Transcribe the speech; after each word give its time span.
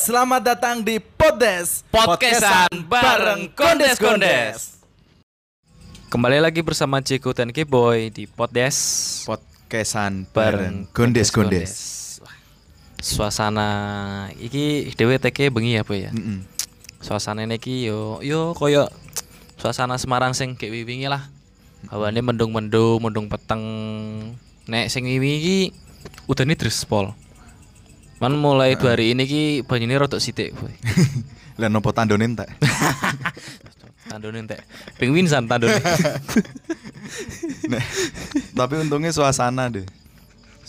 Selamat 0.00 0.40
datang 0.40 0.80
di 0.80 0.96
Podes 0.96 1.84
Podcastan 1.92 2.72
bareng 2.88 3.52
Kondes 3.52 4.00
Kondes. 4.00 4.80
Kembali 6.08 6.40
lagi 6.40 6.64
bersama 6.64 7.04
Jeko 7.04 7.36
dan 7.36 7.52
K-Boy 7.52 8.08
di 8.08 8.24
Poddes 8.24 8.80
Podcastan 9.28 10.24
bareng 10.32 10.88
Gondes. 10.96 11.28
Wah, 12.24 12.32
Suasana 12.96 13.68
iki 14.40 14.88
dhewe 14.96 15.20
teke 15.20 15.52
bengi 15.52 15.76
ya, 15.76 15.84
Boy 15.84 16.08
ya. 16.08 16.16
Mm-mm. 16.16 16.48
Suasana 17.04 17.44
ini 17.44 17.60
iki 17.60 17.84
yo 17.84 18.24
yo 18.24 18.56
koyo 18.56 18.88
suasana 19.60 20.00
Semarang 20.00 20.32
sing 20.32 20.56
kayak 20.56 20.80
wingi 20.88 21.12
lah. 21.12 21.28
Hawane 21.92 22.24
mendung-mendung, 22.24 23.04
mendung 23.04 23.28
peteng. 23.28 23.60
Nek 24.64 24.88
sing 24.88 25.04
wingi 25.04 25.36
iki 25.44 25.56
udane 26.24 26.56
drespol. 26.56 27.12
Man 28.20 28.36
mulai 28.36 28.76
dua 28.76 28.92
hari 28.92 29.16
ini 29.16 29.24
ki 29.24 29.42
banyune 29.64 29.96
rodok 29.96 30.20
sithik, 30.20 30.52
Boy. 30.52 30.76
Lah 31.60 31.72
nopo 31.72 31.92
tandone 31.92 32.28
entek? 32.28 32.52
Tandone 34.12 34.44
entek. 34.44 34.60
Penguin 35.00 35.24
san 35.24 35.48
tandone. 35.48 35.76
Tapi 38.58 38.74
untungnya 38.76 39.12
suasana 39.12 39.72
deh. 39.72 39.84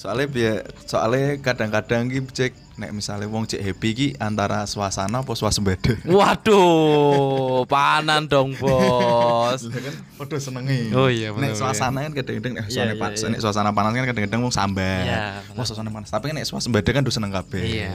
Soalnya 0.01 0.25
biar 0.33 0.65
soalnya 0.89 1.37
kadang-kadang 1.45 2.09
ki 2.09 2.25
cek 2.33 2.57
nek 2.81 2.89
misalnya 2.89 3.29
wong 3.29 3.45
cek 3.45 3.61
happy 3.61 3.89
ki 3.93 4.07
antara 4.17 4.65
suasana 4.65 5.21
apa 5.21 5.29
swasembada. 5.37 5.93
Waduh, 6.09 7.69
panan 7.69 8.25
dong, 8.25 8.57
Bos. 8.57 9.61
Kan 9.69 9.93
padha 10.17 10.41
senenge. 10.41 10.89
Oh 10.97 11.05
iya, 11.05 11.29
Nek 11.29 11.53
bener, 11.53 11.53
suasana 11.53 12.01
kan 12.09 12.17
kadang-kadang 12.17 12.53
nek 12.57 12.65
Iya, 12.65 12.73
suasana 12.73 12.93
iya, 12.97 12.97
panas, 12.97 13.19
iya. 13.21 13.29
nek 13.29 13.41
suasana 13.45 13.69
panas 13.77 13.91
kan 13.93 14.05
kadang-kadang 14.09 14.41
wong 14.41 14.49
sambat. 14.49 15.05
Iya. 15.05 15.21
Wah, 15.53 15.65
suasana 15.69 15.93
panas. 15.93 16.09
Tapi 16.09 16.33
kan 16.33 16.35
nek 16.41 16.47
swasembada 16.49 16.89
kan 16.89 17.05
udah 17.05 17.13
seneng 17.13 17.29
kabeh. 17.37 17.61
Iya. 17.61 17.93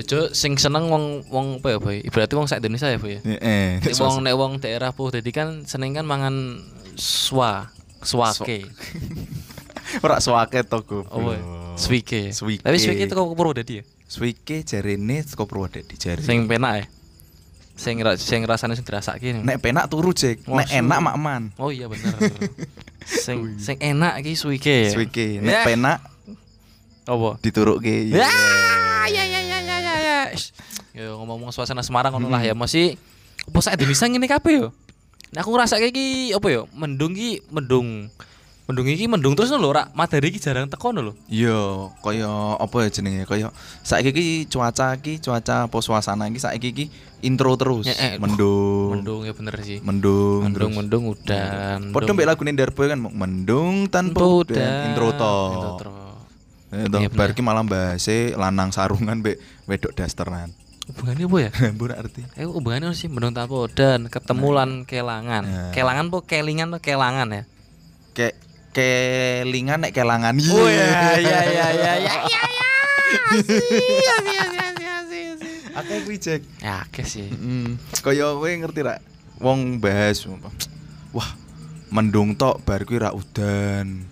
Ojo 0.00 0.32
sing 0.32 0.56
seneng 0.56 0.88
wong 0.88 1.28
wong 1.28 1.60
apa 1.60 1.76
ya, 1.76 1.78
Boy? 1.78 2.00
Ibaratnya 2.08 2.40
wong 2.40 2.48
sak 2.48 2.64
Indonesia 2.64 2.88
ya, 2.88 2.96
Boy. 2.96 3.20
ya. 3.20 3.36
Heeh. 3.36 3.84
Nek 3.84 4.00
wong 4.00 4.16
nek 4.24 4.32
wong 4.40 4.52
daerah 4.64 4.96
po 4.96 5.12
dadi 5.12 5.28
kan 5.28 5.68
seneng 5.68 5.92
kan 5.92 6.08
mangan 6.08 6.64
swa, 6.96 7.68
swake. 8.00 8.64
ora 10.00 10.16
swake 10.22 10.64
to. 10.64 10.80
Oh, 11.12 11.20
boy. 11.20 11.38
Swike. 11.76 12.32
Swike. 12.32 12.64
Tapi 12.64 12.76
swike 12.80 13.04
itu 13.04 13.12
kok 13.12 13.36
Purwodadi 13.36 13.80
ya? 13.80 13.84
Swike 14.08 14.64
jarene 14.64 15.20
saka 15.20 15.44
Purwodadi 15.44 15.94
jare. 16.00 16.20
Sing 16.24 16.48
penak 16.48 16.72
ya. 16.80 16.84
Sing 17.72 17.96
ra- 18.00 18.20
sing 18.20 18.44
rasane 18.44 18.76
sing 18.76 18.84
dirasake. 18.84 19.32
nek 19.32 19.56
penak 19.58 19.88
turu 19.88 20.12
cek, 20.12 20.44
nek 20.44 20.68
enak 20.68 20.98
makman. 21.00 21.50
Oh 21.56 21.72
iya 21.72 21.88
bener. 21.88 22.12
sing 23.02 23.56
sing 23.56 23.76
enak 23.80 24.20
iki 24.20 24.36
swike 24.36 24.88
ya. 24.88 24.92
Swike, 24.92 25.40
nek 25.40 25.52
Ya. 25.52 25.62
penak 25.64 25.98
Apa? 27.08 27.40
diturukke. 27.42 28.12
Ya, 28.12 28.28
ya, 29.08 29.22
ya, 29.24 29.40
ya, 29.42 29.58
ya, 29.58 29.76
ya, 29.80 29.94
ya. 29.98 30.18
Ish. 30.30 30.52
Yo 30.92 31.16
ngomong-ngomong 31.18 31.50
suasana 31.50 31.80
Semarang 31.80 32.12
ngono 32.12 32.28
lah 32.28 32.44
ya, 32.44 32.52
masih 32.52 33.00
apa 33.42 33.58
sak 33.58 33.74
Indonesia 33.80 34.06
ngene 34.06 34.28
kabeh 34.28 34.54
yo. 34.54 34.66
Nah, 35.32 35.40
aku 35.40 35.50
ngrasake 35.56 35.88
iki 35.88 36.06
apa 36.36 36.46
yo? 36.52 36.68
Mendung 36.76 37.16
iki 37.16 37.40
mendung. 37.48 38.12
Mendung 38.72 38.88
iki 38.88 39.04
mendung 39.04 39.36
terus 39.36 39.52
lho 39.52 39.68
ora 39.68 39.92
matahari 39.92 40.32
iki 40.32 40.40
jarang 40.40 40.64
teko 40.64 40.96
lho. 40.96 41.12
Iya, 41.28 41.92
kaya 42.00 42.56
apa 42.56 42.76
ya 42.80 42.88
jenenge? 42.88 43.28
Kaya 43.28 43.52
saiki 43.84 44.08
iki 44.16 44.26
cuaca 44.48 44.96
iki 44.96 45.20
cuaca 45.20 45.68
apa 45.68 45.76
suasana 45.84 46.24
iki 46.32 46.40
saiki 46.40 46.68
iki 46.72 46.84
intro 47.20 47.52
terus. 47.60 47.84
Eh, 47.84 47.92
eh, 47.92 48.12
mendung. 48.16 48.96
Mendung 48.96 49.28
ya 49.28 49.36
bener 49.36 49.60
sih. 49.60 49.84
Mendung. 49.84 50.48
Mendung, 50.48 50.72
terus. 50.72 50.78
mendung 50.80 51.02
udan. 51.12 51.92
Padha 51.92 52.16
mbek 52.16 52.24
lagu 52.24 52.42
Darboy 52.48 52.86
kan 52.88 52.98
mendung 53.04 53.92
tanpa 53.92 54.24
Udan. 54.24 54.56
udan. 54.56 54.80
Intro 54.88 55.08
to. 55.12 55.36
Intro 55.52 55.72
to. 55.76 55.90
Eh, 56.72 56.88
Iya, 56.88 56.88
bener. 56.88 57.12
bar 57.12 57.28
iki 57.36 57.44
malah 57.44 57.60
bahase 57.68 58.32
lanang 58.32 58.72
sarungan 58.72 59.20
mbek 59.20 59.36
wedok 59.68 59.92
dasteran. 59.92 60.56
Hubungannya 60.88 61.28
apa 61.28 61.36
ya? 61.38 61.50
Mbok 61.76 61.92
arti. 61.92 62.20
Eh 62.40 62.48
hubungannya 62.48 62.88
apa 62.88 62.96
sih 62.96 63.12
mendung 63.12 63.36
tanpa 63.36 63.68
udan, 63.68 64.08
ketemu 64.08 64.48
lan 64.50 64.70
kelangan. 64.88 65.44
Nah. 65.44 65.70
Kelangan 65.76 66.08
po 66.08 66.24
kelingan 66.24 66.72
po 66.72 66.80
kelangan 66.80 67.28
ya. 67.28 67.42
Kayak 68.16 68.40
kelingan 68.72 69.84
nek 69.84 69.92
kelangan. 69.92 70.34
Oh 70.48 70.68
ya 70.68 71.16
ya 71.16 71.16
ya 71.20 71.40
ya 71.44 71.66
ya 71.72 71.92
ya 72.00 72.14
ya. 72.24 72.40
Akeh 75.72 76.04
kuwi 76.04 76.20
cek. 76.20 76.40
Ya, 76.60 76.84
oke 76.84 77.04
sih. 77.04 77.28
Mm. 77.32 77.80
Kaya 78.04 78.36
kowe 78.36 78.48
ngerti 78.48 78.80
ra? 78.84 79.00
Wong 79.40 79.80
bahas 79.80 80.24
wah 81.12 81.28
mendung 81.92 82.36
tok 82.36 82.60
bar 82.64 82.84
kuwi 82.84 83.00
ra 83.00 83.12
udan. 83.12 84.04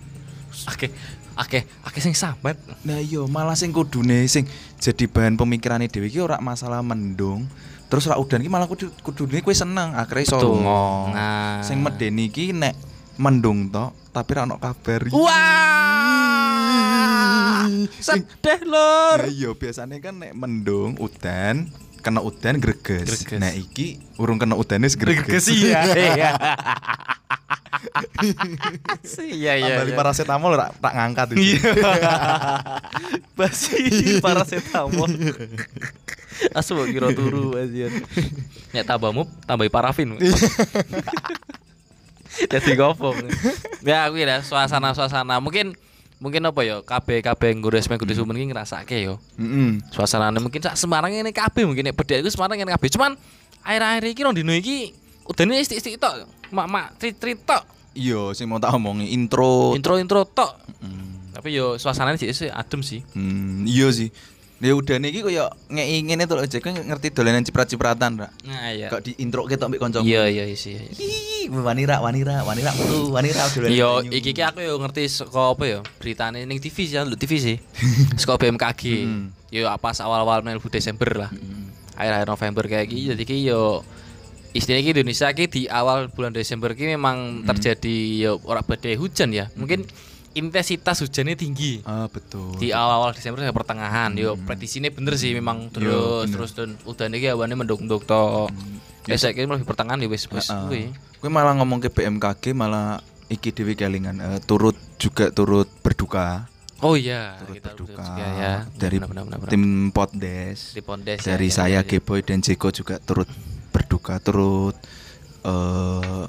Oke, 0.69 0.93
oke, 1.37 1.65
oke 1.85 1.99
sing 2.01 2.13
sambat. 2.17 2.57
Nah 2.85 3.01
iya 3.01 3.25
malah 3.29 3.57
sing 3.57 3.73
kudune 3.73 4.25
sing 4.29 4.49
jadi 4.81 5.05
bahan 5.09 5.37
pemikirane 5.37 5.89
dhewe 5.89 6.09
iki 6.09 6.21
ora 6.21 6.41
masalah 6.41 6.81
mendung. 6.81 7.45
Terus 7.93 8.09
ra 8.09 8.17
udan 8.17 8.41
iki 8.41 8.49
malah 8.53 8.69
kudu 8.69 8.89
kudune 9.05 9.45
kowe 9.45 9.53
seneng 9.53 9.93
akhirnya 9.97 10.25
iso 10.25 10.37
lunga. 10.41 11.13
Nah. 11.13 11.61
Sing 11.61 11.81
medeni 11.85 12.33
iki 12.33 12.57
nek 12.57 12.73
mendung 13.21 13.69
tok 13.69 13.93
tapi 14.11 14.31
ra 14.35 14.43
ono 14.43 14.59
kabar. 14.59 15.07
Wah, 15.15 15.31
sedih 18.03 18.61
lor. 18.67 19.23
Nah 19.23 19.31
iya 19.31 19.51
biasanya 19.55 19.97
kan 20.03 20.19
nek 20.19 20.35
mendung 20.35 20.99
udan 20.99 21.71
kena 22.03 22.19
udan 22.25 22.59
greges. 22.59 23.07
Greges. 23.07 23.39
Nah 23.39 23.55
iki 23.55 24.03
urung 24.19 24.43
kena 24.43 24.59
udane 24.59 24.91
wis 24.91 24.99
greges. 24.99 25.47
iya. 25.49 25.87
Iya. 25.95 26.31
Iya 29.21 29.53
iya. 29.57 29.75
Tambah 29.81 29.97
paracetamol 29.97 30.53
rak 30.53 30.77
tak 30.85 30.93
ngangkat 30.93 31.29
itu. 31.33 31.57
Basi 33.39 34.21
paracetamol. 34.21 35.09
Asu 36.59 36.77
kira 36.89 37.13
turu 37.13 37.57
anjir. 37.57 37.93
Nek 38.73 38.85
tambah 38.85 39.13
mup, 39.13 39.29
tambahi 39.49 39.73
parafin. 39.73 40.17
Jadi 42.53 42.79
gopong. 42.79 43.17
Ya 43.83 44.07
aku 44.07 44.21
ya 44.23 44.39
suasana-suasana 44.45 45.43
mungkin 45.43 45.75
mungkin 46.21 46.45
apa 46.45 46.61
ya 46.63 46.85
KB 46.85 47.25
KB 47.25 47.43
ngurus 47.59 47.89
mengku 47.89 48.05
di 48.05 48.15
Sumen 48.15 48.37
iki 48.37 48.53
ngrasake 48.53 49.03
yo. 49.03 49.19
Heeh. 49.41 49.81
Suasanane 49.91 50.39
mungkin 50.39 50.61
sak 50.61 50.77
Semarang 50.77 51.11
ini 51.11 51.33
KB 51.33 51.65
mungkin 51.65 51.91
nek 51.91 51.97
bedhe 51.97 52.21
iku 52.21 52.31
Semarang 52.31 52.61
ngene 52.61 52.77
KB. 52.77 52.85
Cuman 52.93 53.17
akhir-akhir 53.65 54.05
iki 54.13 54.21
rong 54.23 54.37
dino 54.37 54.53
iki 54.53 54.93
udane 55.27 55.59
istik-istik 55.59 55.97
tok. 55.99 56.29
Mak-mak 56.53 57.01
trit-trit 57.01 57.41
tok. 57.43 57.65
Iya, 57.97 58.31
sing 58.39 58.47
mau 58.47 58.63
tak 58.63 58.77
omongi 58.77 59.11
intro. 59.11 59.75
Intro-intro 59.75 60.23
tok. 60.29 60.63
Mm. 60.79 61.35
Tapi 61.35 61.57
yo 61.57 61.81
suasananya 61.81 62.21
sih 62.21 62.31
sih 62.37 62.51
adem 62.53 62.85
sih. 62.85 63.01
Hmm, 63.17 63.65
iya 63.65 63.89
sih. 63.91 64.13
Ya 64.61 64.77
udah 64.77 65.01
nih 65.01 65.25
koyo 65.25 65.49
ngei 65.73 66.05
ngene 66.05 66.29
to 66.29 66.37
aja 66.37 66.61
kan 66.61 66.77
ngerti 66.77 67.17
dolanan 67.17 67.41
ciprat-cipratan, 67.49 68.21
Ra. 68.21 68.29
Nah 68.45 68.69
iya. 68.69 68.93
Kok 68.93 69.01
di 69.01 69.17
intro 69.17 69.49
ketok 69.49 69.73
mbek 69.73 69.81
kanca. 69.81 70.05
Iya 70.05 70.29
iya 70.29 70.45
sih. 70.53 70.77
iya. 70.77 71.49
Ih, 71.49 71.49
wanira, 71.49 72.05
wanira, 72.05 72.45
wanira 72.45 72.69
metu, 72.77 73.09
wanira 73.09 73.49
dolanan. 73.57 73.73
Yo 73.73 74.05
banyu. 74.05 74.13
iki 74.21 74.37
ki 74.37 74.43
aku 74.45 74.61
yo 74.61 74.77
ngerti 74.77 75.09
saka 75.09 75.57
apa 75.57 75.65
ya 75.65 75.81
beritane 75.97 76.45
ning 76.45 76.61
TV 76.61 76.77
sih, 76.85 77.01
lu 77.01 77.17
TV 77.17 77.33
sih. 77.41 77.57
Saka 78.21 78.37
BMKG. 78.37 78.83
Hmm. 79.01 79.33
Yo 79.49 79.65
pas 79.81 79.97
awal-awal 80.05 80.45
mlebu 80.45 80.69
Desember 80.69 81.09
lah. 81.09 81.33
Hmm. 81.33 81.73
Akhir-akhir 81.97 82.29
November 82.29 82.65
kayak 82.69 82.87
gini 82.93 83.17
jadi 83.17 83.23
ki 83.25 83.37
yo 83.49 83.81
istilahnya 84.53 84.85
ki 84.85 84.93
Indonesia 84.93 85.29
ki 85.33 85.45
di 85.49 85.63
awal 85.73 86.13
bulan 86.13 86.37
Desember 86.37 86.77
ki 86.77 86.85
memang 87.01 87.49
terjadi 87.49 88.29
yo 88.29 88.45
ora 88.45 88.61
badai 88.61 89.01
hujan 89.01 89.33
ya. 89.33 89.49
Mungkin 89.57 89.89
intensitas 90.33 91.03
hujannya 91.03 91.35
tinggi. 91.35 91.83
Ah, 91.83 92.07
betul. 92.07 92.55
Di 92.57 92.71
awal-awal 92.71 93.11
Desember 93.13 93.43
sampai 93.43 93.57
pertengahan 93.57 94.15
yo 94.15 94.39
prediksinya 94.39 94.91
bener 94.91 95.19
sih 95.19 95.35
memang 95.35 95.71
terus 95.75 96.31
bener. 96.31 96.35
terus 96.39 96.51
dan 96.55 96.71
udah 96.87 97.07
nih 97.11 97.35
awane 97.35 97.55
mendung-mendung 97.59 98.03
tok. 98.07 98.51
Ya 99.09 99.17
saya 99.19 99.35
kira 99.35 99.51
lebih 99.51 99.67
pertengahan 99.67 99.99
ya 99.99 100.07
wis 100.07 100.31
wis 100.31 100.47
kuwi. 100.47 100.95
Kowe 101.19 101.29
malah 101.29 101.59
ngomong 101.59 101.83
ke 101.83 101.91
BMKG 101.91 102.55
malah 102.55 103.03
iki 103.27 103.51
dhewe 103.51 103.75
kelingan 103.75 104.23
eh, 104.23 104.41
turut 104.43 104.79
juga 104.97 105.35
turut 105.35 105.67
berduka. 105.83 106.47
Oh 106.81 106.97
iya, 106.97 107.37
Turut 107.45 107.61
kita 107.61 107.69
berduka 107.77 108.01
juga 108.01 108.25
ya. 108.41 108.55
dari 108.73 108.97
Benar, 108.97 109.09
benar, 109.13 109.25
benar, 109.29 109.39
benar. 109.45 109.51
tim 109.53 109.65
Poddes. 109.93 110.73
di 110.73 110.81
Pondes 110.81 111.21
dari 111.21 111.53
ya, 111.53 111.57
saya 111.61 111.69
ya, 111.77 111.81
ya. 111.85 111.89
Geboy 112.01 112.25
dan 112.25 112.41
Jeko 112.41 112.73
juga 112.73 112.97
turut 112.97 113.29
berduka 113.69 114.17
turut 114.17 114.73
eh 115.45 116.25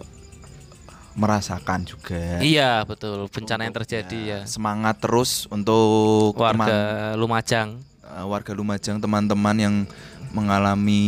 merasakan 1.13 1.83
juga 1.83 2.39
Iya 2.39 2.81
betul 2.81 3.27
bencana 3.27 3.63
yang 3.63 3.75
terjadi 3.75 4.19
ya. 4.19 4.39
semangat 4.45 4.97
terus 4.97 5.45
untuk 5.47 6.33
teman- 6.33 6.63
Warga 6.63 6.79
Lumajang. 7.13 7.69
eh, 8.01 8.23
warga 8.23 8.51
Lumajang 8.51 8.97
teman-teman 8.97 9.55
yang 9.55 9.75
mengalami 10.31 11.03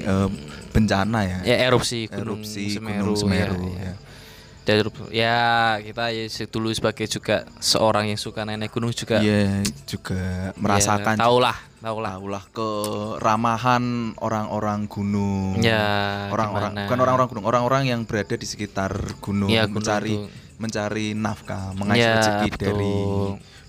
eh, 0.00 0.28
bencana 0.70 1.18
ya 1.22 1.38
Ya 1.44 1.56
erupsi 1.62 2.06
Gunung 2.06 2.40
erupsi 2.40 2.70
Semeru. 2.70 3.12
Gunung 3.12 3.18
Semeru 3.18 3.64
ya, 3.70 3.76
ya. 3.76 3.84
ya. 3.84 3.94
Ya 5.08 5.38
kita 5.80 6.12
ya 6.12 6.24
dulu 6.44 6.68
sebagai 6.70 7.08
juga 7.08 7.48
seorang 7.56 8.12
yang 8.12 8.20
suka 8.20 8.44
nenek 8.44 8.68
gunung 8.68 8.92
juga. 8.92 9.24
Iya, 9.24 9.64
juga 9.88 10.52
merasakan 10.60 11.16
Ya, 11.16 11.24
tahulah, 11.24 11.56
tahulah. 11.80 12.12
tahulah 12.20 12.44
keramahan 12.52 13.84
orang-orang 14.20 14.84
gunung 14.84 15.58
Ya, 15.58 16.28
orang-orang 16.28 16.84
bukan 16.84 16.98
orang-orang 17.00 17.28
gunung 17.28 17.46
orang-orang 17.46 17.82
yang 17.88 18.00
berada 18.04 18.36
di 18.36 18.44
sekitar 18.44 18.92
gunung 19.24 19.48
Iya, 19.48 19.64
gunung 19.64 19.80
mencari 19.80 20.12
tuh. 20.14 20.28
mencari 20.58 21.06
nafkah 21.14 21.72
mengais 21.72 22.02
Ya, 22.02 22.12
rezeki 22.18 22.46
betul. 22.50 22.60
dari 22.60 22.96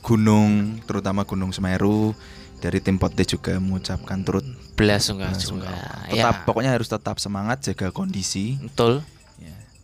gunung 0.02 0.52
terutama 0.84 1.24
gunung 1.24 1.52
Semeru 1.52 2.12
dari 2.60 2.84
tim 2.84 3.00
Potes 3.00 3.24
juga 3.30 3.56
mengucapkan 3.56 4.20
turut 4.20 4.44
Nah, 4.80 5.40
juga. 5.40 5.76
tetap 6.08 6.36
Ya, 6.40 6.46
pokoknya 6.46 6.72
harus 6.72 6.88
tetap 6.88 7.20
semangat 7.20 7.64
jaga 7.64 7.92
kondisi 7.92 8.56
betul. 8.60 9.04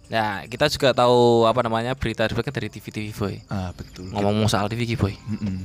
Ya. 0.07 0.43
Kita 0.45 0.67
juga 0.67 0.89
tahu 0.91 1.43
apa 1.43 1.59
namanya 1.61 1.93
berita 1.93 2.25
berita 2.25 2.49
dari 2.49 2.67
TV-TV 2.67 3.07
boy. 3.11 3.35
ah 3.47 3.71
betul 3.71 4.09
Ngomong 4.09 4.45
soal 4.45 4.67
TV 4.67 4.85
ki 4.85 4.95
boy. 4.95 5.13
Mm-mm. 5.13 5.57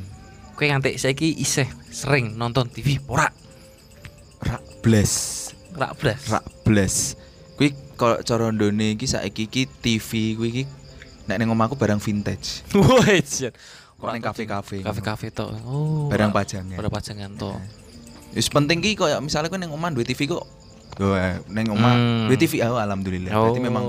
Kowe 0.53 0.65
nganti 0.65 0.97
saiki 0.97 1.33
isih 1.35 1.65
sering 1.89 2.35
nonton 2.35 2.67
TV 2.67 3.01
ora? 3.07 3.29
rak 4.41 4.61
bles 4.81 5.13
Ora 5.73 5.93
blas. 5.93 6.21
rak 6.27 6.45
bles 6.65 7.13
kuwi 7.55 7.71
kalau 7.93 8.17
cara 8.21 8.49
ndone 8.49 8.97
iki 8.97 9.05
saiki 9.05 9.45
iki 9.45 9.69
TV 9.69 10.09
kuwi 10.33 10.49
iki 10.51 10.65
nek 11.25 11.37
ning 11.37 11.49
omahku 11.49 11.77
barang 11.77 12.01
vintage 12.01 12.65
Woi, 12.73 13.21
kok 13.21 14.11
ning 14.11 14.25
kafe-kafe 14.25 14.81
Kafe-kafe 14.81 15.29
to. 15.29 15.45
Oh. 15.63 16.09
barang 16.09 16.33
pajangan 16.33 16.73
Barang 16.73 16.89
pajangan 16.91 17.31
to. 17.37 17.53
Wis 18.33 18.49
penting 18.49 18.81
ki 18.81 18.97
koyo 18.97 19.21
misalnya 19.21 19.49
kowe 19.49 19.57
ning 19.57 19.69
omah 19.69 19.93
duwe 19.93 20.05
TV 20.05 20.25
kok 20.25 20.49
Oh, 21.01 21.17
eh, 21.17 21.41
ning 21.49 21.73
omah 21.73 21.97
Hmm. 21.97 22.29
duwe 22.29 22.37
TV 22.37 22.61
oh, 22.61 22.77
alhamdulillah. 22.77 23.33
Oh. 23.33 23.49
Berarti 23.49 23.61
memang 23.65 23.85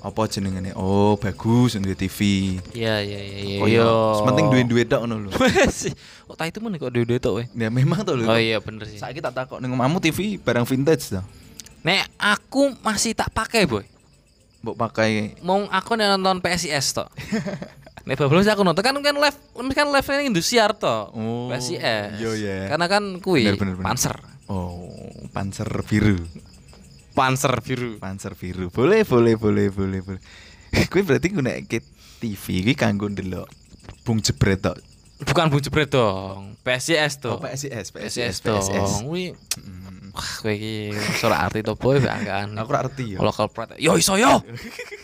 apa 0.00 0.20
jenengane? 0.24 0.72
Oh, 0.72 1.20
bagus 1.20 1.76
duwe 1.76 1.92
TV. 1.92 2.18
Iya 2.72 3.04
iya 3.04 3.20
iya 3.20 3.38
iya. 3.44 3.58
Koyo 3.60 4.24
penting 4.24 4.48
duwe-duwe 4.48 4.88
tok 4.88 5.04
ngono 5.04 5.28
lho. 5.28 5.30
Wes. 5.44 5.92
Kok 6.24 6.40
itu 6.40 6.58
men 6.64 6.80
kok 6.80 6.88
duwe 6.88 7.20
tok 7.20 7.34
we. 7.36 7.44
Ya 7.52 7.68
memang 7.68 8.00
to 8.08 8.16
lho. 8.16 8.24
Oh 8.24 8.40
iya 8.40 8.56
bener 8.56 8.88
sih. 8.88 8.96
Saiki 8.96 9.20
tak 9.20 9.36
takok 9.36 9.60
ning 9.60 9.68
omahmu 9.68 10.00
TV 10.00 10.40
barang 10.40 10.64
vintage 10.64 11.12
to. 11.12 11.20
Nek 11.84 12.08
aku 12.16 12.72
masih 12.80 13.12
tak 13.12 13.28
pakai 13.36 13.68
boy. 13.68 13.84
Mbok 14.64 14.76
pakai 14.80 15.36
Mau 15.44 15.68
aku 15.68 15.92
nek 15.92 16.16
nonton 16.16 16.40
PSIS 16.40 16.96
tok. 16.96 17.08
Nek 18.08 18.16
bablas 18.16 18.48
aku 18.48 18.64
nonton 18.64 18.80
kan 18.80 18.96
kan 18.96 19.12
live 19.12 19.38
kan 19.76 19.86
live 19.92 20.08
ning 20.08 20.32
Indosiar 20.32 20.72
to. 20.72 20.88
Oh, 21.12 21.52
PSIS. 21.52 21.84
iya, 21.84 22.08
iya. 22.16 22.56
Karena 22.72 22.88
kan 22.88 23.20
kuwi. 23.20 23.44
Panzer. 23.84 24.16
Oh, 24.50 24.90
Panzer 25.30 25.70
biru. 25.86 26.18
Panzer 27.14 27.54
biru. 27.62 27.96
Panzer 28.02 28.34
biru. 28.34 28.66
Boleh, 28.74 29.06
boleh, 29.06 29.38
boleh, 29.38 29.70
boleh, 29.70 30.00
boleh. 30.02 30.22
Kuwi 30.90 31.02
berarti 31.02 31.30
nggunakake 31.30 31.82
TV 32.22 32.62
kuwi 32.62 32.74
kanggo 32.74 33.10
ndelok 33.10 33.50
Bung 34.06 34.22
Jebret 34.22 34.62
tok. 34.62 34.78
Bukan 35.20 35.50
Bung 35.50 35.62
Jebret 35.62 35.90
dong. 35.90 36.54
PSIS 36.62 37.18
Oh, 37.26 37.36
to. 37.36 37.46
PSIS, 37.46 37.90
PSIS 37.90 38.38
PSIS. 38.38 38.42
PSIS. 38.42 38.90
Kuwi 39.02 39.34
Mm. 39.60 40.10
wah 40.10 40.30
kowe 40.42 40.50
iki 40.50 40.90
ora 41.22 41.46
arti 41.46 41.62
to 41.62 41.74
boy 41.78 42.02
angkaan. 42.02 42.58
Aku 42.58 42.70
ora 42.74 42.82
ngerti 42.86 43.14
ya. 43.14 43.18
Local 43.22 43.46
pride. 43.50 43.78
Yo 43.78 43.94
iso 43.94 44.18
yo. 44.18 44.42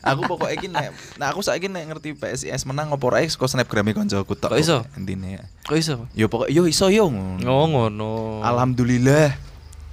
aku 0.00 0.20
pokoknya 0.26 0.68
nek 0.68 0.86
nah 1.16 1.30
aku 1.30 1.40
saiki 1.40 1.66
nek 1.66 1.84
ngerti 1.86 2.14
PSIS 2.14 2.64
menang 2.64 2.90
opo 2.90 3.08
ora 3.08 3.20
saka 3.22 3.46
snapgrame 3.46 3.92
koncoku 3.92 4.34
tok. 4.34 4.52
Kok 4.52 4.58
iso? 4.58 4.78
Intine. 4.94 5.44
Kok 5.64 5.76
iso? 5.76 5.96
Yo 6.12 6.26
pokoknya 6.26 6.52
yo 6.52 6.62
iso 6.64 6.88
yo 6.88 7.06
ngono. 7.06 7.44
Oh 7.44 7.66
ngono. 7.66 8.10
Alhamdulillah 8.40 9.34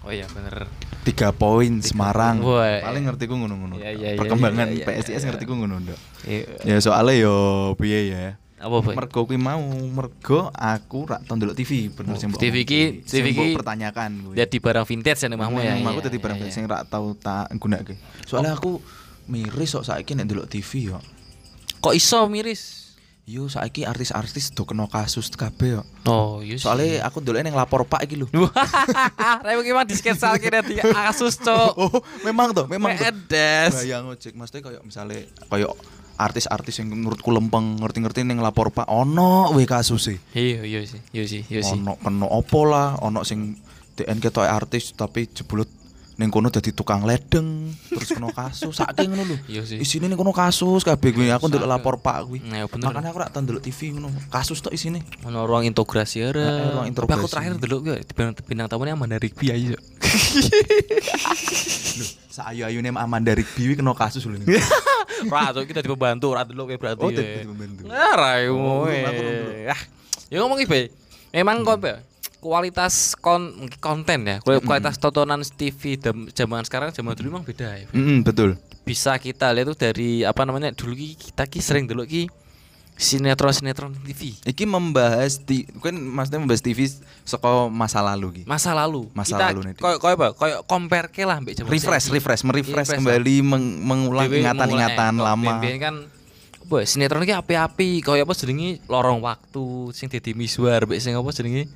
Oh 0.01 0.11
iya 0.11 0.23
bener. 0.31 0.71
tiga 1.03 1.31
poin 1.31 1.79
Semarang. 1.79 2.39
Wah. 2.39 2.79
Paling 2.83 3.07
ngertiku 3.07 3.35
ngono-ngono. 3.35 3.75
Iya, 3.75 3.91
iya, 3.91 4.09
iya, 4.15 4.19
Perkembangan 4.19 4.67
iya, 4.71 4.83
iya, 4.83 4.85
PSIS 4.87 5.19
iya. 5.19 5.27
ngertiku 5.27 5.55
ngono 5.55 5.79
ndok. 5.79 5.99
Iya. 6.23 6.43
Ya 6.63 6.77
soalnya 6.79 7.15
yo 7.17 7.35
piye 7.75 8.11
ya. 8.11 8.25
Apa 8.57 8.81
boy? 8.81 8.91
Mergo 8.91 9.21
kuwi 9.23 9.37
mau, 9.37 9.61
mergo 9.87 10.49
aku 10.49 11.05
rak 11.05 11.23
tau 11.23 11.37
ndelok 11.37 11.53
TV 11.53 11.93
bener 11.93 12.15
Oh, 12.15 12.19
sing 12.19 12.33
TV 12.33 12.65
ki- 12.65 13.05
TV 13.05 13.29
ki 13.29 13.45
pertanyakan 13.53 14.31
kuwi. 14.31 14.35
Jadi 14.35 14.57
barang 14.57 14.83
vintage 14.83 15.19
ya 15.21 15.27
nih 15.29 15.37
mahmu 15.37 15.57
ya. 15.61 15.77
Aku 15.77 15.99
iya, 15.99 16.05
dadi 16.09 16.17
barang 16.17 16.37
Oh. 16.41 16.49
sing 16.49 16.65
rak 16.65 16.81
tau 16.87 17.13
tak 17.13 17.53
gunakake. 17.53 17.95
Soalnya 18.25 18.57
aku 18.57 18.81
miris 19.27 19.75
kok 19.75 19.85
saiki 19.85 20.15
nek 20.15 20.25
ndelok 20.27 20.47
TV 20.47 20.91
yo. 20.91 20.99
Kok 21.83 21.93
iso 21.93 22.25
miris? 22.31 22.87
Yo 23.27 23.51
saiki 23.51 23.83
artis-artis 23.83 24.55
do 24.55 24.63
kena 24.63 24.87
kasus 24.87 25.27
kabeh 25.35 25.79
yo. 25.79 25.81
Oh, 26.07 26.39
iya 26.39 26.55
sih. 26.55 26.63
Soalnya 26.63 27.03
aku 27.03 27.19
ndelok 27.19 27.43
ning 27.43 27.55
lapor 27.55 27.83
Pak 27.83 28.07
iki 28.07 28.15
lho. 28.15 28.27
Rek 29.45 29.55
gimana 29.67 29.83
di 29.83 29.95
sketsa 29.99 30.31
kira 30.39 30.63
di 30.63 30.79
kasus 30.79 31.35
cok. 31.43 31.75
Oh, 31.83 31.99
memang 32.23 32.55
toh, 32.55 32.65
memang 32.71 32.95
toh. 32.95 33.03
Medes. 33.03 33.83
Bayang 33.83 34.07
ojek 34.15 34.31
mesti 34.31 34.63
kayak 34.63 34.81
misalnya 34.87 35.27
kayak 35.51 35.75
artis-artis 36.17 36.81
yang 36.81 36.89
menurutku 36.89 37.29
lempeng 37.29 37.77
ngerti-ngerti 37.77 38.25
ning 38.25 38.41
lapor 38.41 38.73
Pak 38.73 38.89
ono 38.89 39.53
we 39.53 39.67
kasuse. 39.67 40.17
Iya, 40.33 40.65
iya 40.65 40.79
sih. 40.87 41.03
Iya 41.13 41.23
sih, 41.29 41.41
iya 41.51 41.61
sih. 41.61 41.77
Ono 41.77 41.99
kena 41.99 42.25
opo 42.31 42.65
lah, 42.65 42.97
ono 43.03 43.21
sing 43.27 43.59
DN 43.97 44.21
ketok 44.21 44.45
artis 44.45 44.93
tapi 44.93 45.25
jebulot 45.29 45.69
ning 46.17 46.33
kono 46.33 46.49
dadi 46.49 46.73
tukang 46.73 47.05
ledeng 47.05 47.69
terus 47.93 48.09
kena 48.09 48.33
kasus 48.33 48.73
saking 48.73 49.13
ngono 49.13 49.23
lho. 49.29 49.37
Iya 49.45 49.61
sih. 49.69 49.77
Isine 49.77 50.09
ning 50.09 50.17
kono 50.17 50.33
kasus 50.33 50.81
kabeh 50.81 51.13
kuwi 51.13 51.29
aku 51.29 51.45
ndelok 51.45 51.69
lapor 51.69 52.01
Pak 52.01 52.25
kuwi. 52.25 52.41
Nah, 52.41 52.61
ya 52.61 52.65
bener. 52.65 52.89
Makanya 52.89 53.09
aku 53.13 53.19
rak 53.21 53.29
tau 53.29 53.45
ndelok 53.45 53.61
TV 53.61 53.93
ngono. 53.93 54.09
Kasus 54.33 54.57
tok 54.65 54.73
isine. 54.73 55.05
Ono 55.29 55.45
ruang 55.45 55.61
integrasi 55.69 56.25
ya. 56.25 56.33
Ruang 56.33 56.89
Tapi 56.89 56.89
aku 56.89 56.89
integrasi. 56.89 57.29
terakhir 57.29 57.51
dulu 57.61 57.75
gue 57.85 57.95
di 58.01 58.13
bintang, 58.17 58.33
bintang 58.49 58.65
tamunya 58.65 58.97
Amanda 58.97 59.21
Rigby 59.21 59.53
aja. 59.53 59.77
Lho, 59.77 59.81
saayu-ayune 62.33 62.89
Amanda 62.97 63.31
Rigby 63.33 63.77
kena 63.77 63.93
kasus 63.93 64.25
lho 64.25 64.37
ning. 64.37 64.45
Ra, 65.33 65.49
cok 65.49 65.65
kita 65.65 65.81
dibantu, 65.81 66.29
ra 66.29 66.45
dulu 66.45 66.69
kayak 66.69 66.77
berarti. 66.77 67.01
Oh, 67.01 67.09
ya. 67.09 67.17
dadi 67.17 67.49
pembantu. 67.49 67.81
Nah, 67.89 68.13
ra 68.13 68.31
yo. 68.45 68.53
Oh, 68.53 68.85
aku 68.85 69.17
belum, 69.17 69.33
belum. 69.49 69.73
Ah, 69.73 69.81
ya 70.29 70.37
ngomong 70.45 70.61
iki, 70.61 70.69
Be. 70.69 70.81
Memang 71.33 71.65
kok 71.65 71.81
Be, 71.81 71.97
kualitas 72.47 72.93
kon 73.13 73.51
konten 73.77 74.23
ya, 74.23 74.37
kuali- 74.39 74.63
kualitas 74.63 74.95
tontonan 74.95 75.43
TV 75.43 75.99
zaman 76.31 76.63
sekarang 76.63 76.89
zaman 76.89 77.11
dulu 77.11 77.27
memang 77.29 77.43
beda 77.43 77.67
ya. 77.75 77.87
Mm, 77.91 78.23
betul. 78.23 78.55
Bisa 78.81 79.13
kita 79.17 79.51
lihat 79.51 79.67
tuh 79.67 79.77
dari 79.77 80.23
apa 80.23 80.41
namanya 80.41 80.71
dulu 80.71 80.95
ki 80.95 81.09
kita 81.21 81.43
ki 81.43 81.59
sering 81.59 81.85
dulu 81.85 82.01
ki 82.01 82.31
sinetron 82.97 83.53
sinetron 83.53 83.93
TV 83.93 84.33
Iki 84.41 84.65
membahas 84.65 85.37
di 85.37 85.69
kan 85.77 85.93
maksudnya 85.93 86.39
membahas 86.39 86.63
TV 86.63 86.89
saka 87.21 87.69
masa 87.69 88.01
lalu 88.01 88.41
ki. 88.41 88.43
masa 88.45 88.73
lalu. 88.73 89.05
Masa 89.13 89.35
kita 89.35 89.45
lalu 89.51 89.59
nih, 89.67 89.73
koyo 89.77 90.15
apa? 90.17 90.27
Koyo 90.33 90.65
compare 90.65 91.07
ke 91.07 91.21
lah 91.21 91.37
mbek 91.37 91.61
Refresh, 91.61 92.09
refresh, 92.09 92.41
merefresh 92.41 92.89
Refresh, 92.89 92.97
kembali 92.97 93.35
meng- 93.43 93.77
mengulang 93.79 94.25
ingatan-ingatan 94.25 95.13
lama. 95.13 95.61
kan 95.77 95.95
apa 96.67 96.83
sinetron 96.83 97.23
iki 97.23 97.31
api-api 97.31 98.03
kaya 98.03 98.27
apa 98.27 98.35
jenenge 98.35 98.83
lorong 98.91 99.23
waktu 99.23 99.95
sing 99.95 100.11
dadi 100.11 100.35
miswar 100.35 100.83
mbek 100.83 100.99
sing 100.99 101.15
apa 101.15 101.31
jenenge 101.31 101.71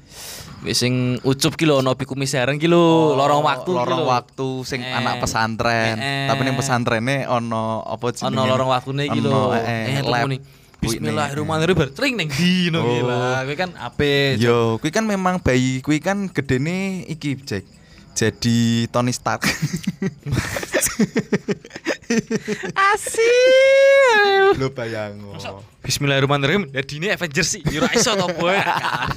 mbek 0.59 0.75
sing 0.75 1.15
ucup 1.23 1.55
ki 1.55 1.63
lho 1.63 1.79
ono 1.79 1.95
piku 1.95 2.19
misaran 2.19 2.59
ki 2.59 2.67
lho 2.67 3.15
lorong 3.15 3.39
waktu 3.39 3.71
Oh, 3.71 3.79
lorong 3.79 4.03
lho. 4.03 4.11
waktu 4.11 4.47
sing 4.67 4.83
Eh. 4.83 4.91
anak 4.91 5.23
pesantren. 5.23 5.95
Eh, 5.95 6.27
eh. 6.27 6.27
Tapi 6.27 6.41
ning 6.43 6.59
pesantrene 6.59 7.23
ono 7.23 7.87
apa 7.87 8.11
jenenge? 8.11 8.35
ono 8.35 8.41
lorong 8.43 8.67
waktune 8.67 9.07
iki 9.07 9.19
lho 9.23 9.55
eh, 9.55 9.63
eh 9.63 10.03
nih 10.03 10.39
Kuwi, 10.81 10.97
Bismillahirrahmanirrahim 10.97 11.77
bar 11.77 11.91
tring 11.95 12.19
ning 12.19 12.27
ndi 12.27 12.67
no 12.67 12.83
Oh. 12.83 12.91
gila 12.91 13.47
kuwi 13.47 13.55
kan 13.55 13.71
ape 13.79 14.35
Yo, 14.43 14.75
kuwi 14.75 14.91
kan 14.91 15.07
memang 15.07 15.39
bayi 15.39 15.79
kuwi 15.79 16.03
kan 16.03 16.27
gedene 16.27 17.07
iki, 17.07 17.39
Jack. 17.39 17.63
Jadi 18.11 18.91
Tony 18.91 19.15
Stark. 19.15 19.47
Asyik. 22.75 24.59
Lo 24.59 24.67
bayang. 24.71 25.19
Bismillahirrahmanirrahim. 25.81 26.69
Jadi 26.69 26.93
ini 26.99 27.07
Avengers 27.09 27.49
sih. 27.57 27.61
Yo 27.71 27.81
ra 27.81 27.89
iso 27.93 28.13
to, 28.13 28.27
boy. 28.35 28.55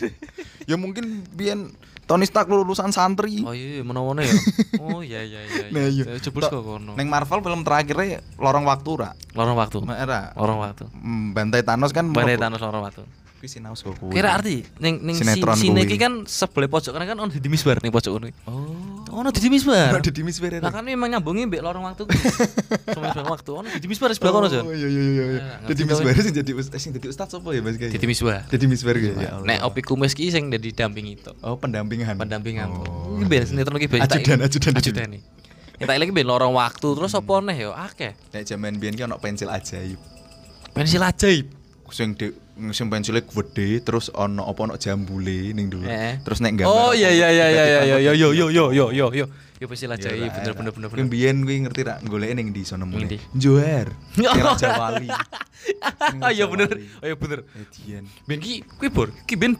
ya 0.70 0.76
mungkin 0.80 1.26
biyen 1.34 1.74
Tony 2.04 2.28
Stark 2.28 2.52
lulusan 2.52 2.92
santri. 2.92 3.40
Oh 3.44 3.56
iya, 3.56 3.80
menawa 3.80 4.12
ya. 4.20 4.32
Oh 4.76 5.00
iya 5.00 5.24
iya 5.24 5.40
iya. 5.44 5.64
Nah, 5.74 5.88
iya. 5.88 6.04
Ya, 6.04 6.20
Jebul 6.20 6.44
kok 6.44 6.60
kono. 6.60 6.92
Neng 6.94 7.08
Marvel 7.08 7.40
film 7.40 7.64
terakhirnya 7.64 8.20
Lorong 8.36 8.68
Waktu 8.68 8.90
ra. 9.00 9.10
Lorong 9.32 9.56
waktu. 9.56 9.78
Era. 9.88 10.30
Lorong 10.36 10.60
waktu. 10.60 10.84
Mm, 10.92 11.32
Bantai 11.32 11.64
Thanos 11.64 11.90
kan 11.96 12.04
mlebu- 12.12 12.36
Thanos 12.36 12.60
lorong 12.60 12.84
waktu. 12.84 13.02
Kuwi 13.44 13.52
sinau 13.60 13.76
saka 13.76 13.92
kuwi. 14.00 14.16
Kira 14.16 14.40
arti 14.40 14.64
ning 14.80 15.04
ning 15.04 15.20
si, 15.20 15.20
Sinetron 15.20 15.52
sine 15.52 15.84
kuwi. 15.84 15.92
iki 15.92 15.96
kan 16.00 16.24
sebelah 16.24 16.64
pojok 16.64 16.96
kan 16.96 17.04
kan 17.04 17.16
ono 17.20 17.28
Deddy 17.28 17.52
Misbar 17.52 17.76
ning 17.84 17.92
pojok 17.92 18.08
ngono. 18.16 18.32
Oh. 18.48 19.20
Ono 19.20 19.28
Deddy 19.28 19.52
Misbar. 19.52 20.00
Ada 20.00 20.08
di 20.08 20.24
Misbar 20.24 20.64
Lah 20.64 20.72
kan 20.72 20.80
memang 20.80 21.12
nyambungi 21.12 21.52
mbek 21.52 21.60
lorong 21.60 21.84
waktu. 21.84 22.08
Sama 22.88 23.12
waktu. 23.36 23.50
Ono 23.52 23.68
Deddy 23.68 23.84
Misbar 23.84 24.16
sebelah 24.16 24.32
kono, 24.32 24.48
Jon. 24.48 24.64
Oh 24.64 24.72
iya 24.72 24.88
iya 24.88 25.02
iya 25.04 25.12
iya. 25.12 25.24
Ya, 25.44 25.54
ngerti 25.60 25.82
Misbar 25.84 26.12
sing 26.16 26.32
jadi 26.32 26.52
ustaz 26.56 26.80
sing 26.80 26.90
jadi 26.96 27.06
ustaz 27.12 27.36
apa 27.36 27.48
ya 27.52 27.60
Mas 27.60 27.76
Gay? 27.76 27.92
Deddy 27.92 28.06
Misbar. 28.08 28.48
Jadi 28.48 28.64
Misbar 28.64 28.96
ya. 28.96 29.12
ya 29.12 29.28
Allah. 29.36 29.44
Nek 29.44 29.58
Opi 29.68 29.80
Kumis 29.84 30.16
ki 30.16 30.32
sing 30.32 30.48
dadi 30.48 30.72
dampingi 30.72 31.20
to. 31.20 31.36
Oh 31.44 31.60
pendampingan. 31.60 32.16
pendampingan 32.16 32.72
Oh. 32.72 33.20
iki 33.20 33.28
ben 33.28 33.44
sinetron 33.44 33.76
iki 33.76 33.92
ben 33.92 34.08
Ajudan, 34.08 34.40
ajudan, 34.40 34.72
ajudan 34.72 35.06
nih 35.12 35.22
kita 35.76 35.92
lagi 35.94 36.10
ben 36.10 36.24
lorong 36.24 36.56
waktu 36.56 36.88
terus 36.96 37.12
apa 37.12 37.34
neh 37.44 37.56
yo 37.60 37.76
akeh 37.76 38.16
Nek 38.32 38.42
jaman 38.48 38.80
biyen 38.80 38.96
ki 38.96 39.04
ono 39.04 39.20
pensil 39.20 39.52
ajaib. 39.52 40.00
pensil 40.72 41.02
ajaib 41.04 41.46
Sing 41.92 42.16
di 42.16 42.32
sing 42.72 42.86
pensilnya 42.88 43.22
gede 43.22 43.82
terus 43.82 44.08
ono 44.14 44.46
apa 44.46 44.60
ono 44.64 44.74
jambule 44.78 45.52
ning 45.52 45.68
dulu. 45.68 45.84
Eh. 45.86 46.22
Terus 46.24 46.38
nek 46.40 46.62
gambar. 46.62 46.70
oh 46.70 46.92
iya 46.94 47.10
iya 47.10 47.28
iya 47.30 47.46
iya 47.50 47.64
iya 47.64 47.80
iya 47.84 47.96
yo 48.00 48.12
yo 48.14 48.28
yo 48.32 48.46
yo 48.48 48.64
yo 48.72 48.86
yo 48.92 49.08
yo 49.08 49.08
yo 49.12 49.26
Iya, 49.54 49.70
ajaib 49.70 49.88
lah, 49.88 50.34
bener 50.34 50.50
lah. 50.50 50.54
bener 50.58 50.72
bener 50.76 50.88
bener 50.92 51.06
Biyen 51.08 51.36
kuwi 51.46 51.62
ngerti 51.64 51.80
rak 51.88 52.02
goleke 52.04 52.34
ning 52.36 52.50
ndi 52.52 52.66
sono 52.66 52.84
mule. 52.84 53.06
Ning 53.06 53.22
Raja 54.44 54.76
Wali. 54.76 55.08
Ah 56.20 56.28
iya 56.34 56.44
bener 56.44 56.68
oh 57.00 57.06
iya 57.08 57.16
bener 57.16 57.40
Edian. 57.56 58.04
ben 58.28 58.36
ki 58.42 58.60
kuwi 58.76 58.90
bor 58.92 59.08
ki 59.24 59.38
ben 59.38 59.56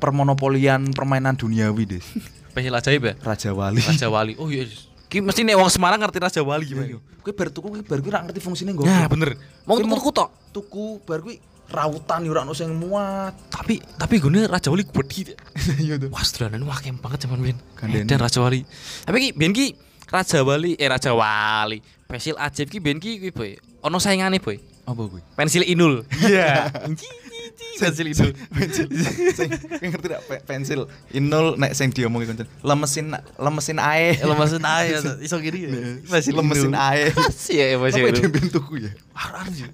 permonopolian 0.00 0.88
permainan 0.96 1.36
duniawi, 1.36 1.84
Des. 1.84 2.06
pensil 2.56 2.72
ajaib 2.72 3.02
ya 3.04 3.14
Raja 3.20 3.50
Wali. 3.52 3.82
Raja 3.84 4.08
Wali 4.08 4.32
oh 4.40 4.48
iya 4.48 4.64
ki 5.12 5.20
mesti 5.20 5.44
nek 5.44 5.60
wong 5.60 5.68
Semarang 5.68 6.00
ngerti 6.00 6.22
Raja 6.22 6.40
Wali 6.40 6.64
Iya, 6.64 6.70
gimana 6.72 6.86
iya. 6.88 6.98
Kuwi 7.20 7.32
bar 7.36 7.48
tuku 7.52 7.66
kuwi 7.68 7.82
bar 7.84 7.98
kuwi 8.00 8.12
rak 8.14 8.22
ngerti 8.30 8.40
fungsine 8.40 8.72
nggo. 8.72 8.88
nah 8.88 9.04
bener 9.10 9.36
mau 9.68 9.76
Kuwi 9.76 9.84
tuku 9.84 10.10
tok 10.16 10.28
tuku 10.54 10.84
bar 11.04 11.20
kuwi 11.20 11.36
rautan 11.72 12.22
yo 12.22 12.30
ora 12.30 12.44
ono 12.44 12.52
sing 12.52 12.70
muat. 12.76 13.32
Tapi 13.48 13.80
tapi 13.96 14.20
gue 14.20 14.44
Raja 14.46 14.68
Wali 14.68 14.84
gede. 14.84 15.34
Iya 15.82 15.96
tuh. 15.96 16.12
Wah, 16.12 16.20
sedulanan 16.22 16.62
wah 16.68 16.78
kem 16.78 17.00
banget 17.00 17.24
zaman. 17.24 17.40
Gandene. 17.74 18.04
Dan 18.04 18.20
Raja 18.20 18.38
Wali. 18.38 18.62
Tapi 19.02 19.16
ki 19.18 19.28
biyen 19.32 19.52
ki 19.52 19.66
Raja 20.06 20.44
Wali 20.44 20.76
eh 20.76 20.86
Raja 20.86 21.16
Wali. 21.16 21.80
Pensil 22.04 22.36
ajaib 22.36 22.68
ki 22.68 22.78
biyen 22.78 23.00
ki 23.00 23.18
kuwi 23.18 23.32
boy. 23.32 23.50
Ono 23.82 23.96
saingane 23.96 24.36
boy. 24.38 24.60
Apa 24.84 25.00
kuwi? 25.08 25.22
Pensil 25.32 25.64
Inul. 25.64 26.04
Iya. 26.20 26.68
Pensil 27.82 28.06
Inul. 28.10 28.32
pensil 28.52 28.86
sing 29.34 29.88
ngerti 29.92 30.08
Pe- 30.24 30.42
pensil 30.44 30.86
inul 31.12 31.54
nek 31.56 31.72
sing 31.76 31.90
diomongi 31.90 32.24
kancan 32.26 32.48
lemesin 32.64 33.12
lemesin 33.36 33.78
ae 33.78 34.16
Lemesin 34.22 34.62
ae 34.64 34.88
iso 35.26 35.36
gini 35.38 35.66
ya. 35.66 35.70
Pensil 36.06 36.32
lemesin 36.36 36.72
ae 36.74 37.10
Iya, 37.50 37.76
pensil 37.76 38.02
apa 38.02 38.08
Inul. 38.08 38.18
dia 38.18 38.28
bentukku 38.30 38.74
ya 38.80 38.90
Ar-ar 39.14 39.46
sih. 39.50 39.66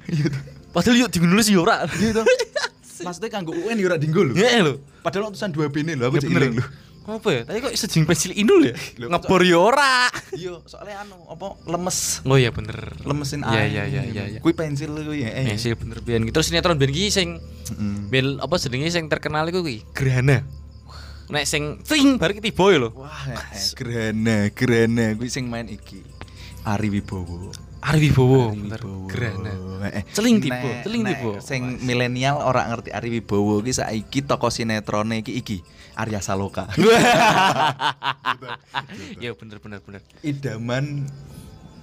Padahal 0.68 0.96
yuk 0.98 1.10
digunulis 1.10 1.48
yo 1.48 1.62
ora. 1.62 1.84
iya 1.94 2.22
maksudnya 3.06 3.30
kanggo 3.30 3.54
UN 3.54 3.78
yo 3.78 3.86
ora 3.86 3.96
dinggo 3.96 4.20
lho 4.20 4.34
Iya 4.34 4.58
lho. 4.60 4.82
padahal 5.00 5.30
utusan 5.30 5.48
dua 5.48 5.70
bene 5.70 5.94
lho 5.94 6.06
aku 6.06 6.18
Ya 6.18 6.20
cek 6.20 6.28
bener. 6.28 6.42
iling 6.44 6.56
lho 6.58 6.66
Apa 7.08 7.28
ya? 7.32 7.40
Tapi 7.40 7.64
kok 7.64 7.72
iso 7.72 7.88
jeneng 7.88 8.04
pensil 8.04 8.36
Inul 8.36 8.68
ya? 8.68 8.74
Ngebor 9.00 9.40
yo 9.40 9.64
ora. 9.64 10.12
iya 10.34 10.60
soalnya 10.66 11.00
anu 11.00 11.16
apa 11.24 11.56
lemes 11.64 12.20
Oh 12.22 12.36
iya 12.36 12.50
bener. 12.50 12.76
lemesin 13.00 13.40
Iya 13.40 13.48
ae 13.54 13.66
iya 13.66 13.82
iya 13.86 14.02
iya 14.04 14.24
iya. 14.28 14.40
kuwi 14.42 14.52
pensil 14.52 14.92
kuwi 14.92 15.24
ya. 15.24 15.30
Pensil 15.46 15.72
bener 15.72 16.02
biyen. 16.02 16.28
Terus 16.28 16.46
sinetron 16.46 16.76
biyen 16.76 16.92
ki 16.92 17.08
sing 17.08 17.28
Mm. 17.68 18.08
Bel 18.08 18.28
apa 18.38 18.56
jenenge 18.56 18.88
sing 18.88 19.06
terkenal 19.06 19.44
iku 19.46 19.60
kuwi 19.60 19.84
Gerhana. 19.92 20.40
Nek 21.28 21.44
sing 21.44 21.80
ting 21.80 22.16
bar 22.16 22.32
ki 22.32 22.40
tiba 22.40 22.64
ya 22.66 22.80
lho. 22.80 22.90
wah 22.92 23.24
eh, 23.28 23.36
gerhana 23.72 24.48
gerhana 24.50 25.12
kuwi 25.14 25.28
sing 25.28 25.44
main 25.46 25.64
iki 25.66 26.00
Ari 26.64 26.88
Wibowo 26.90 27.52
Ari 27.78 28.10
Wibowo, 28.10 28.50
bener. 28.52 28.80
Wibowo. 28.82 29.06
Gerhana. 29.06 29.52
Eh, 29.88 30.02
Celing 30.10 30.42
tiba, 30.42 30.82
celing 30.82 31.02
tiba. 31.06 31.38
Sing 31.38 31.78
milenial 31.86 32.42
ora 32.42 32.66
ngerti 32.66 32.90
Ari 32.90 33.08
Wibowo 33.14 33.62
iki 33.62 33.72
saiki 33.78 34.26
toko 34.26 34.50
sinetrone 34.50 35.22
iki 35.22 35.32
iki 35.38 35.58
Arya 35.94 36.18
Saloka. 36.22 36.66
Ya 39.18 39.34
bener 39.34 39.58
bener 39.58 39.78
bener. 39.82 40.00
Idaman 40.22 41.06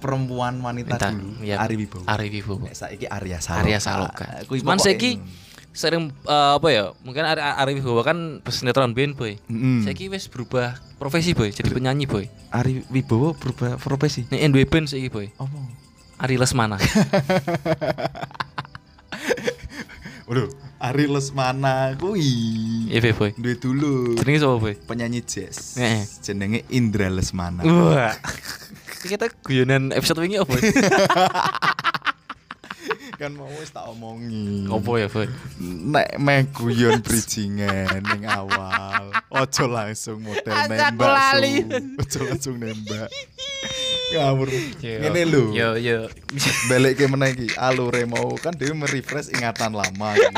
perempuan 0.00 0.60
wanita 0.60 0.96
dulu 1.12 1.40
ya, 1.44 1.60
Ari 1.60 1.76
Wibowo. 1.80 2.04
Ari 2.04 2.28
Wibowo. 2.32 2.68
Nek 2.68 2.76
saiki 2.76 3.06
Arya 3.08 3.40
Saloka. 3.40 3.62
Arya 3.64 3.78
Saloka. 3.80 4.26
Cuman 4.48 4.78
saiki 4.80 5.20
sering 5.76 6.12
eh, 6.24 6.52
apa 6.56 6.68
ya? 6.72 6.92
Mungkin 7.04 7.24
Ari, 7.24 7.40
Ari 7.40 7.72
Wibowo 7.80 8.00
kan 8.04 8.40
sinetron 8.48 8.92
biyen 8.92 9.16
boy. 9.16 9.36
Mm. 9.48 9.84
Saiki 9.84 10.08
wis 10.12 10.28
berubah 10.28 10.76
profesi 11.00 11.32
boy, 11.36 11.52
jadi 11.52 11.68
penyanyi 11.72 12.04
boy. 12.08 12.28
Ari 12.52 12.84
Wibowo 12.92 13.36
berubah 13.36 13.76
profesi. 13.80 14.24
Nek 14.32 14.40
NW 14.52 14.64
band 14.68 14.86
saiki 14.88 15.08
boy. 15.12 15.28
Apa? 15.36 15.85
Ari 16.16 16.40
Lesmana. 16.40 16.80
Waduh, 20.26 20.50
Ari 20.80 21.06
Lesmana 21.06 21.92
kuwi. 22.00 22.88
Iya 22.88 23.12
boy. 23.14 23.30
Duwe 23.36 23.54
dulu 23.60 24.16
Jenenge 24.18 24.40
sapa 24.42 24.56
boy? 24.58 24.74
penyanyi 24.88 25.20
jazz. 25.22 25.76
Heeh. 25.76 26.02
Jenenge 26.24 26.64
Indra 26.72 27.12
Lesmana. 27.12 27.62
Wah. 27.62 28.16
Kita 29.06 29.30
guyonan 29.44 29.94
episode 29.94 30.18
wingi 30.24 30.40
apa? 30.40 30.56
kan 33.16 33.32
mau 33.32 33.48
wis 33.56 33.72
tak 33.72 33.88
omongi. 33.88 34.68
Apa 34.68 34.90
ya, 35.00 35.08
Boy? 35.08 35.24
Nek 35.62 36.20
meh 36.20 36.44
guyon 36.52 37.00
bridgingan 37.00 38.04
ning 38.12 38.28
awal. 38.28 39.08
Ojo 39.32 39.64
langsung 39.72 40.20
model 40.20 40.52
nembak. 40.68 40.92
Ojo 41.96 42.18
langsung 42.28 42.60
nembak. 42.60 43.08
Ngawur. 44.06 44.48
Ngene 44.78 45.22
lho. 45.26 45.50
Yo 45.50 45.74
yo. 45.74 46.06
Balik 46.70 46.94
ke 47.02 47.10
meneh 47.10 47.34
iki. 47.34 47.48
Alure 47.58 48.06
mau 48.06 48.38
kan 48.38 48.54
dhewe 48.54 48.74
merefresh 48.78 49.34
ingatan 49.34 49.74
lama 49.74 50.14
iki. 50.14 50.34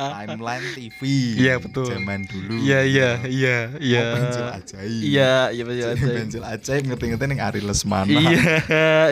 Timeline 0.00 0.66
TV. 0.72 1.00
Iya, 1.36 1.54
betul. 1.60 1.92
Zaman 1.92 2.24
dulu. 2.24 2.56
Iya 2.64 2.80
iya 2.88 3.10
iya 3.28 3.56
iya. 3.76 4.00
Oh, 4.00 4.12
pensil 4.16 4.46
ajaib. 4.48 5.02
Iya 5.04 5.32
iya 5.52 5.64
iya. 5.68 5.86
Jadi 5.92 6.02
pensil 6.24 6.42
ajaib 6.44 6.82
ngerti-ngerti 6.88 7.24
ning 7.28 7.40
Ari 7.44 7.60
Lesmana. 7.60 8.08
Iya 8.08 8.56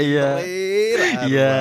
iya. 0.00 0.29
Iya, 1.25 1.53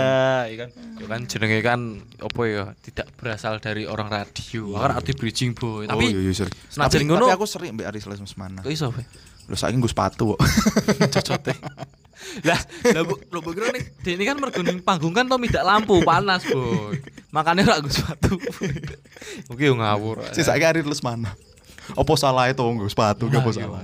iya 0.47 0.55
kan. 0.63 0.69
Ya 1.03 1.05
kan 1.11 1.21
jenenge 1.27 1.59
kan 1.59 1.79
apa 2.23 2.41
ya? 2.47 2.63
Tidak 2.79 3.07
berasal 3.19 3.59
dari 3.59 3.83
orang 3.83 4.07
radio. 4.07 4.79
Kan 4.79 4.95
arti 4.95 5.11
bridging 5.11 5.51
boy. 5.51 5.83
Oh, 5.85 5.99
Tapi 5.99 6.15
iya, 6.15 6.19
iya, 6.23 6.33
senajan 6.71 7.03
tapi, 7.03 7.33
aku 7.35 7.43
sering 7.43 7.75
mbak 7.75 7.91
Ari 7.91 7.99
Lesmana. 7.99 8.63
kok 8.63 8.71
iso? 8.71 8.95
Lho 9.43 9.55
saiki 9.59 9.75
nggo 9.75 9.91
sepatu 9.91 10.33
kok. 10.33 10.39
Cocote. 11.19 11.53
Lah, 12.41 12.59
lah 12.89 13.01
bu, 13.03 13.15
lo 13.29 13.39
kira 13.45 13.69
nih, 13.69 13.83
dia 13.99 14.13
ini 14.13 14.23
kan 14.23 14.35
merguning 14.35 14.79
panggung 14.79 15.11
kan 15.11 15.23
to 15.23 15.37
tidak 15.43 15.63
lampu 15.63 16.01
panas, 16.01 16.41
boy. 16.43 16.97
Makanya 17.29 17.65
rak 17.65 17.79
gue 17.81 17.93
sepatu. 17.93 18.37
Oke, 19.49 19.65
ngawur. 19.65 20.21
Sing 20.31 20.41
saiki 20.41 20.63
Ari 20.63 20.81
Lesmana. 20.81 21.33
Apa 21.93 22.13
salah 22.15 22.47
itu 22.47 22.61
nggo 22.61 22.87
sepatu 22.87 23.27
apa 23.27 23.41
Wah, 23.41 23.49
iya. 23.49 23.59
salah? 23.59 23.81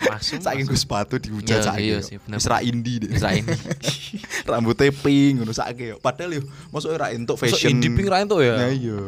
Masuk. 0.00 0.38
Saiki 0.40 0.62
nggo 0.62 0.76
sepatu 0.76 1.14
dihujat 1.16 1.58
Iya, 1.58 1.66
saiki. 1.66 1.82
iya 1.82 1.98
kok. 1.98 2.06
sih, 2.06 2.16
bener. 2.18 2.36
Wis 2.38 2.46
ra 2.46 2.58
indie 2.60 2.96
deh. 2.98 3.08
Wis 3.10 3.20
ra 3.20 3.32
indie. 3.34 3.58
Rambutnya 4.50 4.92
pink 4.94 5.32
ngono 5.38 5.50
saiki 5.50 5.84
yo. 5.90 5.96
Padahal 5.98 6.38
yo 6.38 6.42
mosok 6.68 6.94
ra 6.94 7.10
entuk 7.10 7.34
Masuk 7.34 7.50
fashion. 7.50 7.74
indie 7.74 7.90
pink 7.90 8.06
ra 8.06 8.20
entuk 8.20 8.40
ya? 8.40 8.54
Nah 8.56 8.70
iya. 8.70 9.00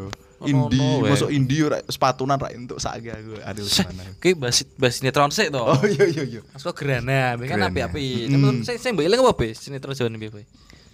Indie, 0.48 0.90
wae. 1.02 1.10
mosok 1.12 1.30
indie 1.30 1.58
yo 1.62 1.66
ra 1.70 1.78
sepatunan 1.86 2.38
ra 2.40 2.50
entuk 2.50 2.78
saiki 2.82 3.12
aku 3.12 3.38
Ari 3.42 3.60
Lesmana. 3.62 4.02
Oke, 4.16 4.30
bahas 4.34 4.64
bahas 4.74 4.94
sinetron 4.98 5.30
sik 5.30 5.52
to. 5.54 5.62
Oh 5.62 5.78
iya 5.86 6.04
iya 6.08 6.22
iya. 6.26 6.40
Mas 6.50 6.62
kok 6.62 6.74
gerana, 6.74 7.38
kan 7.38 7.70
api-api. 7.70 8.26
Mm. 8.32 8.66
Saya 8.66 8.78
saya 8.80 8.90
mbok 8.96 9.06
apa, 9.06 9.32
Be? 9.38 9.48
Sinetron 9.54 9.94
Jawa 9.94 10.10
piye? 10.10 10.44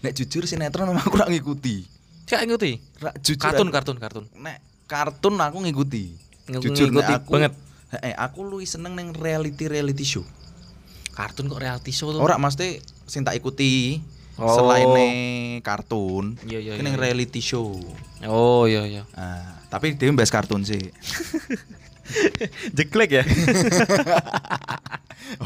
Nek 0.05 0.12
jujur 0.14 0.45
sinetron 0.45 0.93
aku 0.95 1.14
ra 1.17 1.26
ngikuti. 1.26 1.87
Cak 2.28 2.45
ngikuti. 2.45 2.73
Ra 3.00 3.11
jujur 3.19 3.40
Kartun, 3.40 3.69
kartun, 3.73 3.97
kartun. 3.97 4.25
nek 4.37 4.61
kartun 4.85 5.35
aku 5.40 5.59
ngikuti. 5.64 6.12
Ng- 6.52 6.62
Jujur 6.64 6.93
ngikuti 6.93 7.12
aku 7.12 7.31
banget. 7.37 7.52
Heeh, 7.88 8.12
aku 8.21 8.45
luwih 8.45 8.69
seneng 8.69 8.93
neng 8.93 9.17
reality 9.17 9.64
reality 9.64 10.05
show. 10.05 10.25
Kartun 11.17 11.49
kok 11.49 11.61
reality 11.61 11.90
show 11.90 12.12
tuh. 12.12 12.21
Ora 12.21 12.37
mesti 12.37 12.85
sing 13.09 13.25
tak 13.25 13.40
ikuti 13.40 13.99
Oh. 14.38 14.54
selain 14.54 15.59
kartun. 15.66 16.38
Iya, 16.47 16.62
iya, 16.62 16.73
iki 16.78 16.78
iya, 16.78 16.87
ning 16.87 16.95
iya. 16.95 17.02
reality 17.02 17.42
show. 17.42 17.75
Oh, 18.23 18.71
iya 18.71 18.87
iya. 18.87 19.02
Ah, 19.18 19.59
tapi 19.66 19.99
dia 19.99 20.14
bahas 20.14 20.30
kartun 20.30 20.62
sih. 20.62 20.78
Jeklek 22.78 23.21
ya. 23.21 23.25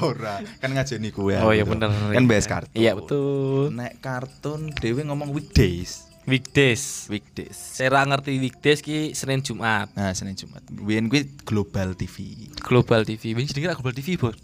Ora, 0.05 0.39
kan 0.63 0.71
ngajeni 0.71 1.11
kowe. 1.11 1.35
Oh 1.43 1.51
iya 1.51 1.67
aku. 1.67 1.75
bener. 1.75 1.91
Kan 1.91 2.25
bahas 2.29 2.47
kartun. 2.47 2.77
Iya 2.77 2.95
betul. 2.95 3.75
Nek 3.75 3.99
kartun 3.99 4.71
dhewe 4.77 5.03
ngomong 5.09 5.35
weekdays. 5.35 6.07
Weekdays. 6.23 7.11
Weekdays. 7.11 7.59
Saya 7.59 8.07
ngerti 8.07 8.39
weekdays 8.39 8.79
ki 8.79 9.11
Senin 9.19 9.43
Jumat. 9.43 9.91
Nah, 9.99 10.15
Senin 10.15 10.39
Jumat. 10.39 10.63
Biyen 10.71 11.11
kuwi 11.11 11.27
Global 11.43 11.99
TV. 11.99 12.47
Global 12.63 13.03
TV. 13.03 13.35
Wing 13.35 13.51
jenenge 13.51 13.75
Global 13.75 13.97
TV, 13.97 14.15
Bos. 14.15 14.39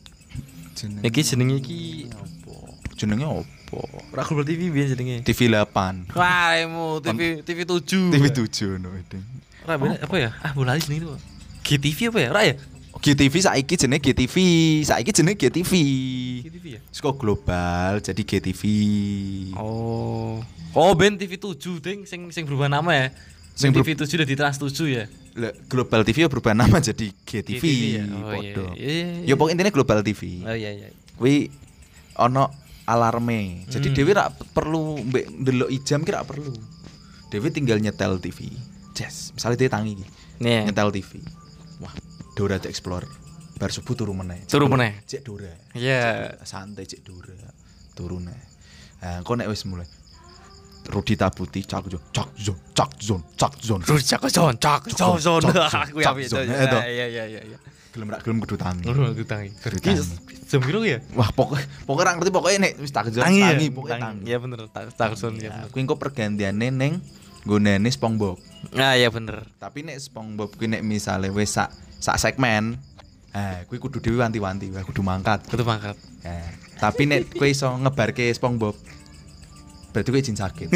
Jenenge 0.75 1.07
Iki 1.07 1.21
jenenge 1.23 1.62
iki 1.62 2.11
apa? 2.11 2.55
Jenenge 2.99 3.25
apa? 3.31 3.58
Ra 4.15 4.23
Global 4.25 4.45
TV 4.49 4.73
biyen 4.73 4.89
jenenge. 4.93 5.17
TV 5.25 5.53
8. 5.53 6.15
Wah, 6.17 6.57
emu 6.57 6.99
TV 7.05 7.45
TV 7.45 7.59
7. 7.69 8.13
TV 8.15 8.25
7 8.33 8.81
no 8.81 8.91
itu. 8.97 9.19
Ra 9.69 9.77
bener 9.77 10.01
apa 10.01 10.17
ya? 10.17 10.31
Ah, 10.41 10.53
bola 10.57 10.75
jenenge 10.81 11.05
itu. 11.05 11.11
GTV 11.65 11.99
apa 12.13 12.19
ya? 12.19 12.29
Ra 12.33 12.43
ya? 12.49 12.55
GTV 12.99 13.35
saiki 13.39 13.75
jenenge 13.79 14.03
GTV, 14.11 14.37
saiki 14.83 15.11
jenenge 15.15 15.39
GTV. 15.39 15.73
GTV 16.43 16.65
ya? 16.79 16.81
Seko 16.91 17.15
global 17.15 18.03
jadi 18.03 18.23
GTV. 18.27 18.63
Oh. 19.55 20.43
Oh, 20.75 20.93
ben 20.99 21.15
TV 21.15 21.39
7 21.39 21.79
ding 21.79 22.03
sing 22.05 22.27
sing 22.35 22.43
berubah 22.43 22.67
nama 22.67 22.91
ya. 22.91 23.07
Sing 23.55 23.71
TV 23.71 23.95
7 23.95 24.07
udah 24.07 24.29
di 24.29 24.35
Trans 24.35 24.59
7 24.59 24.71
ya. 24.91 25.05
Lah, 25.39 25.55
Global 25.71 26.03
TV 26.03 26.27
ya 26.27 26.29
berubah 26.31 26.51
nama 26.51 26.83
jadi 26.83 27.15
GTV. 27.23 27.63
GTV 27.63 27.65
ya? 27.95 28.05
Oh, 28.11 28.35
iya, 28.35 28.51
iya, 28.51 28.67
iya, 28.75 29.07
iya. 29.23 29.31
Ya 29.31 29.35
pokoknya 29.39 29.55
intinya 29.63 29.73
Global 29.75 29.99
TV. 30.03 30.43
Oh 30.43 30.57
iya 30.57 30.71
iya. 30.75 30.89
Kuwi 31.15 31.55
ono 32.19 32.51
alarme. 32.88 33.68
Jadi 33.68 33.92
Hmm. 33.92 33.97
Dewi 33.97 34.12
rak 34.16 34.28
perlu 34.57 35.04
mbek 35.04 35.25
ndelok 35.45 35.68
ijam 35.68 36.00
ki 36.00 36.11
rak 36.16 36.25
perlu. 36.25 36.57
Dewi 37.28 37.52
tinggal 37.52 37.76
nyetel 37.76 38.16
TV. 38.16 38.49
Yes, 38.97 39.30
misalnya 39.37 39.59
dia 39.61 39.71
tangi. 39.71 39.95
Nih. 40.40 40.73
Nyetel 40.73 40.88
TV. 40.90 41.21
Wah, 41.85 41.92
Dora 42.35 42.57
the 42.57 42.73
Explorer. 42.73 43.07
Bar 43.61 43.71
subuh 43.71 43.95
turu 43.95 44.16
meneh. 44.16 44.42
Turu 44.49 44.66
meneh. 44.66 45.04
Cek 45.04 45.23
Dora. 45.23 45.52
Iya. 45.76 46.35
Cek 46.40 46.47
santai 46.49 46.87
cek 46.88 47.04
Dora. 47.04 47.37
Turu 47.95 48.18
neh. 48.18 48.40
Nah, 48.99 49.23
kok 49.23 49.35
nek 49.38 49.47
wis 49.47 49.62
mulai 49.62 49.87
Rudi 50.88 51.14
Tabuti 51.14 51.61
cak 51.62 51.85
zon 51.87 52.02
cak 52.11 52.28
zon 52.40 52.59
cak 52.73 52.90
zon 52.99 53.21
cak 53.37 53.52
zon 53.61 53.80
Cak 53.85 54.00
zon, 54.33 54.54
cak 54.57 54.83
zon, 54.88 55.04
cak 55.04 55.16
zon, 55.21 55.42
Aku 55.45 56.00
ya 56.00 56.11
itu. 56.16 56.33
toh. 56.33 56.42
Iya 56.83 57.07
iya 57.07 57.25
iya 57.28 57.40
iya. 57.45 57.59
gelem 57.88 58.09
rak 58.12 58.21
gelem 58.25 58.38
kudu 58.40 58.57
tangi 58.57 58.85
Ngono 58.85 59.11
aku 59.12 59.25
tangi. 59.25 59.49
Kudu 59.59 59.76
Iki 59.80 59.90
tangi. 59.90 60.04
jam 60.49 60.61
ya? 60.85 60.99
wah 61.12 61.28
pokoknya 61.28 61.66
pokoknya 61.85 62.07
ra 62.09 62.12
ngerti 62.16 62.30
pokoknya 62.33 62.59
nek 62.64 62.73
wis 62.80 62.92
tak 62.92 63.07
zon 63.11 63.21
Tangi 63.25 63.40
ya? 63.40 63.49
tangi 63.52 63.66
pokoknya 63.68 63.99
tangi 64.00 64.23
Iya 64.25 64.37
bener, 64.38 64.59
tak- 64.73 65.16
zon 65.16 65.35
ya. 65.37 65.50
Ya, 65.50 65.68
kuwi 65.68 65.80
engko 65.85 65.97
pergantiane 65.97 66.68
ning 66.71 67.04
nggonene 67.45 67.88
SpongeBob 67.88 68.37
Nah, 68.75 68.97
iya 68.97 69.09
bener. 69.09 69.45
tapi 69.57 69.85
nek 69.85 70.00
SpongeBob 70.00 70.57
kuwi 70.57 70.68
nek 70.68 70.83
misale 70.83 71.28
wis 71.28 71.52
sak 71.52 71.68
sak 71.99 72.16
segmen 72.16 72.80
eh 73.37 73.64
kuwi 73.68 73.76
kudu 73.76 74.00
dhewe 74.00 74.25
wanti-wanti 74.25 74.73
kudu 74.73 75.04
mangkat 75.04 75.45
Kudu 75.45 75.64
mangkat. 75.64 75.97
Eh, 76.25 76.49
tapi 76.78 77.04
nek 77.04 77.28
kowe 77.35 77.45
iso 77.45 77.68
ngebarke 77.76 78.33
SpongeBob 78.33 78.73
berarti 79.99 80.09
kowe 80.09 80.21
izin 80.21 80.38
sakit 80.38 80.69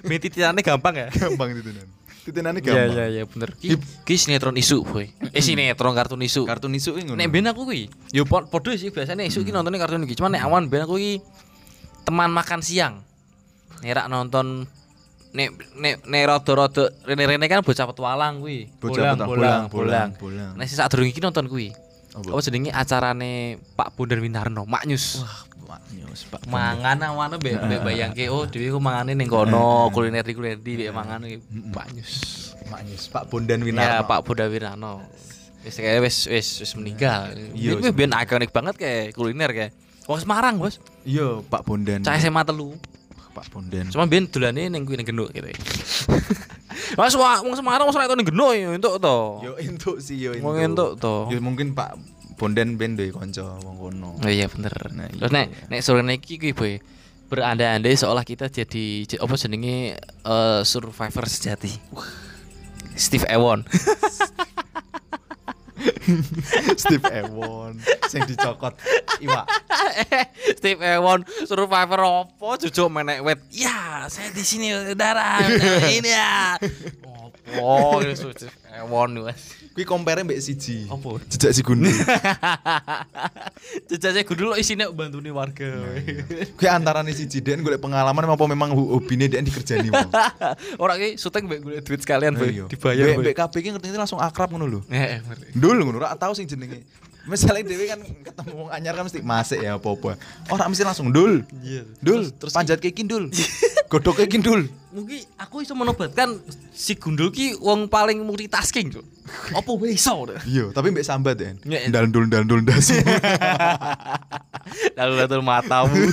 Ben 0.00 0.18
titinane 0.18 0.60
gampang 0.60 0.94
ya. 0.96 1.08
gampang 1.12 1.52
titinan. 1.52 1.86
Titinane 2.24 2.58
Iya 2.58 2.64
gampang. 2.64 2.92
iya 2.94 3.04
iya 3.10 3.22
bener. 3.24 3.50
Ki, 3.54 3.76
ki 3.76 4.14
sinetron 4.16 4.56
isu, 4.56 4.80
boy. 4.80 5.10
Eh 5.28 5.42
sinetron 5.42 5.92
kartun 5.92 6.20
isu. 6.20 6.44
Kartun 6.44 6.72
isu 6.72 6.94
ki 6.94 7.04
ngono. 7.04 7.18
Nek 7.18 7.28
ben 7.28 7.44
aku 7.44 7.64
kuwi, 7.64 7.88
yo 8.10 8.24
po- 8.24 8.46
podo 8.46 8.72
sih 8.72 8.88
biasanya 8.88 9.20
isu 9.22 9.42
ki 9.42 9.50
nontonnya 9.50 9.76
kartun 9.78 10.04
iki. 10.04 10.14
Cuman 10.14 10.32
nek 10.32 10.44
awan 10.44 10.64
ben 10.66 10.82
aku 10.82 10.96
ki 10.96 11.12
teman 12.02 12.30
makan 12.30 12.60
siang. 12.60 13.04
Nek 13.80 13.92
rak 13.94 14.06
nonton 14.08 14.64
nek 15.30 15.48
nek 15.74 15.94
nek 16.04 16.22
rada-rada 16.26 16.88
rene-rene 17.02 17.44
kan 17.44 17.60
bocah 17.60 17.84
petualang 17.86 18.40
kuwi. 18.40 18.72
Bocah 18.78 19.12
petualang, 19.14 19.68
bolang, 19.68 20.08
bolang. 20.16 20.52
Nek 20.56 20.64
sing 20.64 20.78
sadurunge 20.78 21.10
iki 21.10 21.20
nonton 21.20 21.44
kuwi. 21.44 21.68
Apa? 22.08 22.40
Jenenge 22.40 22.72
acarane 22.72 23.60
Pak 23.76 23.92
Bondan 23.92 24.18
Winarno, 24.18 24.64
Maknyus. 24.64 25.20
Wah, 25.20 25.47
Pak. 25.68 25.80
Mangan 26.48 26.96
awane 27.04 27.36
mbek 27.36 27.54
mbek 27.60 27.80
bayangke 27.84 28.24
oh 28.32 28.48
dhewe 28.48 28.72
ku 28.72 28.80
mangane 28.80 29.12
ning 29.12 29.28
kono 29.28 29.92
kuliner 29.92 30.24
di 30.24 30.32
kuliner 30.32 30.56
di 30.56 30.88
mangan 30.88 31.28
iki 31.28 31.36
Maknyus. 31.52 32.12
Maknyus 32.72 33.04
Pak 33.12 33.28
Bondan 33.28 33.60
Ya 33.60 33.66
Winarno. 33.68 34.08
Pak 34.08 34.20
Bondan 34.24 34.48
Winarno. 34.48 34.92
Wis 35.60 35.76
kayak 35.76 36.00
wis 36.00 36.24
wis 36.24 36.48
wis 36.64 36.72
meninggal. 36.80 37.36
Iya, 37.52 37.76
Iya, 37.76 37.92
biyen 37.92 38.16
ikonik 38.16 38.48
banget 38.48 38.80
kayak 38.80 39.12
kuliner 39.12 39.52
kayak. 39.52 39.76
Wong 40.08 40.24
Semarang, 40.24 40.56
Bos. 40.56 40.80
Iya, 41.04 41.44
Pak 41.44 41.68
Bondan. 41.68 42.00
Cah 42.00 42.16
SMA 42.16 42.40
telu. 42.48 42.72
Pak 43.36 43.52
Bondan. 43.52 43.92
Cuma 43.92 44.08
biyen 44.08 44.24
dolane 44.32 44.72
ning 44.72 44.88
kuwi 44.88 44.96
ning 44.96 45.06
Genduk 45.06 45.30
gitu. 45.36 45.52
Mas 46.98 47.12
wong 47.12 47.54
Semarang 47.54 47.84
wis 47.84 47.94
ora 47.94 48.08
ning 48.16 48.24
Genduk 48.24 48.50
ya 48.56 48.72
entuk 48.72 48.96
to. 48.96 49.18
Yo 49.44 49.52
entuk 49.60 49.96
sih 50.00 50.16
yo 50.16 50.32
entuk. 50.32 50.46
Wong 50.48 50.56
entuk 50.58 50.90
to. 50.96 51.14
Yo 51.28 51.38
mungkin 51.44 51.76
Pak 51.76 51.94
Bondan 52.38 52.78
ben 52.78 52.94
duwe 52.94 53.10
kanca 53.10 53.58
wong 53.66 53.76
kono. 53.82 54.14
Oh 54.22 54.30
iya 54.30 54.46
bener. 54.46 54.70
Nah, 54.94 55.10
Terus 55.10 55.30
iya. 55.34 55.36
nek 55.42 55.46
nek 55.68 55.80
sore 55.82 56.06
iki 56.06 56.38
kuwi 56.38 56.54
boy 56.54 56.72
berandai-andai 57.28 57.92
seolah 57.92 58.24
kita 58.24 58.48
jadi 58.48 59.04
apa 59.20 59.34
jenenge 59.36 59.98
eh, 60.06 60.60
survivor 60.62 61.24
sejati. 61.26 61.74
Steve 62.94 63.26
Ewon. 63.26 63.66
Steve 66.82 67.06
Ewon 67.10 67.78
sing 68.08 68.24
dicokot 68.26 68.74
iwak. 69.20 69.46
Steve 70.58 70.80
Ewon 70.82 71.22
survivor 71.46 72.00
apa 72.02 72.48
jujuk 72.62 72.88
menek 72.90 73.22
wet. 73.22 73.38
Ya, 73.52 74.06
saya 74.10 74.32
di 74.32 74.42
sini 74.42 74.72
saudara. 74.72 75.42
Ini 75.90 76.10
ya. 76.10 76.56
Opo 77.58 78.02
Steve 78.14 78.58
Ewon 78.78 79.26
wes. 79.26 79.57
Kuwi 79.78 79.86
compare 79.86 80.26
mbek 80.26 80.42
siji. 80.42 80.90
Apa? 80.90 81.22
Jejak 81.30 81.54
si 81.54 81.62
Gundi. 81.62 81.94
Jejak 83.90 84.26
kudu 84.26 84.50
lo 84.50 84.58
isine 84.58 84.90
bantune 84.90 85.30
warga. 85.30 85.70
Kuwi 86.58 86.66
antarane 86.66 87.14
siji 87.14 87.38
den 87.38 87.62
golek 87.62 87.78
pengalaman 87.78 88.26
apa 88.26 88.42
memang 88.50 88.74
hobine 88.74 89.30
den 89.30 89.46
dikerjani 89.46 89.94
wong. 89.94 90.10
Orang 90.82 90.98
ki 90.98 91.14
syuting 91.14 91.46
mbek 91.46 91.60
golek 91.62 91.80
duit 91.86 92.02
sekalian 92.02 92.34
boy. 92.34 92.50
Iya. 92.50 92.66
Dibayar 92.66 93.06
boy. 93.14 93.22
Mbek 93.22 93.38
KB 93.38 93.54
ki 93.62 93.68
ngerti 93.78 93.94
langsung 93.94 94.18
akrab 94.18 94.50
ngono 94.50 94.66
lho. 94.66 94.80
Eh, 94.90 95.22
ngerti. 95.22 95.54
Ndul 95.54 95.78
ngono 95.86 96.02
ora 96.02 96.18
tau 96.18 96.34
sing 96.34 96.50
jenenge. 96.50 96.82
Misalnya 97.30 97.62
dewe 97.62 97.86
kan 97.86 98.02
ketemu 98.02 98.52
wong 98.58 98.70
anyar 98.74 98.98
kan 98.98 99.06
mesti 99.06 99.22
masik 99.22 99.62
ya 99.62 99.78
apa-apa. 99.78 100.18
Ora 100.50 100.66
mesti 100.66 100.82
langsung 100.82 101.14
ndul. 101.14 101.46
Iya. 101.62 101.86
Dul, 102.02 102.34
terus 102.34 102.50
panjat 102.50 102.82
ke 102.82 102.90
kindul. 102.90 103.30
Godok 103.88 104.20
ke 104.20 104.24
kindul. 104.28 104.68
Mungkin 104.92 105.20
aku 105.40 105.64
iso 105.64 105.72
menobatkan 105.72 106.36
si 106.72 106.96
Gundul 106.96 107.32
ki 107.32 107.56
wong 107.60 107.88
paling 107.88 108.20
multitasking, 108.24 108.92
Cuk. 108.92 109.04
Apa 109.52 109.70
wae 109.76 109.96
iso. 109.96 110.28
Iya, 110.48 110.72
tapi 110.72 110.92
mbek 110.92 111.04
sambat 111.04 111.36
ya. 111.40 111.52
Iya. 111.64 111.88
Ndal 111.92 112.12
ndul 112.12 112.24
ndal 112.28 112.44
ndul 112.44 112.60
ndas. 112.64 112.92
Lalu 114.96 115.12
lalu 115.24 115.44
matamu. 115.44 115.96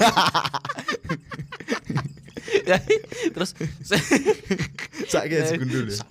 Ya, 2.70 2.82
terus 3.34 3.54
Saiki 5.06 5.38
si 5.46 5.56
gundul 5.62 5.86
ya. 5.90 6.02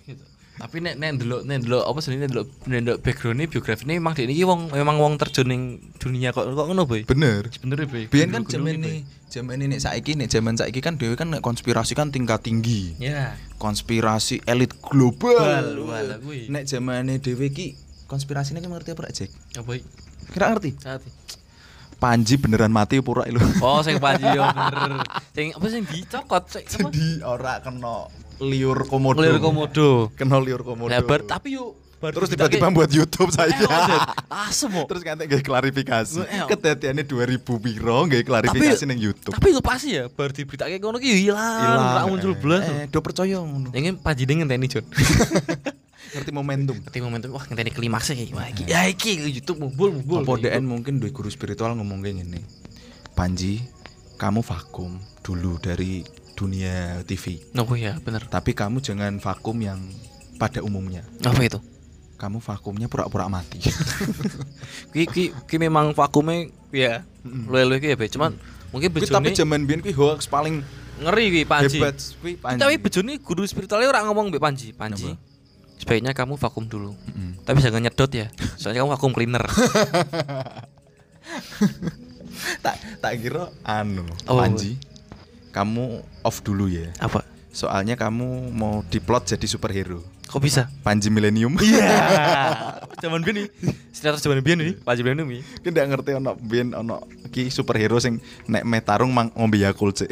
Tapi 0.65 0.81
nek 0.81 0.97
nek 0.97 1.21
ndelok 1.21 1.45
nek 1.45 1.57
ndelok 1.61 1.85
apa 1.85 1.99
sih 2.01 2.17
nek 2.17 2.33
ndelok 2.33 2.49
nek 2.65 2.79
ndelok 2.81 2.99
background-e 3.05 3.45
biografine 3.53 4.01
memang 4.01 4.17
dia 4.17 4.25
iki 4.25 4.49
wong 4.49 4.73
memang 4.73 4.97
wong 4.97 5.21
terjun 5.21 5.45
ning 5.53 5.93
dunia 6.01 6.33
kok 6.33 6.49
kok 6.49 6.67
ngono, 6.73 6.89
Boy. 6.89 7.05
Bener. 7.05 7.53
Bener 7.61 7.85
ya, 7.85 7.89
Boy. 7.93 8.09
Biyen 8.09 8.33
kan 8.33 8.49
zaman 8.49 8.81
ini, 8.81 9.05
zaman 9.29 9.61
ini 9.61 9.77
nek 9.77 9.85
saiki 9.85 10.17
nek 10.17 10.33
zaman 10.33 10.57
saiki 10.57 10.81
kan 10.81 10.97
dhewe 10.97 11.21
kan 11.21 11.29
konspirasi 11.45 11.93
kan 11.93 12.09
tingkat 12.09 12.49
tinggi. 12.49 12.97
Ya. 12.97 13.37
Konspirasi 13.61 14.41
elit 14.49 14.73
global. 14.81 15.85
Wal, 15.85 16.25
kuwi. 16.25 16.49
Nek 16.49 16.65
zamane 16.65 17.21
dhewe 17.21 17.53
ki 17.53 17.77
konspirasine 18.09 18.65
ki 18.65 18.69
ngerti 18.73 18.97
apa 18.97 19.13
Jack? 19.13 19.37
Ya, 19.53 19.61
Boy. 19.61 19.85
Kira 20.33 20.49
ngerti? 20.49 20.81
Saat 20.81 21.05
Panji 22.01 22.41
beneran 22.41 22.73
mati 22.73 23.05
apa 23.05 23.09
ora 23.13 23.25
lho. 23.29 23.41
Oh, 23.61 23.85
sing 23.85 24.01
panji 24.01 24.27
yo 24.33 24.45
bener. 24.49 25.05
Sing 25.37 25.53
apa 25.53 25.67
sing 25.69 25.83
dicokot 25.85 26.45
sing 26.49 26.65
apa? 26.65 26.89
Jadi 26.89 27.21
ora 27.21 27.61
kena 27.61 28.09
liur 28.41 28.87
komodo. 28.89 29.21
Clear 29.23 29.39
komodo. 29.39 30.11
Kena 30.19 30.39
liur 30.41 30.63
komodo. 30.67 30.91
Lah 30.91 31.03
bar 31.03 31.23
tapi 31.23 31.55
bar 32.03 32.13
Terus 32.13 32.29
tiba-tiba 32.37 32.69
buat 32.69 32.91
YouTube 32.93 33.33
Eh, 33.33 33.35
saya. 33.35 33.55
Oden. 33.65 34.01
Asem. 34.29 34.73
Terus 34.85 35.03
ngantek 35.07 35.27
gak 35.31 35.43
klarifikasi. 35.47 36.21
Eh, 36.21 36.45
Kedatiannya 36.51 37.05
2000 37.07 37.41
piro 37.65 37.99
gak 38.11 38.23
klarifikasi 38.29 38.83
ning 38.85 39.01
YouTube. 39.01 39.33
Tapi 39.33 39.57
itu 39.57 39.63
pasti 39.65 39.97
ya 39.97 40.11
bar 40.13 40.31
diberitake 40.35 40.77
ngono 40.83 41.01
ki 41.01 41.11
hilang, 41.25 41.65
ora 41.65 42.03
muncul 42.05 42.35
eh. 42.35 42.39
blas. 42.39 42.65
Eh, 42.69 42.87
do 42.93 43.01
percaya 43.01 43.41
ngono. 43.41 43.73
Ingin 43.73 43.97
panjine 43.97 44.43
ngenteni 44.43 44.69
Jon. 44.69 44.85
Ngerti 46.15 46.31
momentum. 46.31 46.77
Ketika 46.79 47.03
momentum 47.09 47.31
wah 47.33 47.45
ngenteni 47.49 47.73
klimaks 47.73 48.13
iki. 48.13 48.37
Wah 48.37 48.47
iki 48.53 48.69
ya 48.69 48.85
iki 48.85 49.19
YouTube 49.25 49.65
mumbul 49.65 49.97
mumbul. 49.97 50.23
Apa 50.23 50.45
DN 50.45 50.69
mungkin 50.69 51.01
duwe 51.01 51.11
guru 51.11 51.33
spiritual 51.33 51.73
ngomong 51.75 52.05
kayak 52.05 52.21
gini. 52.21 52.41
Panji, 53.15 53.63
kamu 54.21 54.43
vakum 54.43 54.99
dulu 55.25 55.57
dari 55.63 56.05
dunia 56.35 57.01
TV. 57.07 57.41
Oh 57.55 57.75
ya, 57.75 57.97
bener. 58.03 58.27
Tapi 58.27 58.53
kamu 58.53 58.83
jangan 58.83 59.17
vakum 59.19 59.57
yang 59.59 59.79
pada 60.37 60.61
umumnya. 60.61 61.07
Apa 61.23 61.41
itu? 61.47 61.59
Kamu 62.15 62.39
vakumnya 62.39 62.87
pura-pura 62.87 63.27
mati. 63.27 63.59
Ki 64.95 65.07
ki 65.07 65.25
ki 65.47 65.57
memang 65.59 65.95
vakumnya 65.95 66.51
ya. 66.71 67.03
Luwe-luwe 67.25 67.79
ki 67.79 67.89
ya, 67.95 67.97
Be. 67.99 68.07
Cuman 68.11 68.35
mungkin 68.75 68.91
Kuwi 68.91 69.07
tapi 69.07 69.31
bejone 69.31 69.39
zaman 69.39 69.61
biyen 69.67 69.81
kuwi 69.83 69.95
hoax 69.95 70.27
paling 70.27 70.63
ngeri 70.99 71.27
ki 71.31 71.43
Panji. 71.47 71.79
hebat 71.79 71.97
kuwi 72.19 72.35
Panji. 72.39 72.61
Tapi 72.63 72.75
bejone 72.79 73.13
guru 73.19 73.43
spiritualnya 73.47 73.91
ora 73.91 74.03
ngomong 74.07 74.31
mbek 74.35 74.43
Panji. 74.43 74.75
Panji. 74.75 75.15
Sebaiknya 75.75 76.15
kamu 76.15 76.39
vakum 76.39 76.67
dulu. 76.71 76.95
Mm-mm. 76.95 77.43
Tapi 77.43 77.59
jangan 77.59 77.83
nyedot 77.83 78.11
ya. 78.15 78.31
Soalnya 78.59 78.87
kamu 78.87 78.91
vakum 78.95 79.11
cleaner. 79.11 79.43
tak 82.65 82.77
tak 83.01 83.13
kira 83.19 83.49
anu 83.65 84.05
Oh. 84.27 84.39
Panji 84.39 84.77
kamu 85.55 86.03
off 86.21 86.43
dulu 86.43 86.67
ya 86.67 86.91
Apa? 86.99 87.23
soalnya 87.49 87.95
kamu 87.95 88.51
mau 88.51 88.83
diplot 88.85 89.25
jadi 89.25 89.47
superhero 89.47 90.03
Kok 90.25 90.41
bisa? 90.43 90.67
Panji 90.83 91.07
Millennium 91.07 91.55
Iya. 91.61 91.95
Zaman 93.05 93.23
biyen 93.23 93.45
nih. 93.45 93.49
Sinetron 93.93 94.19
zaman 94.19 94.41
biyen 94.41 94.57
nih, 94.59 94.73
Panji 94.81 95.05
Millennium 95.05 95.31
iki. 95.31 95.43
Ki 95.61 95.69
ndak 95.69 95.87
ngerti 95.87 96.11
ono 96.17 96.33
biyen 96.35 96.73
ono 96.73 97.05
ki 97.29 97.53
superhero 97.53 98.01
sing 98.01 98.19
nek 98.49 98.65
meh 98.65 98.81
tarung 98.81 99.13
mang 99.13 99.31
ngombe 99.33 99.61
Yakult 99.61 100.03
sih 100.03 100.11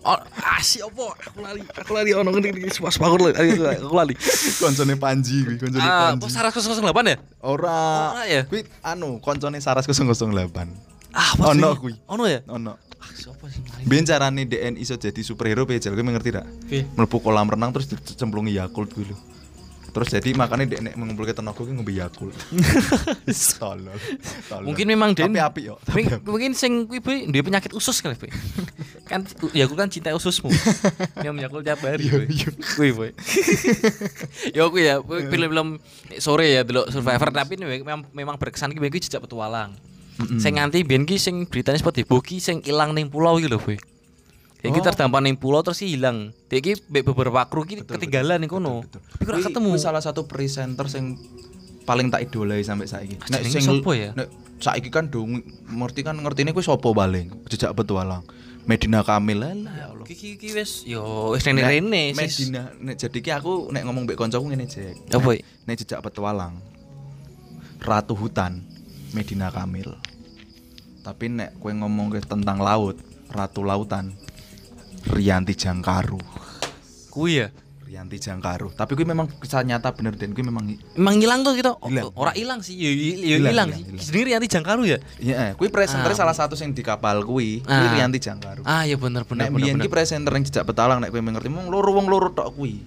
Oh, 0.00 0.16
asih 0.56 0.88
apa? 0.88 1.12
Aku 1.28 1.44
lali, 1.44 1.60
aku 1.60 1.90
lali 1.92 2.10
ono 2.16 2.32
ngene 2.32 2.56
iki 2.56 2.72
sepas 2.72 2.96
aku 2.96 3.20
lali, 3.20 3.36
aku 3.76 3.92
lali. 3.94 4.14
koncone 4.56 4.96
Panji 4.96 5.44
kuwi 5.44 5.56
koncone 5.60 5.84
Ah, 5.84 6.16
Panji 6.16 6.24
kok 6.24 6.30
Saras 6.32 6.56
008 6.56 7.12
ya? 7.12 7.16
ora 7.44 7.78
Ora 8.16 8.22
ya? 8.26 8.42
kuwi 8.48 8.64
anu 8.80 9.20
koncone 9.20 9.60
Saras 9.60 9.84
008 9.84 10.32
Ah, 11.12 11.30
Ono 11.46 11.76
kuwi. 11.76 11.94
Ono 12.08 12.24
ya? 12.24 12.40
ono 12.48 12.74
Mari? 13.00 13.84
biyen 13.88 14.04
carane 14.04 14.44
DN 14.44 14.76
iso 14.76 14.94
jadi 14.94 15.20
superhero 15.24 15.64
piye 15.64 15.80
jel 15.80 15.96
kowe 15.96 16.04
ngerti 16.04 16.30
mlebu 16.94 17.16
kolam 17.18 17.48
renang 17.48 17.72
terus 17.72 17.88
dicemplungi 17.88 18.54
Yakult 18.54 18.92
lho 18.94 19.16
terus 19.90 20.06
jadi 20.06 20.30
makanya 20.38 20.70
dek 20.70 20.80
nek 20.86 20.94
mengumpulke 20.94 21.34
tenaga 21.34 21.58
kuwi 21.58 21.74
ngombe 21.74 21.90
Yakult 21.90 22.30
tolol. 23.58 23.90
Mungkin 24.62 24.86
memang 24.86 25.10
Den. 25.18 25.34
tapi 25.34 25.42
apik 25.42 25.64
yo 25.66 25.74
Tapi 25.82 26.06
mungkin 26.22 26.54
sing 26.54 26.86
kuwi 26.86 27.26
duwe 27.26 27.42
penyakit 27.42 27.74
usus 27.74 27.98
kali, 27.98 28.14
Boy. 28.14 28.30
kan 29.10 29.26
ya 29.50 29.66
aku 29.66 29.74
kan 29.74 29.90
cinta 29.90 30.14
ususmu. 30.14 30.50
Yang 31.22 31.34
menyakul 31.34 31.66
tiap 31.66 31.82
hari, 31.82 32.06
Iya, 32.06 32.12
Boy. 32.14 32.26
iya. 32.30 32.48
Kuwi, 32.78 32.90
Boy. 32.94 33.10
ya 34.56 34.62
kuwi 34.70 34.82
ya, 34.86 34.94
kuwi 35.02 35.26
film-film 35.26 35.68
sore 36.22 36.54
ya 36.54 36.62
delok 36.62 36.94
Survivor 36.94 37.30
tapi 37.34 37.58
ini 37.58 37.82
memang, 37.82 38.06
memang 38.14 38.36
berkesan 38.38 38.70
ki 38.70 38.78
kuwi 38.78 39.02
jejak 39.02 39.22
petualang. 39.22 39.74
Sing 40.40 40.52
nganti 40.60 40.84
biyen 40.84 41.08
ki 41.08 41.16
sing 41.16 41.48
beritanya 41.48 41.80
seperti 41.80 42.04
Boki 42.04 42.42
sing 42.42 42.60
ilang 42.68 42.92
ning 42.92 43.08
pulau 43.08 43.40
iki 43.40 43.48
lho, 43.48 43.60
Boy. 43.60 43.80
Kita 44.60 44.76
Oh. 44.76 44.84
terdampar 44.92 45.24
ning 45.24 45.40
pulau 45.40 45.64
terus 45.64 45.80
hilang. 45.80 46.36
Dia 46.52 46.60
iki 46.60 46.76
beberapa 46.92 47.48
kru 47.48 47.64
ki 47.64 47.88
ketinggalan 47.88 48.44
ning 48.44 48.50
kono. 48.52 48.84
Tapi 48.84 49.24
ora 49.24 49.40
ketemu. 49.40 49.72
salah 49.80 50.04
satu 50.04 50.28
presenter 50.28 50.84
sing 50.84 51.16
paling 51.88 52.12
tak 52.12 52.28
idolai 52.28 52.60
sampai 52.60 52.84
saiki. 52.84 53.16
Ah, 53.32 53.40
jenenge 53.40 53.64
sopo 53.64 53.96
ya? 53.96 54.12
Nek 54.12 54.28
saiki 54.60 54.92
kan 54.92 55.08
dong 55.08 55.40
ngerti 55.64 56.04
kan 56.04 56.12
ngertine 56.20 56.52
kuwi 56.52 56.60
sapa 56.60 56.92
paling 56.92 57.32
jejak 57.48 57.72
petualang. 57.72 58.20
Medina 58.68 59.00
Kamil 59.00 59.40
lah 59.40 59.56
ya 59.56 59.84
Allah. 59.88 60.04
Iki 60.04 60.36
iki 60.36 60.48
wis 60.52 60.84
yo 60.84 61.32
wis 61.32 61.40
Nek 61.48 61.64
sis. 62.28 62.52
Medina 62.52 62.68
nek 62.76 63.00
jadi 63.00 63.18
ki 63.24 63.30
aku 63.32 63.72
nek 63.72 63.82
ngomong 63.88 64.04
mbek 64.04 64.20
kancaku 64.20 64.52
ngene 64.52 64.68
Jack. 64.68 65.00
Apa? 65.08 65.40
Nek 65.64 65.76
jejak 65.80 66.04
petualang. 66.04 66.60
Ratu 67.80 68.12
hutan 68.12 68.60
Medina 69.16 69.48
Kamil. 69.48 69.96
Tapi 71.00 71.24
nek 71.26 71.56
kowe 71.56 71.72
ngomong 71.72 72.12
ke 72.12 72.20
tentang 72.20 72.60
laut, 72.60 73.00
ratu 73.28 73.64
lautan 73.64 74.12
Rianti 75.08 75.56
Jangkaru. 75.56 76.20
Kuwi 77.08 77.40
ya. 77.40 77.48
Rianti 77.82 78.22
Jangkaro. 78.22 78.70
Tapi 78.70 78.94
kuwi 78.94 79.02
memang 79.02 79.26
kisah 79.26 79.66
nyata 79.66 79.90
bener 79.90 80.14
dan 80.14 80.30
kuwi 80.30 80.46
memang 80.46 80.76
Emang 80.94 81.16
hilang 81.18 81.42
tuh 81.42 81.58
kita. 81.58 81.74
Oh, 81.74 81.90
Hilang. 81.90 82.12
Ora 82.14 82.30
hilang 82.30 82.60
sih. 82.60 82.78
Ya 82.78 82.92
Hilang, 83.50 83.74
sih. 83.74 83.82
Sendiri 83.98 84.30
Rianti 84.30 84.46
Jangkaru 84.46 84.86
ya. 84.86 85.02
Iya, 85.18 85.34
eh, 85.42 85.52
kuwi 85.56 85.72
presenter 85.72 86.12
Ah. 86.12 86.14
salah 86.14 86.36
satu 86.36 86.54
sing 86.54 86.70
di 86.70 86.84
kapal 86.84 87.24
kuwi 87.24 87.64
Ah. 87.66 87.90
Rianti 87.90 88.22
Jangkaro. 88.22 88.62
Ah 88.62 88.86
ya 88.86 88.94
bener 88.94 89.26
bener 89.26 89.48
Nek 89.48 89.56
bener. 89.58 89.74
bener. 89.74 89.90
presenter 89.90 90.30
yang 90.30 90.44
jejak 90.44 90.62
petualang 90.62 91.02
nek 91.02 91.10
kowe 91.10 91.18
ngerti 91.18 91.50
mung 91.50 91.66
loro 91.66 91.90
wong 91.90 92.06
loro 92.06 92.30
tok 92.30 92.54
kuwi. 92.54 92.78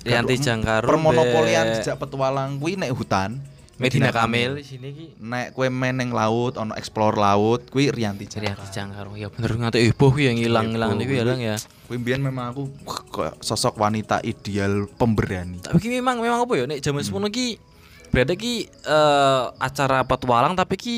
Rianti 0.00 0.36
Jangkaro 0.36 0.84
Permonopolian 0.84 1.80
jejak 1.80 1.96
petualang 1.96 2.58
kuwi 2.58 2.76
nek 2.76 2.92
hutan. 2.92 3.40
Medina 3.80 4.12
Kamil 4.12 4.60
di 4.60 4.64
sini 4.68 4.88
ki. 4.92 5.06
Nek 5.24 5.56
kowe 5.56 5.64
meneng 5.72 6.12
laut, 6.12 6.60
ono 6.60 6.76
explore 6.76 7.16
laut, 7.16 7.64
kuwi 7.72 7.88
Rianti 7.88 8.28
Jangkaro. 8.28 8.60
Rianti 8.60 8.68
Jangkaru. 8.76 9.12
Ya 9.16 9.28
bener 9.32 9.50
nganti 9.56 9.80
heboh 9.88 10.12
ki 10.12 10.22
yang 10.28 10.36
hilang-hilang 10.36 11.00
niku 11.00 11.16
ya 11.16 11.24
lang 11.24 11.40
ya. 11.40 11.56
Kuwi 11.88 11.96
biyen 11.96 12.20
memang 12.20 12.52
aku 12.52 12.68
sosok 13.40 13.80
wanita 13.80 14.20
ideal 14.20 14.84
pemberani. 15.00 15.64
Tapi 15.64 15.80
ki 15.80 15.88
memang 15.96 16.20
memang 16.20 16.44
apa 16.44 16.52
ya 16.60 16.64
nek 16.68 16.84
zaman 16.84 17.00
semono 17.00 17.32
ki 17.32 17.56
berarti 18.12 18.34
ki 18.36 18.54
eh, 18.68 19.44
acara 19.56 20.04
petualang 20.04 20.52
tapi 20.52 20.76
ki 20.76 20.96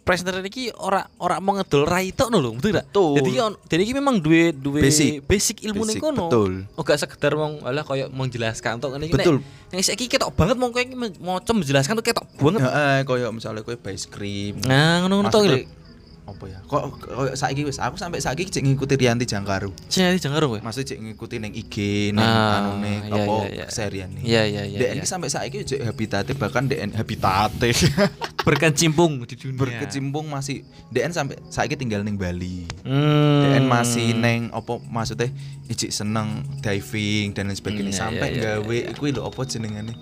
presenter 0.00 0.40
iki 0.42 0.72
ora 0.74 1.06
ora 1.16 1.38
mau 1.38 1.54
ngedol 1.54 1.86
rai 1.86 2.10
tok 2.10 2.32
lho, 2.32 2.56
betul 2.56 2.72
gak? 2.74 2.86
Betul. 2.90 3.14
Jadi 3.20 3.30
on- 3.38 3.58
jadi 3.68 3.82
ki 3.84 3.92
memang 3.94 4.16
duwe 4.18 4.50
duwe 4.50 4.80
Basic. 4.82 5.22
basic 5.22 5.56
ilmu 5.62 5.86
ning 5.86 6.00
kono. 6.00 6.26
betul. 6.26 6.52
Oh 6.74 6.82
gak 6.82 6.98
sekedar 6.98 7.36
mong 7.36 7.62
alah 7.62 7.84
koyo 7.84 8.10
menjelaskan 8.10 8.80
tok 8.80 8.96
ngene 8.96 9.06
iki. 9.06 9.14
Betul. 9.14 9.44
Nek 9.70 9.80
saiki 9.80 10.10
ketok 10.10 10.34
banget 10.34 10.56
mong 10.58 10.74
kowe 10.74 10.82
iki 10.82 10.96
mau 11.20 11.38
menjelaskan 11.38 11.94
tuh 11.94 12.04
ketok 12.04 12.26
banget. 12.36 12.60
Heeh, 12.64 12.98
koyo 13.06 13.30
misalnya 13.30 13.62
kowe 13.62 13.76
base 13.78 14.10
cream. 14.10 14.58
Nah, 14.66 15.04
ngono-ngono 15.06 15.30
tok. 15.30 15.79
Apa 16.30 16.44
ya? 16.46 16.58
Kok 16.62 16.82
koyo 17.02 17.32
saiki 17.34 17.66
wis 17.66 17.82
aku 17.82 17.98
sampai 17.98 18.22
saiki 18.22 18.46
cek 18.46 18.62
ngikuti 18.62 18.94
Rianti 18.94 19.26
Jangkaro. 19.26 19.74
Sing 19.90 20.06
Rianti 20.06 20.22
Jangkaru 20.22 20.46
kowe. 20.54 20.60
Maksudnya 20.62 20.94
cek 20.94 20.98
ngikuti 21.02 21.36
neng 21.42 21.52
IG, 21.52 21.74
neng 22.14 22.22
Ah, 22.22 22.62
anune 22.62 22.94
iya, 23.02 23.14
apa 23.18 23.34
iya, 23.34 23.48
iya. 23.50 23.64
keserian 23.66 24.08
nih. 24.14 24.22
Iya 24.22 24.42
iya 24.46 24.62
iya. 24.64 24.78
DN 24.78 24.98
iya. 24.98 25.04
sampai 25.04 25.28
saiki 25.28 25.66
cek 25.66 25.80
habitate 25.82 26.32
bahkan 26.38 26.70
DN 26.70 26.94
habitate 26.94 27.74
berkecimpung 28.46 29.26
di 29.26 29.34
dunia. 29.36 29.58
berkecimpung 29.58 30.30
masih 30.30 30.62
DN 30.88 31.12
sampai 31.12 31.36
saiki 31.50 31.74
tinggal 31.74 32.00
neng 32.00 32.16
Bali. 32.16 32.64
Hmm. 32.86 33.42
DN 33.44 33.64
masih 33.66 34.14
neng 34.14 34.48
apa 34.50 34.78
maksudnya 34.86 35.28
ijik 35.66 35.90
seneng 35.90 36.46
diving 36.62 37.34
dan 37.34 37.46
lain 37.46 37.58
sebagainya 37.58 37.90
Hmm, 37.90 37.98
iya, 37.98 38.02
sampai 38.06 38.28
iya, 38.30 38.38
iya, 38.38 38.52
gawe 38.62 38.78
iku 38.94 39.02
lho 39.10 39.22
apa 39.22 39.40
jenengane 39.42 39.94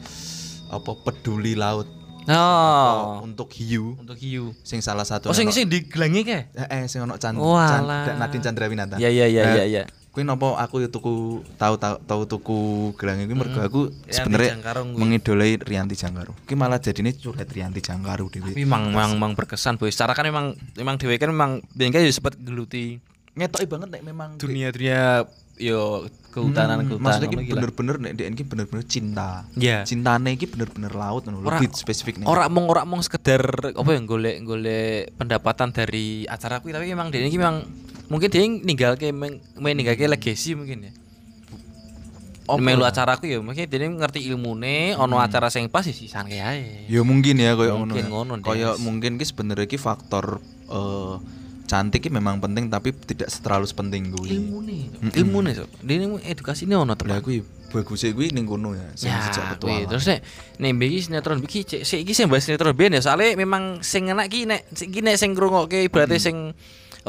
apa 0.69 0.91
peduli 1.01 1.57
laut 1.57 1.89
Oh. 2.29 3.25
untuk 3.25 3.49
hiu 3.51 3.97
Untuk 3.97 4.17
hiu. 4.17 4.53
sing 4.61 4.79
salah 4.79 5.03
satu 5.03 5.29
Oh 5.29 5.35
sing 5.35 5.49
sing 5.49 5.65
digelangi 5.65 6.23
ke? 6.23 6.39
eh, 6.51 6.69
eh 6.69 6.83
sing 6.85 7.01
ono 7.01 7.17
Chan. 7.17 7.33
Chan 7.33 7.85
Nadine 8.15 8.45
Chandrawinata. 8.45 8.97
Iya, 8.97 9.09
iya, 9.09 9.27
iya, 9.27 9.43
Eh, 9.43 9.55
iya, 9.55 9.65
iya. 9.67 9.85
Kuwi 10.09 10.25
nopo 10.25 10.53
aku 10.53 10.83
tuku 10.85 11.15
tahu 11.55 11.75
tahu 11.77 11.95
tahu 12.03 12.23
tuku 12.27 12.59
gelang 12.97 13.23
iki 13.23 13.33
mergo 13.33 13.61
aku 13.61 13.81
sebenarnya 14.09 14.57
kuwi. 14.57 14.97
mengidolai 14.97 15.57
Rianti 15.57 15.95
Jangkaro. 15.95 16.33
Ki 16.43 16.53
malah 16.53 16.77
jadine 16.77 17.13
curhat 17.13 17.47
Rianti 17.47 17.79
Jangkaro 17.79 18.27
dhewe. 18.27 18.51
Tapi 18.51 18.61
memang 18.61 18.91
memang, 18.91 19.11
memang 19.15 19.33
berkesan 19.33 19.77
boy. 19.77 19.89
Secara 19.89 20.13
kan 20.13 20.27
memang 20.27 20.53
memang 20.75 20.97
dewe 20.97 21.17
kan 21.17 21.29
memang 21.29 21.51
biyen 21.71 21.91
kan 21.91 22.03
sempat 22.05 22.37
geluti 22.37 22.99
Ngetoki 23.33 23.71
banget 23.71 23.89
nek 23.89 24.03
memang 24.03 24.35
dunia-dunia 24.35 25.23
yo 25.55 26.11
kehutanan 26.39 26.77
Hmm, 26.77 26.87
kehutanan. 26.89 27.05
maksudnya 27.05 27.29
ki 27.29 27.37
iki 27.37 27.43
lah. 27.43 27.55
bener-bener 27.59 27.95
nek 27.99 28.13
DN 28.15 28.33
ki 28.33 28.45
bener-bener 28.45 28.85
cinta. 28.85 29.31
Iya. 29.53 29.83
Cintane 29.83 30.31
iki 30.31 30.47
bener-bener 30.47 30.93
laut 30.93 31.23
ngono 31.23 31.43
lebih 31.43 31.69
spesifik 31.73 32.17
nih. 32.17 32.25
Ora 32.25 32.47
mong 32.47 32.67
ora 32.67 32.83
mong 32.83 33.03
sekedar 33.03 33.43
apa 33.69 33.89
ya 33.89 34.01
golek 34.01 34.37
golek 34.41 34.87
pendapatan 35.15 35.69
dari 35.71 36.07
acara 36.25 36.59
kuwi 36.59 36.71
tapi 36.71 36.87
memang 36.87 37.09
dia 37.09 37.21
ini 37.21 37.35
memang 37.35 37.67
mungkin 38.07 38.29
dia 38.29 38.41
ninggalke 38.41 39.11
meng- 39.11 39.43
meninggalke 39.55 40.07
legacy 40.07 40.55
mungkin 40.55 40.79
ya. 40.85 40.93
Apa 42.47 42.57
Melu 42.57 42.81
acara 42.83 43.13
aku 43.13 43.29
ya 43.29 43.37
mungkin 43.39 43.61
dia 43.63 43.77
ngerti 43.77 44.25
ilmune 44.25 44.97
ono 44.97 45.19
acara 45.19 45.49
sing 45.49 45.69
pas 45.69 45.83
ya 45.83 45.93
sisan 45.93 46.25
kae 46.25 46.41
ae. 46.41 46.89
Ya 46.89 47.03
mungkin 47.03 47.37
ya 47.37 47.53
koyo 47.53 47.77
ngono. 47.77 47.93
Mungkin 47.93 48.03
ya. 48.03 48.09
ngono, 48.09 48.33
Des. 48.41 48.81
mungkin 48.81 49.13
ki 49.15 49.25
sebenarnya 49.27 49.67
ki 49.67 49.77
faktor 49.77 50.41
eh, 50.67 51.15
cantik 51.69 52.01
ki 52.01 52.09
memang 52.09 52.41
penting 52.41 52.67
tapi 52.67 52.97
tidak 52.97 53.29
terlalu 53.29 53.69
sepenting 53.69 54.09
kuwi. 54.09 54.41
Ilmune. 54.41 54.89
Ilmune 55.13 55.51
so. 55.53 55.69
Dia 55.85 56.01
ini 56.01 56.17
edukasine 56.25 56.73
ono 56.73 56.89
Lah 56.89 56.97
teman. 56.97 57.21
kuwi 57.21 57.45
bagusnya 57.69 58.17
kuwi 58.17 58.33
ning 58.33 58.49
kono 58.49 58.73
ya, 58.73 58.89
sing 58.97 59.13
Ya, 59.13 59.21
sejak 59.29 59.61
petualang. 59.61 59.93
terus 59.93 60.09
nek 60.09 60.25
nek 60.57 60.71
mbek 60.73 60.89
iki 60.89 61.01
sinetron 61.05 61.39
iki 61.45 61.61
cek 61.63 61.83
sik 61.85 62.01
iki 62.01 62.17
sing 62.17 62.33
bahas 62.33 62.49
sinetron 62.49 62.73
ben 62.73 62.97
ya 62.97 63.05
soalnya 63.05 63.37
memang 63.37 63.85
sing 63.85 64.09
enak 64.09 64.33
iki 64.33 64.49
nek 64.49 64.65
iki 64.73 65.05
nek 65.05 65.21
sing 65.21 65.37
ngrungokke 65.37 65.85
ibaratnya 65.85 66.17
sing 66.17 66.57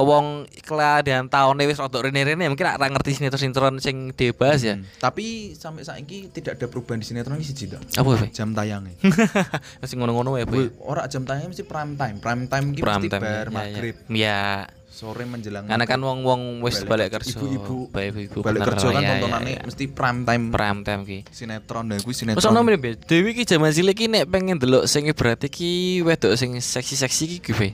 wong 0.02 0.26
keladaan 0.62 1.28
taune 1.28 1.64
wis 1.64 1.76
rada 1.76 2.00
rene-rene 2.00 2.48
mungkin 2.48 2.66
ora 2.66 2.88
ngerti 2.88 3.16
sinetron-sinetron 3.16 3.78
sing 3.78 4.12
dibahas 4.12 4.62
ya. 4.62 4.76
Hmm. 4.76 4.88
Tapi 4.98 5.54
sampai 5.54 5.84
saiki 5.84 6.30
tidak 6.30 6.56
ada 6.56 6.66
perubahan 6.66 7.00
di 7.00 7.06
sinetron 7.06 7.36
ini 7.36 7.44
siji. 7.44 7.70
Apa 7.70 8.10
ya? 8.18 8.28
Jam 8.34 8.52
tayangnya. 8.52 8.96
Masih 9.82 9.96
ngono-ngono 9.96 10.36
ya, 10.36 10.44
Boy. 10.44 10.72
Ora 10.80 11.04
jam 11.06 11.24
tayangnya 11.24 11.50
mesti 11.50 11.64
prime 11.64 11.94
time. 11.94 12.16
Prime 12.18 12.44
time 12.46 12.66
ki 12.72 12.80
Prime 12.80 12.98
mesti 12.98 13.10
time. 13.10 13.22
bar 13.22 13.30
ya, 13.30 13.44
ya. 13.44 13.52
maghrib, 13.52 13.96
Ya. 14.10 14.42
sore 14.90 15.24
menjelang 15.24 15.64
Karena 15.64 15.86
kan 15.86 15.96
wong-wong 15.98 16.60
wis 16.60 16.84
balik 16.84 17.14
kerja. 17.14 17.32
Ibu-ibu 17.32 17.88
Balik 17.88 18.20
ibu 18.26 18.44
balik 18.44 18.68
kerja 18.68 18.90
kan 18.90 19.00
tontonannya 19.00 19.64
mesti 19.64 19.86
prime 19.88 20.20
time 20.22 20.44
prime 20.50 20.80
time 20.84 21.02
ki. 21.04 21.20
sinetron 21.30 21.88
dan 21.88 22.00
kuwi 22.00 22.12
Terus 22.12 22.36
sinetron. 22.36 22.52
ono 22.52 22.60
meneh 22.62 22.76
Be. 22.76 23.00
Dewi 23.00 23.32
ki 23.32 23.48
jaman 23.48 23.72
cilik 23.72 23.96
ki 23.96 24.06
nek 24.08 24.28
pengen 24.28 24.60
delok 24.60 24.86
sing 24.86 25.08
berarti 25.08 25.48
ki 25.48 25.72
wedok 26.04 26.36
sing 26.36 26.52
seksi-seksi 26.54 27.24
ki 27.32 27.48
gue. 27.48 27.70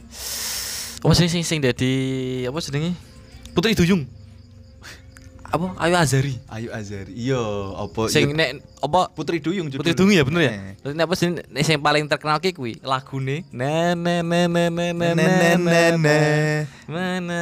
Apa 1.05 1.13
sing 1.13 1.29
sing 1.29 1.45
sing 1.45 1.59
dadi 1.61 1.93
apa 2.49 2.57
jenenge? 2.57 2.97
Putri 3.53 3.77
Duyung. 3.77 4.09
Apa? 5.45 5.71
Ayu 5.77 5.93
Azari. 5.95 6.35
Ayu 6.49 6.67
Azari. 6.73 7.13
Iya, 7.15 7.37
apa 7.77 8.09
Sing 8.09 8.33
iya, 8.33 8.35
nek 8.35 8.49
apa 8.81 9.13
Putri 9.13 9.37
Duyung 9.37 9.69
judul. 9.69 9.85
Putri 9.85 9.93
Duyung 9.93 10.17
ya 10.17 10.25
bener 10.25 10.41
ya? 10.49 10.51
Eh. 10.51 10.73
Terus 10.81 10.93
nek 10.97 11.05
apa 11.05 11.15
sing 11.15 11.37
nek 11.37 11.61
sing 11.63 11.77
paling 11.77 12.09
terkenal 12.09 12.41
ki 12.41 12.51
kuwi 12.51 12.81
lagune 12.81 13.45
na 13.53 13.93
na 13.93 14.25
na 14.25 14.49
na 14.49 14.63
Na, 14.67 14.89
na 14.89 15.13
na, 15.13 15.53
na, 15.55 15.83
na. 15.95 16.17
mana 16.89 17.39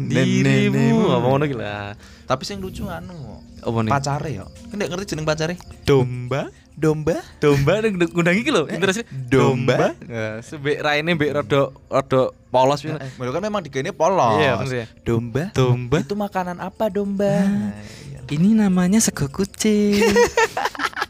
dirimu 0.00 1.04
na. 1.06 1.20
apa 1.20 1.26
ngono 1.28 1.44
ki 1.44 1.54
lah. 1.60 1.92
Tapi 2.24 2.42
sing 2.48 2.58
lucu 2.64 2.88
anu 2.88 3.44
Apa 3.60 3.78
nih? 3.84 3.90
pacare 3.92 4.30
ya. 4.32 4.44
Kan 4.72 4.80
nggak 4.80 4.88
ngerti 4.88 5.12
jeneng 5.12 5.28
pacare? 5.28 5.54
Domba 5.84 6.48
Domba. 6.74 7.22
domba 7.38 7.78
ngundang 7.86 8.34
iki 8.34 8.50
lho 8.50 8.66
interest 8.66 9.06
domba. 9.10 9.94
Nah, 10.02 10.42
sebek 10.42 10.82
raine 10.82 11.14
mbek 11.14 11.30
rada 11.30 11.70
rada 11.86 12.22
polos. 12.50 12.82
Eh, 12.82 12.98
kan 13.14 13.42
memang 13.42 13.62
digene 13.62 13.94
polos. 13.94 14.42
Iya, 14.42 14.58
ya. 14.66 14.86
Domba. 15.06 15.54
Domba. 15.54 16.02
Itu 16.02 16.18
makanan 16.18 16.58
apa 16.58 16.90
domba? 16.90 17.46
Nah, 17.46 17.78
iya. 18.10 18.18
Ini 18.26 18.58
namanya 18.58 18.98
sego 18.98 19.30
kucing. 19.30 20.02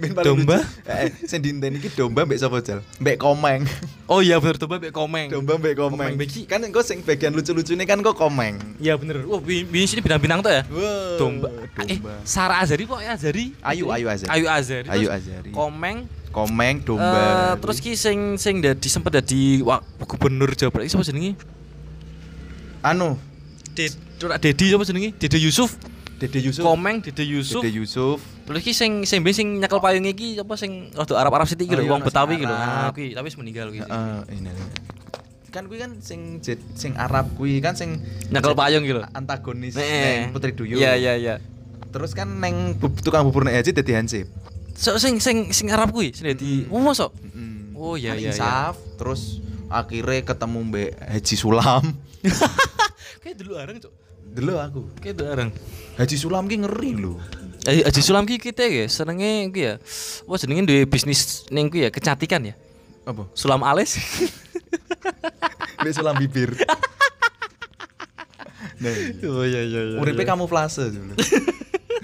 Ben 0.00 0.10
paling 0.16 0.26
Domba? 0.26 0.56
lucu. 0.64 0.88
Eh, 0.88 0.96
eh, 1.06 1.10
sing 1.28 1.40
dinten 1.44 1.76
iki 1.76 1.88
domba 1.92 2.24
mbek 2.24 2.38
sapa 2.40 2.58
jal? 2.64 2.80
Mbek 2.98 3.16
komeng. 3.20 3.62
oh 4.10 4.20
iya 4.24 4.40
bener 4.40 4.56
domba 4.56 4.76
mbek 4.80 4.92
komeng. 4.92 5.28
domba 5.30 5.54
mbek 5.60 5.74
komeng. 5.76 6.12
Komeng. 6.16 6.46
Kan 6.48 6.60
engko 6.64 6.80
sing 6.80 7.04
bagian 7.04 7.32
lucu-lucune 7.36 7.84
kan 7.84 8.00
kok 8.00 8.16
komeng. 8.16 8.56
Iya 8.80 8.96
bener. 8.96 9.22
Wah, 9.28 9.38
bi- 9.38 9.66
bi 9.68 9.84
sini 9.84 10.00
bintang-bintang 10.00 10.40
tuh 10.40 10.52
ya. 10.52 10.62
Wow, 10.66 11.18
Domba. 11.20 11.48
Eh, 11.84 11.98
domba. 12.00 12.12
Sarah 12.24 12.58
Azari 12.64 12.84
kok 12.88 12.98
ya 12.98 13.14
Azari? 13.14 13.52
Ayu, 13.60 13.92
Ayu 13.92 14.06
Azari. 14.08 14.30
Ayu 14.32 14.46
Azari. 14.48 14.88
Ayu 14.88 15.08
Azari. 15.12 15.50
Komeng 15.52 16.08
komeng 16.34 16.82
eh, 16.82 16.84
domba. 16.84 17.54
terus 17.62 17.78
ki 17.78 17.94
sing 17.94 18.34
sing 18.34 18.58
dadi 18.58 18.88
sempet 18.90 19.22
dadi 19.22 19.62
wak, 19.62 19.86
gubernur 20.02 20.50
Jawa 20.58 20.74
Barat 20.74 20.90
iki 20.90 20.94
sapa 20.98 21.06
jenenge? 21.06 21.38
anu 22.82 23.14
Ded, 23.74 23.94
Dedi 24.42 24.70
sapa 24.70 24.82
jenenge? 24.86 25.10
Dede 25.18 25.38
Yusuf. 25.38 25.74
Dede 26.14 26.38
Yusuf. 26.40 26.62
Komeng 26.62 27.00
Dede 27.00 27.22
Yusuf. 27.22 27.60
Dede 27.60 27.74
Yusuf. 27.74 28.18
Terus 28.44 28.60
ki 28.60 28.72
sing 28.72 28.92
sing 29.02 29.20
ben 29.20 29.30
sing 29.30 29.58
nyekel 29.58 29.78
payung 29.78 30.04
iki 30.04 30.36
apa 30.36 30.54
sing 30.54 30.90
rada 30.90 31.14
Arab-Arab 31.16 31.44
sithik 31.44 31.64
iki 31.64 31.74
Oh, 31.74 31.78
lho, 31.78 31.82
iya, 31.82 31.90
wong 31.90 32.02
Betawi 32.02 32.32
iki 32.36 32.44
lho. 32.44 32.54
Ah, 32.54 32.88
kuwi 32.90 33.12
tapi 33.12 33.26
wis 33.26 33.36
meninggal 33.36 33.66
kuwi. 33.68 33.80
Heeh, 33.80 34.18
ini. 34.32 34.50
Kan 35.48 35.66
kuwi 35.66 35.78
kan 35.78 35.90
sing 35.98 36.38
sing 36.74 36.92
Arab 36.94 37.30
kuwi 37.34 37.58
kan 37.58 37.74
sing 37.74 37.98
Nyekel 38.28 38.52
payung 38.52 38.82
iki 38.82 38.94
lho. 38.94 39.02
antagonis 39.10 39.72
Nek. 39.72 39.86
neng 39.86 40.18
Putri 40.30 40.50
Duyung. 40.52 40.76
Iya 40.76 40.94
iya 40.94 41.12
iya. 41.14 41.34
Terus 41.88 42.10
kan 42.10 42.26
neng 42.28 42.74
bu- 42.74 42.94
tukang 42.96 43.22
bubur 43.22 43.42
nek 43.42 43.54
Haji 43.56 43.70
dadi 43.72 43.92
Hansip. 43.92 44.26
So 44.74 44.98
sing 44.98 45.18
sing 45.18 45.50
sing 45.50 45.70
Arab 45.70 45.90
kuwi 45.90 46.10
sing 46.10 46.26
dadi 46.26 46.66
oh 46.66 46.78
mosok. 46.78 47.10
Mm. 47.30 47.52
Oh, 47.74 47.98
iya, 47.98 48.14
Kan 48.14 48.22
iya, 48.22 48.30
Insaf, 48.30 48.78
terus 48.96 49.42
akhirnya 49.66 50.22
ketemu 50.24 50.58
Mbak 50.64 50.90
Haji 51.10 51.34
Sulam. 51.36 51.84
Kayak 53.20 53.36
dulu 53.36 53.58
areng, 53.58 53.76
Cuk. 53.76 53.92
Dulu 54.32 54.54
aku. 54.56 54.80
Kayak 55.02 55.14
dulu 55.20 55.28
areng. 55.28 55.50
Haji 56.00 56.16
Sulam 56.16 56.48
ki 56.48 56.56
ngeri 56.64 56.90
lho. 56.96 57.20
Eh 57.68 57.84
Haji 57.84 58.00
Sulam 58.00 58.24
ki 58.24 58.40
kita 58.40 58.64
ya 58.64 58.88
senenge 58.88 59.52
ki 59.52 59.60
ya. 59.60 59.74
Wah 60.24 60.40
jenenge 60.40 60.64
duwe 60.64 60.88
bisnis 60.88 61.44
ning 61.52 61.68
ya 61.68 61.92
kecantikan 61.92 62.40
ya. 62.40 62.54
Apa? 63.04 63.28
Sulam 63.36 63.60
alis. 63.60 64.00
Mbak 65.84 65.92
Sulam 65.92 66.16
bibir. 66.16 66.56
nah, 68.82 68.90
iya. 68.90 69.28
oh 69.28 69.44
iya 69.44 69.60
iya 69.60 69.80
iya. 69.92 69.98
Uripe 70.00 70.24
kamuflase 70.24 70.88
dulu. 70.88 71.12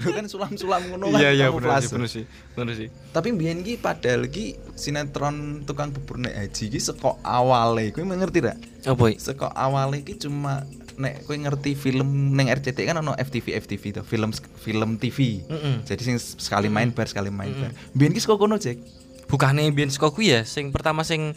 Lu 0.01 0.09
kan 0.17 0.25
sulam-sulam 0.29 0.81
ngono 0.93 1.09
kan 1.09 1.17
Iya 1.17 1.29
iya 1.33 1.45
kamuflase. 1.49 1.89
sih, 1.89 1.93
bener 1.97 2.09
sih. 2.09 2.23
Bener 2.53 2.73
sih. 2.77 2.87
Tapi 3.09 3.33
mbiyen 3.33 3.65
ki 3.65 3.81
padahal 3.81 4.29
ki 4.29 4.55
sinetron 4.77 5.65
tukang 5.65 5.89
bubur 5.89 6.21
nek 6.21 6.37
haji 6.37 6.69
ki 6.69 6.79
seko 6.79 7.17
awale, 7.25 7.89
kowe 7.89 8.05
mengerti 8.05 8.45
gak? 8.45 8.57
Apa? 8.85 9.13
Seko 9.17 9.49
awale 9.49 10.05
ki 10.05 10.21
cuma 10.21 10.61
nek 11.01 11.25
kowe 11.25 11.33
ngerti 11.33 11.73
film 11.73 12.05
neng 12.31 12.47
RCTI 12.47 12.85
kan 12.85 12.95
ono 12.95 13.11
FTV 13.13 13.57
FTV 13.57 13.83
to, 13.91 14.01
film 14.03 14.29
film 14.57 14.95
TV. 14.95 15.41
Mm-mm. 15.43 15.81
Jadi 15.83 16.01
sing 16.03 16.15
sekali 16.17 16.67
main 16.67 16.89
bar 16.89 17.05
sekali 17.05 17.27
main 17.27 17.49
bar. 17.51 17.73
Biyen 17.91 18.11
ki 18.11 18.19
saka 18.19 18.37
kono, 18.37 18.55
Cek. 18.55 18.77
Bukannya 19.25 19.67
biyen 19.69 19.89
saka 19.89 20.07
kuwi 20.07 20.29
ya, 20.29 20.41
sing 20.43 20.69
pertama 20.69 21.01
sing 21.01 21.33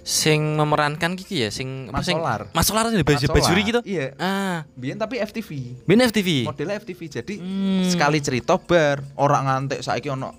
sing 0.00 0.56
memerankan 0.56 1.12
kiki 1.12 1.44
ya, 1.44 1.50
sing 1.50 1.88
Mas 1.88 2.04
sing 2.04 2.16
Solar. 2.16 2.48
Mas 2.50 2.64
Solar 2.64 2.88
ada 2.88 2.96
baju 2.96 3.26
bajuri 3.26 3.62
gitu. 3.64 3.80
iya. 3.84 4.16
Ah, 4.16 4.64
Biyen 4.72 4.96
tapi 4.96 5.16
FTV. 5.18 5.76
biyen 5.84 6.00
FTV. 6.02 6.28
Modelnya 6.44 6.76
FTV. 6.76 7.00
Jadi 7.12 7.34
Hmm. 7.36 7.84
sekali 7.86 8.18
cerita 8.18 8.56
bar, 8.56 9.00
orang 9.14 9.44
ngantek 9.46 9.80
saiki 9.80 10.08
ono 10.08 10.32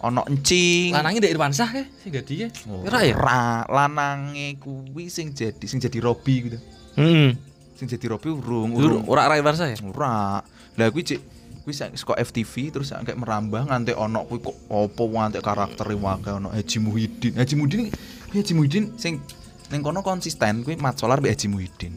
ono 0.00 0.22
encing. 0.26 0.90
Lanangnya 0.90 1.20
dari 1.20 1.30
Irwansyah 1.30 1.70
ya, 1.72 1.84
sing 1.96 2.10
dadi 2.10 2.34
ya. 2.36 2.48
Oh, 2.66 2.82
Ora 2.82 3.02
ya? 3.02 3.14
Ra, 3.14 3.42
lanange 3.66 4.56
kuwi 4.56 5.06
sing 5.06 5.30
jadi 5.30 5.62
sing 5.62 5.78
jadi 5.78 5.98
Robi 5.98 6.34
gitu. 6.44 6.58
Heeh. 6.94 7.34
Sing 7.82 7.90
jadi 7.90 8.14
Robi 8.14 8.30
urung, 8.30 8.78
urung. 8.78 9.02
ora 9.10 9.26
ora 9.26 9.34
Irwansyah 9.34 9.74
ya? 9.74 9.76
Ora. 9.82 10.38
Lah 10.78 10.86
kuwi 10.94 11.02
cek 11.02 11.18
kuwi 11.66 11.74
sak- 11.74 11.98
saka 11.98 12.14
FTV 12.14 12.70
terus 12.70 12.94
kayak 12.94 13.18
merambah 13.18 13.66
nganti 13.66 13.90
ono 13.90 14.22
kuwi 14.22 14.38
kok 14.38 14.54
apa 14.70 15.02
nganti 15.02 15.38
karakter 15.42 15.90
wae 15.90 16.30
ono 16.30 16.54
Haji 16.54 16.78
Muhyiddin. 16.78 17.34
Haji 17.34 17.54
Muhyiddin 17.58 17.90
Haji 18.30 18.52
Muhyiddin 18.54 18.84
sing 18.94 19.18
ning 19.66 19.82
kono 19.82 19.98
konsisten 20.00 20.62
kuwi 20.62 20.78
Mat 20.78 20.94
Solar 20.94 21.18
mbek 21.18 21.34
Haji 21.34 21.50
Muhyiddin. 21.50 21.94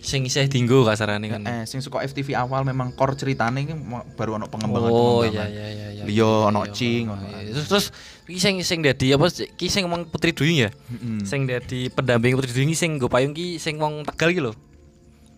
Sing 0.00 0.24
isih 0.24 0.48
dinggo 0.48 0.88
kasarane 0.88 1.28
kan. 1.28 1.44
Eh 1.44 1.68
sing 1.68 1.84
saka 1.84 2.00
FTV 2.00 2.32
awal 2.32 2.64
memang 2.64 2.96
core 2.96 3.12
ceritane 3.12 3.60
iki 3.60 3.76
baru 4.16 4.40
ono 4.40 4.48
pengembangan 4.48 4.88
Oh 4.88 5.20
iya 5.20 5.44
iya 5.44 5.66
iya 5.68 5.86
iya. 5.92 6.02
Liya 6.08 6.48
ono 6.48 6.64
iya, 6.64 6.72
Cing, 6.72 7.04
iya. 7.12 7.52
Terus 7.52 7.66
terus 7.68 7.86
iki 8.24 8.40
sing 8.40 8.54
sing 8.64 8.80
dadi 8.80 9.12
apa 9.12 9.28
ki 9.28 9.68
sing 9.68 9.84
ngomong 9.84 10.08
Putri 10.08 10.32
Duyung 10.32 10.64
ya? 10.64 10.70
Mm-mm. 10.88 11.26
Sing 11.26 11.44
dadi 11.44 11.92
pendamping 11.92 12.38
Putri 12.38 12.54
Duyung 12.54 12.72
sing 12.72 12.96
nggo 12.96 13.10
payung 13.10 13.34
ki 13.34 13.58
sing 13.58 13.76
wong 13.76 14.06
Tegal 14.06 14.30
ki 14.30 14.40
lho. 14.40 14.54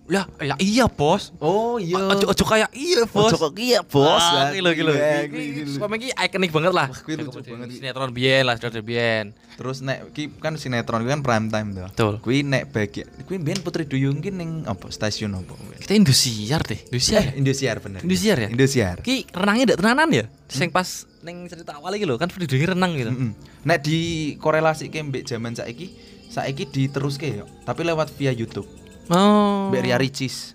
Lah, 0.09 0.25
lah 0.41 0.57
iya, 0.57 0.89
Bos. 0.89 1.37
Oh 1.37 1.77
iya. 1.77 2.01
Ojo 2.01 2.33
ojo 2.33 2.45
kayak 2.49 2.73
iya, 2.73 3.05
Bos. 3.05 3.37
Ojo 3.37 3.53
iya, 3.61 3.85
Bos. 3.85 4.25
Ah, 4.25 4.49
Gila 4.57 4.73
gila. 4.73 4.97
Iya. 4.97 5.69
Suami 5.69 6.01
ki 6.01 6.17
ikonik 6.17 6.49
banget 6.49 6.73
lah. 6.73 6.89
Wah, 6.89 6.99
kuwi 7.05 7.21
lucu 7.21 7.45
banget. 7.45 7.77
Sinetron 7.77 8.17
biyen 8.17 8.49
lah, 8.49 8.57
sinetron 8.57 8.89
biyen. 8.89 9.37
Terus 9.61 9.85
nek 9.85 10.17
ki 10.17 10.33
kan 10.41 10.57
sinetron 10.57 11.05
kuwi 11.05 11.13
kan 11.13 11.21
prime 11.21 11.47
time 11.53 11.69
tuh. 11.77 11.87
Betul. 11.93 12.15
Kuwi 12.25 12.41
nek 12.41 12.73
bagian 12.73 13.05
kuwi 13.29 13.37
mbiyen 13.37 13.61
Putri 13.61 13.85
Duyung 13.85 14.25
ki 14.25 14.33
ning 14.33 14.65
apa 14.65 14.89
stasiun 14.89 15.37
apa? 15.37 15.53
Kita 15.77 15.93
Indosiar 15.93 16.65
deh, 16.65 16.81
Indosiar. 16.89 17.23
Eh, 17.29 17.37
Indosiar 17.37 17.77
bener. 17.85 18.01
Indosiar 18.01 18.37
ya? 18.41 18.49
Indosiar. 18.49 18.97
Ki 19.05 19.29
renangnya 19.29 19.77
ndak 19.77 19.79
tenanan 19.85 20.09
ya? 20.09 20.25
Sing 20.49 20.73
pas 20.73 21.05
ning 21.21 21.45
cerita 21.53 21.77
awal 21.77 22.01
iki 22.01 22.09
lho, 22.09 22.17
kan 22.17 22.33
Putri 22.33 22.49
Duyung 22.49 22.73
renang 22.73 22.97
gitu. 22.97 23.13
Mm-mm. 23.13 23.37
Nek 23.69 23.85
di 23.85 24.33
korelasi 24.41 24.89
ke 24.89 25.05
mbek 25.05 25.29
zaman 25.29 25.53
saiki, 25.53 25.93
saiki 26.33 26.65
diteruske 26.65 27.29
yo, 27.29 27.45
tapi 27.69 27.85
lewat 27.85 28.09
via 28.17 28.33
YouTube. 28.33 28.65
Oh. 29.09 29.69
Mbek 29.73 29.83
Ria 29.85 29.97
Ricis. 29.97 30.55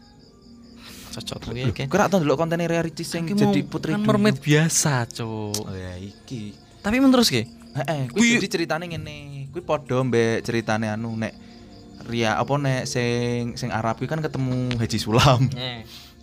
cocok 1.13 1.53
Loh, 1.53 1.53
ya. 1.53 1.69
Kira 1.69 2.09
tau 2.09 2.17
ndelok 2.17 2.41
konten 2.41 2.57
Ria 2.57 2.81
Ricis 2.81 3.05
sing 3.05 3.29
jadi 3.29 3.61
Putri 3.61 3.93
kan 3.93 4.01
mermaid 4.01 4.41
biasa, 4.41 5.05
Cuk. 5.13 5.53
Oh 5.61 5.69
ya 5.69 5.93
iki. 5.97 6.57
Tapi 6.81 6.97
men 6.97 7.13
terus 7.13 7.29
ki? 7.29 7.45
Heeh, 7.73 8.09
Kuwi- 8.09 8.33
kuwi 8.33 8.41
jadi 8.41 8.49
ceritane 8.49 8.89
ngene. 8.89 9.45
Kuwi 9.53 9.61
padha 9.61 10.01
mbek 10.01 10.41
ceritane 10.41 10.89
anu 10.89 11.13
nek 11.13 11.33
Ria 12.09 12.33
apa 12.35 12.57
nek 12.57 12.89
sing 12.89 13.53
sing 13.53 13.69
Arab 13.69 14.01
kuwi 14.01 14.09
kan 14.09 14.25
ketemu 14.25 14.73
Haji 14.73 14.97
Sulam. 14.97 15.53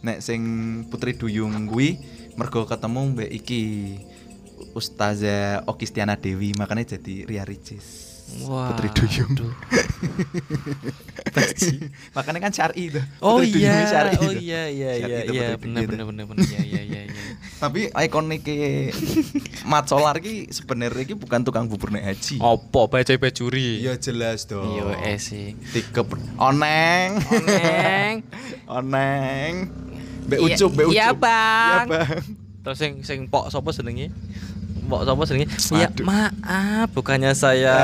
Nek 0.02 0.18
sing 0.18 0.42
Putri 0.90 1.14
Duyung 1.14 1.54
kuwi 1.70 1.94
mergo 2.34 2.66
ketemu 2.66 3.14
mbek 3.14 3.30
iki 3.30 3.62
Ustazah 4.74 5.66
Okistiana 5.70 6.18
Dewi 6.18 6.50
makanya 6.58 6.98
jadi 6.98 7.30
Ria 7.30 7.46
Ricis. 7.46 8.09
Wah. 8.42 8.72
Putri 8.72 8.88
Duyung. 8.94 9.30
aduh. 9.32 9.50
makanya 12.16 12.38
kan 12.40 12.50
syar'i 12.50 12.88
itu. 12.88 13.00
Oh 13.20 13.38
Putri 13.38 13.60
iya, 13.60 13.84
syar'i 13.84 14.14
oh 14.16 14.28
itu. 14.28 14.40
iya 14.42 14.62
iya 14.66 14.90
iya 14.96 15.16
itu 15.22 15.32
iya 15.32 15.46
Putri 15.54 15.62
bener 15.66 15.80
Duyung. 15.82 15.90
bener 15.90 16.04
bener 16.06 16.24
bener 16.26 16.44
iya 16.46 16.60
iya 16.62 16.80
iya 16.82 17.00
iya. 17.06 17.22
Tapi 17.62 17.80
ikonik 17.92 18.42
Mat 19.64 19.84
Solar 19.86 20.16
ki 20.16 20.48
sebenarnya 20.48 21.02
ki 21.04 21.14
bukan 21.14 21.40
tukang 21.42 21.64
bubur 21.66 21.90
nek 21.90 22.04
haji. 22.06 22.36
Opo 22.38 22.86
baca 22.86 23.10
bajuri? 23.12 23.80
Iya 23.80 23.94
jelas 23.96 24.44
dong. 24.44 24.64
Iya 24.70 24.82
eh 25.06 25.16
sih. 25.16 25.54
Tiga 25.70 26.02
oneng. 26.38 27.08
Neng. 27.20 28.14
oneng. 28.66 29.52
Mbak 30.20 30.38
Iya- 30.38 30.56
Ucup, 30.56 30.70
Mbak 30.72 30.84
Ucup. 30.86 30.94
iya, 30.94 31.06
Bang. 31.10 31.84
Iya, 31.86 31.90
Bang. 31.90 32.06
Terus 32.60 32.76
sing 32.76 32.92
sing 33.00 33.18
pok 33.26 33.48
sapa 33.48 33.72
jenenge? 33.72 34.12
Pok 34.90 35.06
sapa 35.06 35.22
jenenge? 35.22 35.46
Ya 35.70 35.88
maaf, 36.02 36.90
bukannya 36.90 37.30
saya 37.32 37.76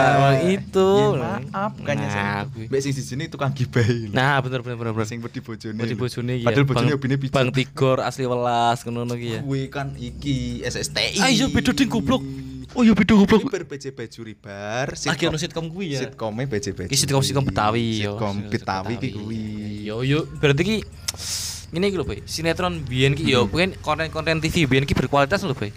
Eh, 0.42 0.58
itu. 0.58 0.90
ya 0.90 1.38
maaf, 1.54 1.70
bukannya 1.78 2.06
nah, 2.10 2.12
saya. 2.12 2.66
Mbak 2.66 2.80
sing 2.82 2.92
sini 2.92 3.30
tukang 3.30 3.54
gibahi. 3.54 4.10
Nah, 4.10 4.42
bener 4.42 4.58
bener 4.60 4.74
bener 4.74 4.92
bener. 4.92 5.06
sing 5.06 5.22
wedi 5.22 5.38
bojone. 5.38 5.78
Bodi 5.78 5.94
lho. 5.94 6.02
bojone 6.02 6.32
iki. 6.34 6.44
Padahal 6.44 6.58
ya, 6.58 6.66
bojone 6.66 6.88
Bang- 6.90 6.98
obine 6.98 7.14
pijet. 7.14 7.32
Bang 7.32 7.48
Tigor 7.54 7.98
asli 8.02 8.26
welas 8.26 8.82
ngono 8.82 9.14
iki 9.14 9.38
ya. 9.38 9.40
Kuwi 9.46 9.62
kan 9.70 9.94
iki 9.94 10.66
SSTI. 10.66 11.22
Ah 11.22 11.30
iya 11.30 11.46
beda 11.46 11.70
ding 11.70 11.86
goblok. 11.86 12.26
Oh 12.74 12.82
iya 12.82 12.92
beda 12.92 13.14
goblok. 13.14 13.46
Ini 13.46 13.54
ber-BJ 13.54 13.84
Bajuri 13.94 14.34
bar. 14.34 14.98
Lagi 14.98 15.22
ono 15.30 15.38
sitkom 15.38 15.70
kuwi 15.70 15.94
ya. 15.94 16.00
Sitkomnya 16.02 16.44
BJ 16.44 16.74
Bajuri. 16.74 16.90
Iki 16.90 16.98
sitkom 16.98 17.22
sitkom 17.22 17.46
Betawi 17.46 18.02
yo. 18.02 18.18
Sitkom 18.18 18.36
Betawi 18.50 18.94
ki 18.98 19.08
kuwi. 19.14 19.42
Yo 19.86 20.02
yo 20.02 20.26
berarti 20.42 20.62
ki 20.66 20.76
ini 21.70 21.86
iki 21.86 21.98
lho, 21.98 22.02
Boy. 22.02 22.18
Sinetron 22.26 22.82
biyen 22.82 23.14
ki 23.14 23.30
yo 23.30 23.46
mungkin 23.46 23.78
konten-konten 23.78 24.42
TV 24.42 24.66
biyen 24.66 24.82
ki 24.82 24.98
berkualitas 24.98 25.46
lho, 25.46 25.54
Boy. 25.54 25.70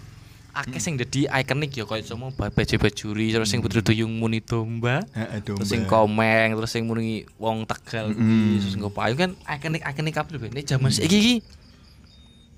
Akeh 0.50 0.82
sing 0.82 0.98
dadi 0.98 1.30
ikonik 1.30 1.70
yo 1.72 1.86
koyo 1.86 2.02
sama 2.02 2.34
Baje 2.34 2.74
Bajuri 2.74 3.30
terus 3.30 3.46
sing 3.46 3.62
Putri 3.62 3.80
Duyung 3.80 4.10
muni 4.18 4.42
domba. 4.42 5.06
Terus 5.46 5.70
sing 5.70 5.86
komeng, 5.86 6.58
terus 6.58 6.70
sing 6.70 6.84
muni 6.84 7.22
wong 7.38 7.64
Tegal 7.64 8.10
kuwi, 8.10 8.20
Mm. 8.20 8.58
terus 8.58 8.74
nggo 8.74 8.90
payung 8.90 9.18
kan 9.18 9.30
ikonik-ikonik 9.46 10.14
kabeh 10.14 10.32
lho, 10.34 10.38
Boy. 10.42 10.50
Nek 10.50 10.64
jaman 10.66 10.90
saiki 10.90 11.18
ki 11.18 11.34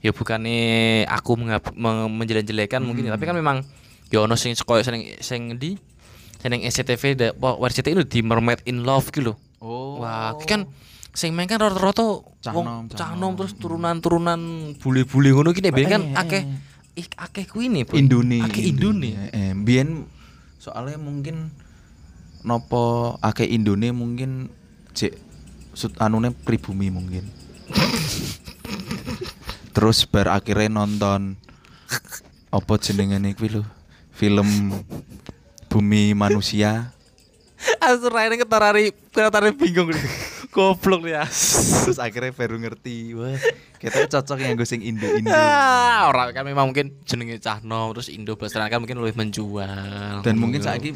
ya 0.02 0.10
bukannya 0.10 0.58
aku 1.06 1.38
menjelek-jelekan 2.08 2.82
mungkin 2.82 3.06
ya, 3.06 3.14
tapi 3.14 3.22
kan 3.22 3.36
memang 3.38 3.62
ya 4.10 4.24
ono 4.24 4.34
sing 4.34 4.56
koyo 4.58 4.82
sing 4.82 5.04
sing 5.20 5.54
di 5.60 5.78
sing 6.42 6.58
SCTV 6.58 7.34
RCTI 7.38 7.94
itu 7.94 8.04
di 8.08 8.20
Mermaid 8.20 8.66
in 8.66 8.82
Love 8.82 9.14
gitu 9.14 9.30
lho. 9.30 9.34
Oh. 9.62 10.02
Wah, 10.02 10.34
kan 10.42 10.66
sing 11.14 11.36
main 11.36 11.46
kan 11.46 11.60
rata-rata 11.60 12.24
Cah 12.42 12.50
wong 12.50 12.90
cah 12.90 13.14
nom 13.14 13.38
terus 13.38 13.54
turunan-turunan 13.54 14.40
bule-bule 14.82 15.30
ngono 15.30 15.54
ki 15.54 15.60
nek 15.62 15.76
kan 15.86 16.02
Eh, 16.02 16.10
eh, 16.10 16.18
akeh 16.18 16.42
ih 16.92 17.08
akeh 17.16 17.48
kuwi 17.48 17.72
nih, 17.72 17.88
Bro. 17.88 17.96
Indone. 17.96 18.38
Akeh 18.44 18.68
Indone. 18.68 19.10
Eh, 19.32 19.56
biyen 19.56 20.04
soalnya 20.60 21.00
mungkin 21.00 21.48
nopo 22.44 23.16
akeh 23.24 23.48
Indone 23.48 23.96
mungkin 23.96 24.52
cek 24.92 25.16
sud 25.72 25.96
anune 25.98 26.36
pribumi 26.36 26.92
mungkin. 26.92 27.24
Terus 29.74 30.04
bar 30.04 30.28
akhirnya 30.28 30.68
nonton 30.68 31.40
apa 32.52 32.72
jenengane 32.76 33.32
kuwi 33.32 33.56
lho. 33.56 33.64
Film 34.12 34.76
Bumi 35.72 36.12
Manusia. 36.12 36.92
Asur 37.80 38.12
ae 38.20 38.28
ketarari 38.36 38.92
ketarari 38.92 39.56
bingung 39.56 39.88
nih. 39.88 40.31
Goblok 40.52 41.08
ya. 41.08 41.24
Terus 41.24 41.96
akhirnya 41.96 42.36
baru 42.36 42.60
ngerti, 42.60 43.16
wah, 43.16 43.40
kita 43.80 44.04
cocok 44.04 44.36
yang 44.36 44.52
gue 44.52 44.68
sing 44.68 44.84
Indo-Indo. 44.84 45.32
Ah, 45.92 46.12
orang 46.12 46.36
kan 46.36 46.44
memang 46.44 46.68
mungkin 46.68 46.92
jenenge 47.08 47.40
cah 47.40 47.64
nom 47.64 47.96
terus 47.96 48.12
Indo 48.12 48.36
Blasteran 48.36 48.68
kan 48.68 48.84
mungkin 48.84 49.00
lebih 49.00 49.16
menjual. 49.16 50.20
Dan 50.20 50.36
mungkin 50.36 50.60
saiki 50.60 50.92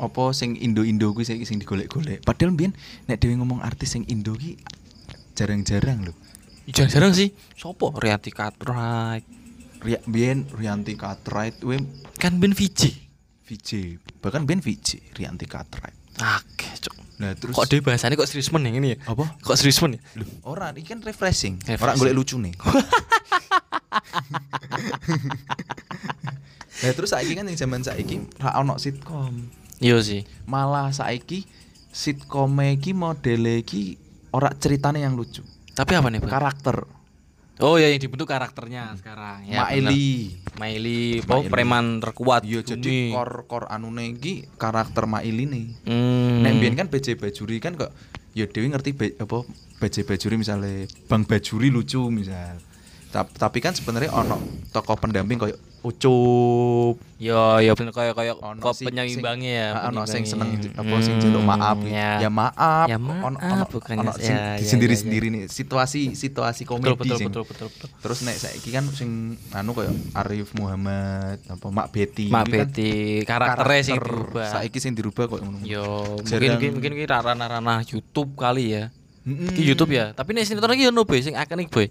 apa 0.00 0.22
sing 0.34 0.58
Indo-Indo 0.58 1.14
saiki 1.22 1.46
sing 1.46 1.62
digolek-golek. 1.62 2.26
Padahal 2.26 2.50
mbiyen 2.50 2.74
nek 3.06 3.22
dhewe 3.22 3.38
ngomong 3.38 3.62
artis 3.62 3.94
sing 3.94 4.02
Indo 4.10 4.34
ki 4.34 4.58
jarang-jarang 5.38 6.10
lho. 6.10 6.14
jarang-jarang 6.70 7.14
sih. 7.14 7.30
Sopo? 7.54 7.94
Rianti 7.94 8.34
Cartwright. 8.34 9.26
Ria, 9.80 9.98
biyen 10.04 10.44
Rianti 10.50 10.92
Cartwright 10.98 11.62
we 11.64 11.80
Kan 12.20 12.36
Ben 12.42 12.52
Fiji. 12.52 13.08
VJ, 13.50 13.98
bahkan 14.22 14.46
Ben 14.46 14.62
VJ 14.62 15.14
Rianti 15.18 15.46
Cartwright. 15.50 15.96
Oke. 16.22 16.69
Nah, 17.20 17.36
terus 17.36 17.52
Kok 17.52 17.68
dia 17.68 17.84
bahasanya 17.84 18.16
kok 18.16 18.24
serius 18.24 18.48
men 18.48 18.64
ini 18.64 18.96
ya? 18.96 18.98
Apa? 19.04 19.28
Kok 19.44 19.56
serius 19.60 19.76
men 19.84 20.00
ya? 20.00 20.00
Loh, 20.16 20.28
ora 20.56 20.72
iki 20.72 20.88
kan 20.96 21.04
refreshing. 21.04 21.60
Refreshing. 21.60 21.84
Ora 21.84 21.92
golek 22.00 22.16
lucu 22.16 22.40
nih. 22.40 22.56
Nah, 26.80 26.96
terus 26.96 27.12
saiki 27.12 27.36
kan 27.36 27.44
yang 27.44 27.60
zaman 27.60 27.84
saiki 27.84 28.24
ra 28.40 28.56
ono 28.56 28.80
sitkom. 28.80 29.52
Iya 29.84 30.00
sih. 30.00 30.24
Malah 30.48 30.88
saiki 30.96 31.44
sitkom 31.92 32.56
iki 32.64 32.96
modele 32.96 33.60
iki 33.60 34.00
ora 34.32 34.48
ceritane 34.56 35.04
yang 35.04 35.12
lucu. 35.12 35.44
Tapi 35.76 35.92
apa 35.92 36.08
nih, 36.08 36.24
Bang? 36.24 36.32
Karakter. 36.32 36.88
Oh 37.60 37.76
ya 37.76 37.86
yang 37.86 37.98
dibentuk 37.98 38.24
karakternya 38.24 38.96
sekarang. 38.96 39.44
Ya, 39.44 39.62
Maili. 39.62 40.32
bener. 40.32 40.56
Maili, 40.56 41.00
oh 41.22 41.44
preman 41.44 42.00
terkuat. 42.00 42.42
Iya, 42.42 42.60
jadi 42.62 43.10
kor 43.10 43.44
kor 43.44 43.64
anune 43.66 44.10
iki 44.10 44.48
karakter 44.54 45.04
Maili 45.04 45.44
nih. 45.44 45.66
Hmm. 45.84 46.40
Nek 46.40 46.52
mbiyen 46.54 46.74
kan 46.74 46.86
BJ 46.86 47.14
Bajuri 47.14 47.56
kan 47.58 47.74
kok 47.74 47.92
ya 48.32 48.44
Dewi 48.44 48.68
ngerti 48.68 48.90
be- 48.92 49.16
apa 49.16 49.44
BJ 49.76 50.04
Bajuri 50.04 50.36
misalnya 50.36 50.84
Bang 51.04 51.24
Bajuri 51.24 51.68
lucu 51.68 52.08
misal. 52.08 52.60
Ta- 53.08 53.26
Tapi 53.26 53.58
kan 53.58 53.72
sebenarnya 53.72 54.10
ono 54.10 54.40
tokoh 54.68 54.96
pendamping 54.96 55.36
koyo 55.36 55.56
ucup 55.82 56.96
Yo 57.16 57.36
yo 57.58 57.72
bener 57.74 57.92
kayak 57.92 58.14
kayak 58.14 58.32
Ono 58.34 58.56
kok 58.58 58.72
sing- 58.72 58.88
penyeimbangnya 58.88 59.52
ya. 59.52 59.68
Ah, 59.74 59.88
ono 59.88 60.04
sing 60.04 60.24
seneng 60.24 60.56
apa 60.72 60.94
sing 60.98 61.20
jeluk 61.20 61.38
Hmm, 61.38 61.52
maaf 61.52 61.78
ya. 61.82 62.16
ya 62.18 62.30
maaf 62.30 62.86
Ya 62.86 62.96
Ono- 62.96 63.12
ono 63.22 63.36
maaf, 63.36 63.68
bukannya- 63.68 64.00
ono 64.02 64.12
sing 64.14 64.32
ya, 64.32 64.56
ya, 64.56 64.64
sendiri 64.66 64.88
ya, 64.88 64.96
ya. 64.96 65.02
sendiri 65.02 65.26
nih 65.28 65.42
situasi 65.46 66.00
situasi 66.14 66.64
komedi 66.64 66.88
Betul 66.90 66.96
betul 66.98 67.16
sing 67.18 67.28
betul 67.28 67.44
betul 67.44 67.68
betul. 67.68 67.88
terus 67.94 68.18
nek 68.22 68.36
saiki 68.36 68.68
kan 68.70 68.84
sing 68.88 69.10
anu 69.50 69.72
kayak 69.72 69.92
Arif 70.14 70.48
Muhammad 70.54 71.36
apa 71.42 71.66
Mak 71.66 71.88
Betty 71.90 72.26
Mak 72.26 72.40
Ini 72.42 72.48
kan 72.48 72.56
Betty 72.66 72.92
karakternya 73.22 73.80
sing 73.82 73.94
karakter 73.94 74.16
dirubah. 74.16 74.48
saiki 74.50 74.78
sing 74.78 74.92
dirubah 74.94 75.24
kok 75.26 75.38
ngono 75.38 75.58
Yo 75.62 75.84
mungkin 76.18 76.48
mungkin 76.50 76.70
mungkin 76.74 76.92
kita 76.98 77.16
ranah 77.20 77.48
ranah 77.50 77.78
YouTube 77.82 78.32
kali 78.34 78.72
ya. 78.74 78.84
Ki 79.52 79.62
YouTube 79.62 79.92
ya. 79.92 80.12
Tapi 80.12 80.32
nek 80.32 80.42
sinetron 80.42 80.72
iki 80.72 80.88
ono 80.88 81.04
boy 81.04 81.20
sing 81.20 81.36
ikonik 81.36 81.68
boy. 81.68 81.84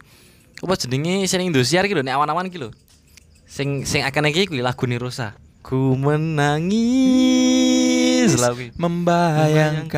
Apa 0.59 0.73
jenenge 0.75 1.21
sing 1.23 1.39
Indosiar 1.39 1.85
iki 1.85 1.93
lho 1.93 2.01
nek 2.01 2.17
awan-awan 2.17 2.49
iki 2.49 2.57
lho. 2.57 2.73
Sing 3.49 3.81
sing 3.81 4.05
ikonik 4.05 4.37
iki 4.37 4.45
kuwi 4.53 4.61
lagune 4.61 5.01
Rosa. 5.01 5.33
Ku 5.65 5.97
menangis 5.97 7.09
lagu. 8.37 8.69
membayangkan 8.77 9.89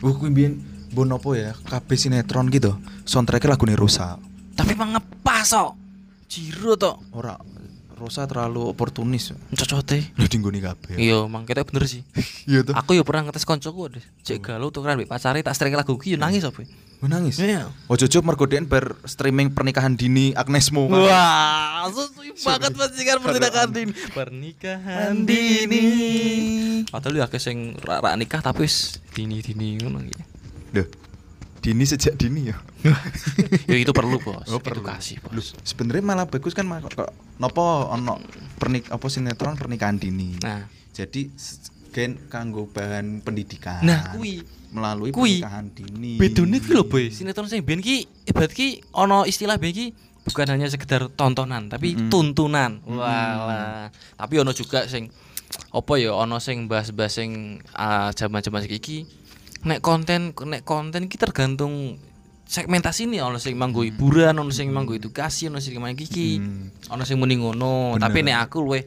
wah 0.00 0.14
kuwi 0.14 0.30
mbiyen 0.30 0.62
mbon 0.94 1.12
apa 1.12 1.28
ya 1.36 1.52
kabeh 1.66 1.98
sinetron 1.98 2.46
gitu 2.48 2.78
soundtracknya 3.04 3.58
lagune 3.58 3.74
Rosa 3.74 4.16
Tapi 4.54 4.72
emang 4.78 4.94
ngepas 4.96 5.50
kok. 5.50 5.74
Jiro 6.30 6.78
tok. 6.80 6.96
ora 7.12 7.36
Rosa 8.02 8.26
terlalu 8.26 8.66
oportunis 8.66 9.30
Cocote. 9.54 10.10
lho 10.18 10.26
dinggoni 10.26 10.58
kabeh 10.58 10.98
Iya, 10.98 11.22
emang 11.22 11.46
kita 11.46 11.62
bener 11.62 11.86
sih. 11.86 12.02
iya 12.50 12.66
tuh 12.66 12.74
Aku 12.74 12.92
yo 12.92 13.06
pernah 13.06 13.30
ngetes 13.30 13.46
koncoku 13.46 13.94
deh. 13.94 14.04
Cek 14.20 14.42
galau 14.42 14.68
tukeran 14.68 14.98
mbek 14.98 15.06
pacare 15.06 15.38
tak 15.40 15.54
streaming 15.54 15.78
lagu 15.78 15.94
ki 15.94 16.14
yo 16.14 16.18
nangis 16.18 16.42
apa. 16.42 16.66
menangis 16.98 17.38
Iya. 17.38 17.66
Ojo 17.86 18.06
ojo 18.06 18.18
mergo 18.22 18.46
den 18.46 18.66
ber 18.66 18.94
streaming 19.06 19.50
pernikahan 19.50 19.94
dini 19.94 20.30
Agnesmo 20.34 20.86
Wah, 20.86 21.90
sesuai 21.90 22.30
banget 22.46 22.72
pancingan 22.74 23.18
pernikahan 23.18 23.68
dini. 23.70 23.92
Pernikahan 24.10 25.14
dini. 25.26 25.84
Padahal 26.86 27.18
ya 27.18 27.26
akeh 27.26 27.42
sing 27.42 27.74
ra 27.82 27.98
ra 27.98 28.14
nikah 28.14 28.38
tapi 28.38 28.66
wis 28.66 29.02
dini-dini 29.14 29.82
ngono 29.82 29.98
iki. 29.98 30.22
Duh, 30.72 30.86
dini 31.58 31.82
sejak 31.82 32.14
dini 32.14 32.50
ya. 32.50 32.56
Ya 33.70 33.76
itu 33.78 33.92
perlu, 33.94 34.18
Bos. 34.18 34.46
Oh, 34.50 34.58
perlu. 34.58 34.82
Edukasi, 34.82 35.18
Bos. 35.18 35.54
sebenarnya 35.62 36.02
malah 36.02 36.26
bagus 36.26 36.52
kan 36.52 36.66
kok 36.66 37.10
nopo 37.38 37.62
ono 37.88 38.18
pernik 38.58 38.90
apa 38.90 39.06
sinetron 39.06 39.54
pernikahan 39.54 39.96
dini. 39.96 40.38
Nah, 40.42 40.66
Jadi 40.92 41.30
gen 41.92 42.16
kanggo 42.28 42.68
bahan 42.68 43.20
pendidikan. 43.20 43.80
Nah, 43.80 44.12
kuwi. 44.12 44.44
melalui 44.72 45.12
Kuwi. 45.12 45.40
pernikahan 45.40 45.66
dini. 45.70 46.16
bedone 46.16 46.56
kuwi 46.58 46.72
lho, 46.72 46.84
Boy. 46.84 47.04
Sinetron 47.08 47.48
sing 47.48 47.60
ben 47.62 47.78
ki 47.78 48.04
ibarat 48.26 48.52
ki 48.52 48.80
ono 48.92 49.24
istilah 49.24 49.56
ben 49.56 49.72
ki 49.72 49.92
bukan 50.22 50.46
hanya 50.54 50.70
sekedar 50.70 51.10
tontonan 51.12 51.68
tapi 51.68 51.92
Mm-mm. 51.94 52.08
tuntunan. 52.08 52.80
Walah. 52.84 53.90
Tapi 54.16 54.34
ono 54.38 54.52
juga 54.52 54.86
sing 54.86 55.10
apa 55.72 55.92
ya 56.00 56.16
ono 56.16 56.40
sing 56.40 56.64
bahas-bahas 56.64 57.12
sing 57.12 57.60
ah, 57.76 58.08
zaman-zaman 58.12 58.64
iki 58.64 59.04
nek 59.62 59.84
konten 59.84 60.32
nek 60.32 60.64
konten 60.64 61.06
ki 61.06 61.16
tergantung 61.20 62.00
segmentasi 62.52 63.08
ini 63.08 63.16
ono 63.18 63.40
sing 63.40 63.56
manggo 63.56 63.80
hiburan, 63.80 64.36
ono 64.36 64.52
sing 64.52 64.68
manggo 64.68 64.92
edukasi, 64.92 65.48
ono 65.48 65.56
sing 65.56 65.80
manggo 65.80 65.96
iki. 65.98 66.36
Hmm. 66.36 66.68
Ono 66.92 67.02
sing 67.02 67.16
muni 67.16 67.40
ngono, 67.40 67.96
tapi 67.96 68.20
nek 68.20 68.44
aku 68.44 68.60
luwe 68.60 68.80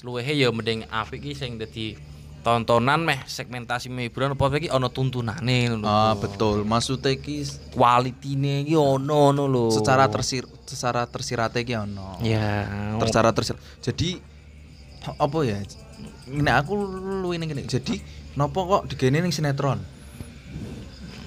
luwehe 0.00 0.32
ya 0.34 0.48
mending 0.48 0.88
apik 0.88 1.20
ki 1.20 1.32
sing 1.32 1.60
dadi 1.60 1.94
tontonan 2.42 2.98
meh 2.98 3.22
segmentasi 3.22 3.86
meh 3.86 4.08
hiburan 4.08 4.32
apa 4.32 4.50
iki 4.56 4.66
ono 4.66 4.88
tuntunane 4.88 5.68
ngono. 5.68 5.84
Ah, 5.84 6.16
betul. 6.16 6.64
Maksudnya 6.64 7.12
ki 7.14 7.36
s- 7.38 7.60
Kualitine 7.70 8.64
iki 8.64 8.74
ono 8.74 9.04
ngono 9.28 9.44
lho. 9.44 9.64
secara 9.70 10.08
tersir 10.08 10.42
secara 10.64 11.04
tersirate 11.04 11.62
ki 11.62 11.76
ono. 11.76 12.16
ya 12.18 12.64
Secara 12.98 13.30
tersir. 13.30 13.54
Jadi 13.78 14.18
apa 15.12 15.38
ya? 15.44 15.60
Nek 16.26 16.54
aku 16.56 16.72
luwih 17.20 17.36
ning 17.36 17.52
ngene. 17.52 17.62
Jadi 17.62 18.00
nopo 18.34 18.64
kok 18.64 18.82
digene 18.88 19.20
ning 19.20 19.30
sinetron? 19.30 19.78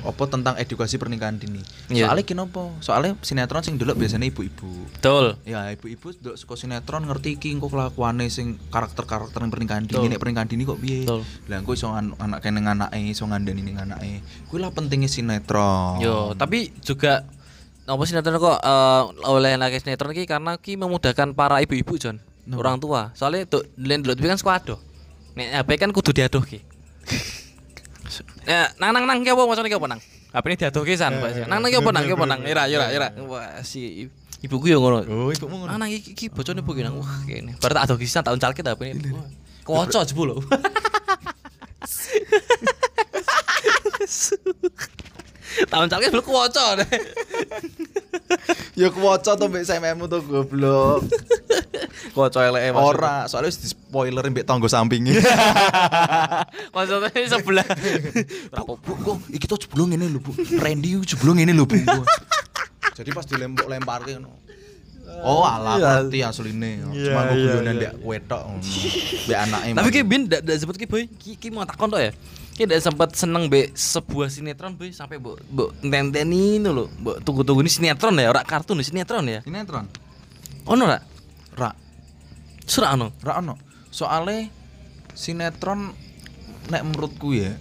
Apa 0.06 0.24
tentang 0.26 0.54
edukasi 0.56 0.96
pernikahan 0.96 1.36
dini? 1.36 1.60
Iya. 1.90 2.08
Soalnya 2.08 2.24
kenapa? 2.24 2.62
Soalnya 2.80 3.18
sinetron 3.20 3.60
sing 3.60 3.76
delok 3.76 3.98
biasanya 3.98 4.26
ibu-ibu. 4.26 4.70
betul. 4.94 5.34
Ya 5.44 5.68
ibu-ibu 5.70 6.14
delok 6.14 6.38
saka 6.38 6.54
sinetron 6.56 7.04
ngerti 7.04 7.36
iki 7.36 7.50
engko 7.52 7.68
kelakuane 7.68 8.30
sing 8.30 8.62
karakter-karakter 8.70 9.42
ning 9.42 9.50
pernikahan 9.50 9.84
dini, 9.84 10.06
nek 10.08 10.18
pernikahan 10.18 10.46
dini 10.46 10.64
kok 10.64 10.78
piye? 10.78 11.10
Lah 11.50 11.58
engko 11.58 11.74
iso 11.74 11.90
an- 11.90 12.14
anak 12.16 12.40
kene 12.40 12.62
anake, 12.62 13.02
iso 13.04 13.26
ngandani 13.26 13.62
ning 13.62 13.76
anake. 13.76 14.22
Kuwi 14.46 14.60
lah 14.60 14.70
pentingnya 14.70 15.08
sinetron. 15.08 16.00
Yo, 16.00 16.34
tapi 16.34 16.70
juga 16.80 17.26
apa 17.84 18.02
sinetron 18.04 18.38
kok 18.38 18.58
eh, 18.58 19.04
oleh 19.26 19.54
lagi 19.56 19.78
sinetron 19.78 20.10
iki 20.12 20.26
karena 20.26 20.56
ki 20.56 20.74
memudahkan 20.76 21.34
para 21.34 21.62
ibu-ibu 21.62 21.98
Jon, 21.98 22.18
Kenapa? 22.18 22.58
orang 22.58 22.78
tua. 22.78 23.02
Soalnya 23.14 23.46
tuh 23.46 23.66
len 23.76 24.02
dulu 24.02 24.14
kan 24.16 24.38
suka 24.38 24.58
adoh. 24.58 24.80
Nek 25.34 25.52
HP 25.52 25.70
kan 25.78 25.90
kudu 25.92 26.10
diadoh 26.10 26.42
ki. 26.42 26.62
Ya, 28.46 28.70
nang 28.78 28.94
nang 28.94 29.06
nang 29.10 29.26
ki 29.26 29.34
apa 29.34 29.42
macane 29.50 29.68
ki 29.70 29.78
apa 29.78 29.90
nang? 29.90 30.02
HP 30.36 30.46
ini 30.46 30.56
diadoh 30.60 30.84
ki 30.86 30.94
san, 30.94 31.18
Pak. 31.18 31.50
Nang 31.50 31.60
nang 31.66 31.70
ki 31.74 31.82
apa 31.82 31.90
nang 31.90 32.06
ki 32.06 32.14
apa 32.14 32.26
nang? 32.30 32.42
Ira 32.46 32.70
ira 32.70 32.94
ira. 32.94 33.08
Wah, 33.30 33.66
si 33.66 34.06
ibuku 34.46 34.70
yo 34.70 34.78
ngono. 34.80 35.02
Oh, 35.10 35.30
ibumu 35.34 35.66
ngono. 35.66 35.74
Nang 35.74 35.86
nang 35.86 35.90
iki 35.90 36.14
iki 36.14 36.26
bocone 36.30 36.62
ibu 36.62 36.72
nang. 36.78 37.02
Wah, 37.02 37.26
kene. 37.26 37.58
Bar 37.58 37.74
tak 37.74 37.90
adoh 37.90 37.98
kisan 37.98 38.22
tahun 38.22 38.38
calket 38.38 38.66
HP 38.70 38.82
ini. 38.94 39.10
Kocok 39.66 40.06
jebul 40.06 40.38
lho. 40.38 40.38
Tahun 45.72 45.88
calket 45.88 46.12
belum 46.12 46.26
kocok 46.26 46.70
deh. 46.84 46.90
Ya 48.76 48.92
kuwaca 48.92 49.40
to 49.40 49.48
mbek 49.48 49.64
sememu 49.64 50.04
to 50.12 50.20
goblok. 50.20 51.08
Kocok 52.16 52.42
eleke 52.48 52.72
Ora, 52.72 53.28
soalnya 53.28 53.52
wis 53.52 53.60
di 53.60 53.68
spoiler 53.68 54.24
mbek 54.32 54.48
tangga 54.48 54.72
sampinge. 54.72 55.20
Maksudnya 56.76 57.12
sebelah. 57.28 57.68
Bu, 58.66 58.80
bu, 58.80 58.94
bu, 58.96 59.12
iki 59.36 59.46
tuh 59.52 59.60
jebulung 59.60 59.92
ngene 59.92 60.08
lho, 60.08 60.24
Bu. 60.24 60.32
Randy 60.56 60.96
iki 60.96 61.12
jebulung 61.12 61.36
ngene 61.44 61.52
lho, 61.52 61.68
Bu. 61.68 61.76
Jadi 62.96 63.10
pas 63.12 63.28
dilempok 63.28 63.68
lemparke 63.68 64.16
ngono. 64.16 64.32
Oh, 65.28 65.44
alah 65.44 65.76
ngerti 65.78 66.24
asline. 66.24 66.82
Cuma 66.88 67.22
gue 67.30 67.38
guyonan 67.44 67.76
mbek 67.78 67.94
wetok 68.00 68.42
ngono. 68.48 68.64
Mbek 69.28 69.38
anake. 69.38 69.70
Tapi 69.76 69.90
ki 69.92 70.02
bin 70.08 70.22
ndak 70.32 70.56
sempet 70.56 70.78
ki 70.80 70.88
boy. 70.88 71.04
Ki 71.20 71.36
ki 71.36 71.52
mau 71.52 71.68
takon 71.68 71.92
tok 71.92 72.00
ya. 72.00 72.12
Ki 72.56 72.64
ndak 72.64 72.80
sempet 72.80 73.12
seneng 73.20 73.52
be 73.52 73.76
sebuah 73.76 74.32
sinetron 74.32 74.80
boy 74.80 74.90
sampai 74.96 75.20
mbok 75.20 75.44
mbok 75.52 75.70
tenteni 75.84 76.64
itu 76.64 76.72
lho. 76.72 76.88
Mbok 77.04 77.22
tunggu-tunggu 77.28 77.62
ini 77.62 77.72
sinetron 77.72 78.16
ya, 78.18 78.32
ora 78.32 78.42
kartun 78.48 78.80
sinetron 78.80 79.28
ya. 79.28 79.40
sinetron. 79.44 79.86
Ono 80.66 80.82
ora? 80.88 81.00
Ra, 81.56 81.72
Surah 82.66 82.98
ono. 82.98 83.14
ra 83.22 83.40
ono. 83.40 83.56
Soale 83.94 84.50
sinetron 85.14 85.94
nek 86.70 86.82
menurutku 86.84 87.32
ya. 87.38 87.54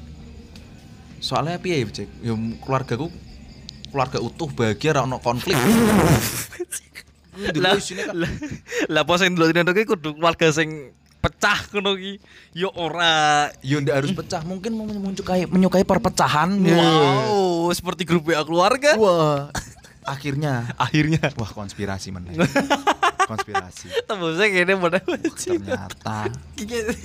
Soalnya 1.21 1.61
piye 1.61 1.81
ya, 1.81 1.89
Cek? 1.89 2.09
Ya 2.21 2.35
keluargaku 2.61 3.09
keluarga 3.93 4.19
utuh 4.19 4.51
bahagia 4.51 4.99
ra 4.99 5.07
ono 5.07 5.21
konflik. 5.23 5.57
Lah, 7.35 7.51
Dulu 7.51 7.67
kan 7.67 8.15
lah, 8.15 8.31
lah 8.87 9.03
apa 9.03 9.13
sing 9.19 9.35
ndelok 9.35 9.51
sinetron 9.51 9.75
ki 9.75 9.91
kudu 9.91 10.11
keluarga 10.15 10.55
sing 10.55 10.95
pecah 11.19 11.67
ngono 11.75 11.99
ki. 11.99 12.23
Yo 12.55 12.71
ora. 12.79 13.51
Ya 13.59 13.83
ndak 13.83 13.95
harus 13.99 14.13
pecah, 14.15 14.47
mungkin 14.47 14.79
mau 14.79 14.87
menyukai 14.87 15.51
menyukai 15.51 15.83
perpecahan. 15.83 16.55
Wow, 16.63 17.75
seperti 17.75 18.07
grup 18.07 18.31
WA 18.31 18.47
keluarga. 18.47 18.95
Wah. 18.95 19.51
Akhirnya 20.05 20.69
Akhirnya 20.85 21.33
wah 21.35 21.51
konspirasi 21.51 22.13
men. 22.13 22.29
konspirasi. 23.25 23.89
tembusnya 24.09 24.47
gini 24.47 24.73
pada 24.75 24.99
Ternyata 25.01 26.29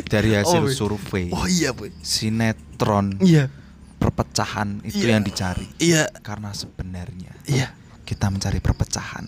dari 0.05 0.31
hasil 0.33 0.59
Oh, 0.59 0.67
iya. 0.67 0.75
survei 0.75 1.25
Oh 1.29 1.45
iya, 1.45 1.71
boy. 1.71 1.89
sinetron 1.99 3.17
Iya. 3.19 3.47
perpecahan 3.95 4.83
itu 4.83 5.01
Iya. 5.01 5.11
yang 5.15 5.23
dicari. 5.23 5.67
Iya. 5.77 6.07
Karena 6.19 6.51
sebenarnya 6.51 7.31
Iya. 7.43 7.71
kita 8.03 8.27
mencari 8.27 8.59
perpecahan. 8.59 9.27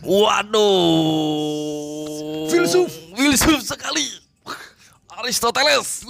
Waduh. 1.21 2.47
Filsuf. 2.47 2.89
Filsuf 3.11 3.59
sekali. 3.61 4.05
Aristoteles. 5.13 6.07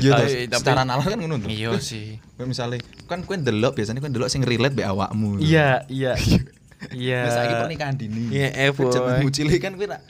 Iya, 0.00 0.18
tapi- 0.18 0.50
secara 0.50 0.82
nalar 0.82 1.06
kan 1.06 1.14
ngono 1.14 1.38
tuh. 1.38 1.46
Iya 1.46 1.78
sih. 1.78 2.18
Kowe 2.34 2.42
misale 2.42 2.82
kan 3.06 3.22
kowe 3.22 3.38
ndelok 3.38 3.78
biasanya 3.78 4.02
kowe 4.02 4.10
ndelok 4.10 4.26
sing 4.26 4.42
relate 4.42 4.74
mbek 4.74 4.82
awakmu. 4.84 5.38
Iya, 5.38 5.86
iya. 5.86 6.18
Iya. 6.88 7.20
Nah, 7.28 7.32
saiki 7.36 7.54
pernikahan 7.60 7.94
dini. 8.00 8.22
Iya, 8.32 8.48
eh, 8.56 8.70
boy. 8.72 8.88
Jaman 8.88 9.28
cilik 9.28 9.60
kan 9.60 9.76
kowe 9.76 9.84
rak 9.84 10.00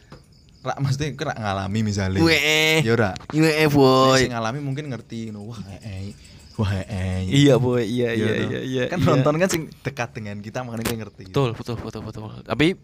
rak 0.61 0.77
mesti 0.79 1.05
kowe 1.19 1.27
rak 1.27 1.37
ngalami 1.43 1.81
misalnya. 1.83 2.21
Weh. 2.23 2.79
Ya 2.87 2.93
ora. 2.95 3.11
Iya, 3.35 3.67
Nek 3.67 3.69
boy. 3.75 4.19
sing 4.23 4.31
ngalami 4.31 4.59
mungkin 4.63 4.85
ngerti 4.87 5.35
ngono. 5.35 5.51
Wah, 5.51 5.61
eh. 5.83 6.15
Wah, 6.55 6.71
eh. 6.87 7.27
Iya, 7.27 7.59
boy. 7.59 7.83
Iya, 7.83 8.15
Ya 8.15 8.15
iya, 8.15 8.33
iya, 8.47 8.61
iya. 8.63 8.83
Kan 8.87 9.03
iya. 9.03 9.09
nonton 9.11 9.35
kan 9.41 9.49
sing 9.51 9.63
dekat 9.83 10.15
dengan 10.15 10.39
kita 10.39 10.63
makanya 10.63 10.85
kita 10.87 10.99
ngerti. 11.03 11.23
Betul, 11.33 11.59
betul, 11.59 11.77
betul, 11.81 12.03
betul. 12.07 12.31
Tapi 12.47 12.79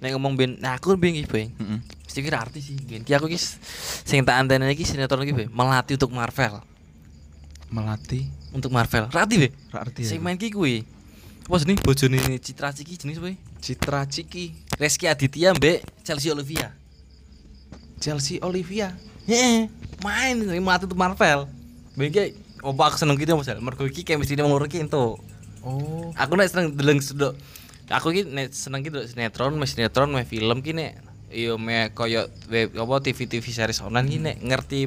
nek 0.00 0.10
ngomong 0.16 0.32
ben, 0.34 0.56
nah 0.58 0.80
aku 0.80 0.96
ben 0.96 1.12
iki, 1.14 1.28
Boy. 1.28 1.46
Heeh. 1.52 1.78
Mesti 1.84 2.18
kira 2.24 2.40
artis 2.42 2.66
sih. 2.66 2.76
Ben 2.82 3.04
ki 3.06 3.12
aku 3.14 3.30
ki 3.30 3.38
sing 4.02 4.26
tak 4.26 4.40
antene 4.42 4.66
iki 4.74 4.82
sinetron 4.82 5.22
iki, 5.22 5.36
Boy. 5.36 5.46
Melatih 5.52 5.94
untuk 6.00 6.10
Marvel. 6.10 6.64
Melatih 7.70 8.26
Untuk 8.50 8.74
Marvel. 8.74 9.06
Rati, 9.14 9.46
Boy. 9.46 9.50
ra 9.70 9.86
arti. 9.86 10.02
Sing 10.02 10.18
ya. 10.18 10.24
main 10.26 10.34
ki 10.34 10.50
kuwi. 10.50 10.82
Apa 11.50 11.66
jenenge 11.66 11.82
bojone 11.82 12.38
Citra 12.38 12.70
Ciki 12.70 12.94
jenis, 12.94 13.18
Boy? 13.18 13.34
Citra 13.58 14.06
Ciki. 14.06 14.54
Reski 14.78 15.10
Aditya 15.10 15.50
mbek 15.50 15.82
Chelsea 16.06 16.30
Olivia. 16.30 16.70
Chelsea 17.98 18.38
Olivia. 18.38 18.94
Heeh, 19.26 19.66
main 19.98 20.38
mati 20.62 20.86
tuh 20.86 20.94
Marvel. 20.94 21.50
Bengke 21.98 22.38
opo 22.62 22.78
aku 22.86 23.02
seneng 23.02 23.18
gitu 23.18 23.34
Mas. 23.34 23.50
Mergo 23.58 23.82
iki 23.82 24.06
chemistry 24.06 24.38
wong 24.38 24.54
loro 24.54 24.70
iki 24.70 24.78
entuk. 24.78 25.18
Oh. 25.66 26.14
Aku 26.14 26.38
nek 26.38 26.54
seneng 26.54 26.70
deleng 26.70 27.02
sedok. 27.02 27.34
Aku 27.90 28.14
iki 28.14 28.30
nek 28.30 28.54
seneng 28.54 28.86
gitu 28.86 29.02
sinetron, 29.10 29.58
me 29.58 29.66
sinetron, 29.66 30.14
me 30.14 30.22
film 30.22 30.62
ki 30.62 30.70
nek 30.70 31.02
yo 31.34 31.58
me 31.58 31.90
koyo 31.90 32.30
web 32.46 32.78
apa 32.78 32.94
TV-TV 33.10 33.42
series 33.50 33.82
online 33.82 34.06
ki 34.06 34.18
nek 34.22 34.36
ngerti 34.38 34.86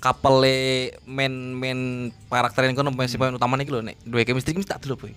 kapele 0.00 0.96
main 1.04 1.52
main 1.60 2.08
karakter 2.32 2.64
yang 2.64 2.72
kono 2.72 2.88
main 2.88 3.04
pemain 3.04 3.36
utamanya 3.36 3.68
iki 3.68 3.72
lho 3.76 3.84
nek 3.84 4.00
duwe 4.00 4.24
chemistry 4.24 4.56
ki 4.56 4.64
tak 4.64 4.80
delok 4.80 5.04
boy. 5.04 5.12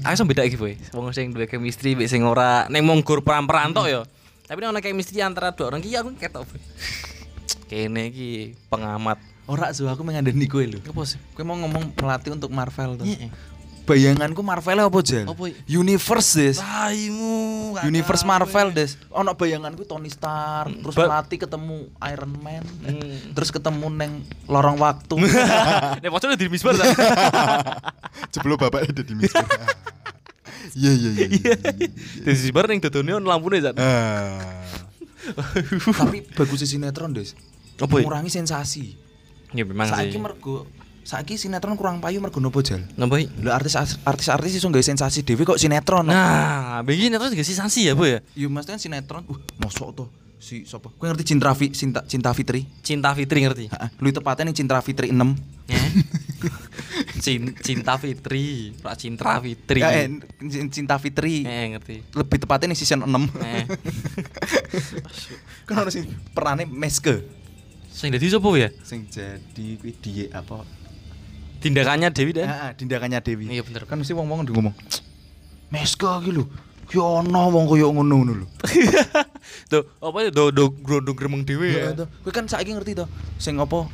Aku 0.00 0.14
sama 0.16 0.32
beda 0.32 0.48
iki 0.48 0.56
boy. 0.56 0.74
Wong 0.96 1.12
sing 1.12 1.36
duwe 1.36 1.44
chemistry 1.44 1.92
mbek 1.92 2.08
sing 2.08 2.24
ora 2.24 2.64
nek 2.72 2.80
monggur 2.80 3.20
peran-peran 3.20 3.76
tok 3.76 3.86
yo. 3.92 4.00
Tapi 4.48 4.58
nek 4.64 4.72
ono 4.72 4.80
chemistry 4.80 5.20
antara 5.20 5.52
dua 5.52 5.68
orang 5.68 5.84
ki 5.84 5.92
aku 5.92 6.16
ketok 6.16 6.48
boy. 6.48 6.60
Kene 7.68 8.08
iki 8.08 8.56
pengamat. 8.72 9.20
Ora 9.44 9.74
so 9.76 9.84
aku 9.92 10.00
mengandani 10.00 10.48
kowe 10.48 10.64
lho. 10.64 10.80
Apa 10.80 11.02
sih? 11.04 11.20
Kowe 11.36 11.44
mau 11.44 11.58
ngomong 11.60 11.92
pelatih 11.92 12.32
untuk 12.32 12.48
Marvel 12.48 12.96
tuh. 12.96 13.06
Bayanganku 13.86 14.40
Marvel 14.44 14.78
apa 14.80 14.98
Jal? 15.02 15.26
Apa? 15.26 15.50
Universe 15.66 16.30
des. 16.36 16.56
Taimu. 16.58 17.74
Universe 17.82 18.22
Marvel 18.22 18.68
des. 18.70 18.94
Ono 19.10 19.34
bayanganku 19.34 19.82
Tony 19.82 20.10
Stark, 20.10 20.70
terus 20.80 20.94
Ba- 20.94 21.24
ketemu 21.26 21.88
Iron 22.06 22.32
Man, 22.38 22.64
eh, 22.86 22.92
Hmm. 22.92 23.34
terus 23.34 23.50
ketemu 23.50 23.86
neng 23.90 24.12
lorong 24.46 24.78
waktu. 24.78 25.14
Nek 26.02 26.10
pocok 26.10 26.36
di 26.36 26.46
misbar 26.46 26.76
ta. 26.76 26.86
Jeblo 28.32 28.54
bapak 28.54 28.90
ada 28.90 29.02
di 29.02 29.14
misbar. 29.14 29.46
Iya 30.76 30.92
iya 30.94 31.10
iya. 31.16 31.26
iya. 31.26 31.54
Di 32.22 32.30
misbar 32.30 32.70
ning 32.70 32.78
dodone 32.78 33.16
ono 33.16 33.26
lampune 33.26 33.58
zat. 33.58 33.74
Ah. 33.80 34.38
Tapi 35.98 36.26
bagus 36.32 36.62
sinetron 36.62 37.10
des. 37.12 37.34
Apa? 37.80 38.00
Mengurangi 38.00 38.30
sensasi. 38.30 38.94
Ya 39.50 39.66
memang 39.66 39.90
Saiki 39.90 40.14
sih. 40.14 40.22
mergo 40.22 40.62
saiki 41.04 41.34
sinetron 41.40 41.74
kurang 41.74 41.98
payu 41.98 42.20
mergo 42.20 42.38
nopo 42.38 42.60
Jal? 42.62 42.84
Iki? 42.84 43.42
Lho 43.42 43.50
artis 43.50 43.74
artis 43.76 44.28
artis 44.28 44.52
iso 44.56 44.68
nggawe 44.68 44.84
sensasi 44.84 45.26
dhewe 45.26 45.42
kok 45.42 45.58
sinetron. 45.58 46.06
Nah, 46.06 46.84
begini 46.86 47.16
terus 47.16 47.32
dikasih 47.34 47.56
sanksi 47.56 47.88
ya, 47.88 47.92
Bu 47.96 48.06
ya? 48.06 48.18
Yo 48.36 48.46
mas 48.52 48.68
kan 48.68 48.78
sinetron. 48.78 49.24
Uh, 49.26 49.38
mosok 49.58 49.88
tuh 49.96 50.08
si 50.40 50.64
sapa? 50.64 50.88
Kowe 50.96 51.06
ngerti 51.12 51.36
Cinta 51.36 51.52
Cinta, 51.52 52.00
Cinta 52.08 52.30
Fitri? 52.32 52.64
Cinta 52.80 53.12
Fitri 53.12 53.44
ngerti? 53.44 53.68
Heeh. 53.68 53.88
Lu 54.00 54.08
tepatnya 54.08 54.48
nih 54.48 54.56
Cinta 54.56 54.80
Fitri 54.80 55.12
6. 55.12 55.20
Ya. 55.68 55.78
Cin- 57.24 57.52
Cinta 57.60 58.00
Fitri, 58.00 58.72
Pak 58.80 58.96
Cinta 58.96 59.36
Fitri. 59.44 59.84
Eh, 59.84 60.08
Cinta 60.72 60.96
Fitri. 60.96 61.44
Eh, 61.44 61.76
ngerti. 61.76 62.16
Lebih 62.16 62.38
tepatnya 62.40 62.72
nih 62.72 62.78
season 62.80 63.04
6. 63.04 63.12
Eh. 63.44 63.64
kan 65.68 65.84
harus 65.84 66.00
perannya 66.32 66.64
Meske. 66.64 67.20
Sing 67.92 68.08
dadi 68.08 68.32
sapa 68.32 68.48
ya? 68.56 68.72
Sing 68.80 69.04
jadi 69.12 69.76
kuwi 69.76 69.92
apa? 70.32 70.79
Tindakannya 71.60 72.08
Dewi 72.10 72.32
dan 72.32 72.48
Heeh, 72.48 72.70
tindakannya 72.74 73.20
Dewi. 73.20 73.44
Iya, 73.48 73.60
bener. 73.60 73.84
Kan 73.84 74.00
mesti 74.00 74.16
wong-wong 74.16 74.48
ngomong. 74.48 74.72
Meske 75.68 76.08
iki 76.24 76.32
lho. 76.32 76.44
Ki 76.90 76.98
ono 76.98 77.52
wong 77.52 77.68
koyo 77.68 77.92
ngono 77.92 78.14
ngono 78.16 78.32
lho. 78.42 78.46
Tuh, 79.70 79.86
apa 80.00 80.18
ya 80.24 80.30
do 80.34 80.50
do 80.50 80.74
grondong 80.74 81.14
gremeng 81.14 81.42
dhewe 81.44 81.68
ya. 81.70 81.94
Kowe 81.94 82.32
kan 82.32 82.44
saiki 82.44 82.74
ngerti 82.74 82.98
toh. 82.98 83.06
Sing 83.36 83.54
apa? 83.56 83.86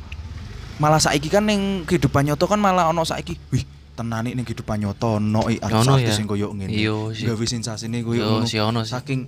Malah 0.77 0.97
saiki 0.97 1.29
kan 1.29 1.45
ning 1.45 1.85
kehidupan 1.85 2.25
nyata 2.25 2.47
kan 2.47 2.57
malah 2.57 2.89
ono 2.89 3.05
saiki. 3.05 3.37
Wih, 3.53 3.61
tenane 3.93 4.33
ning 4.33 4.41
kehidupan 4.41 4.81
nyata 4.81 5.21
ono 5.21 5.45
i 5.45 5.61
Ono 5.61 5.93
artis 5.93 6.09
ya. 6.09 6.17
sing 6.17 6.25
koyo 6.25 6.49
ngene. 6.51 6.73
Iya. 6.73 7.13
Gawe 7.13 7.45
sensasine 7.45 8.01
koyo 8.01 8.17
Iya 8.17 8.27
ngono. 8.33 8.45
sih, 8.49 8.57
ono 8.57 8.79
sih. 8.81 8.97
Saking 8.97 9.19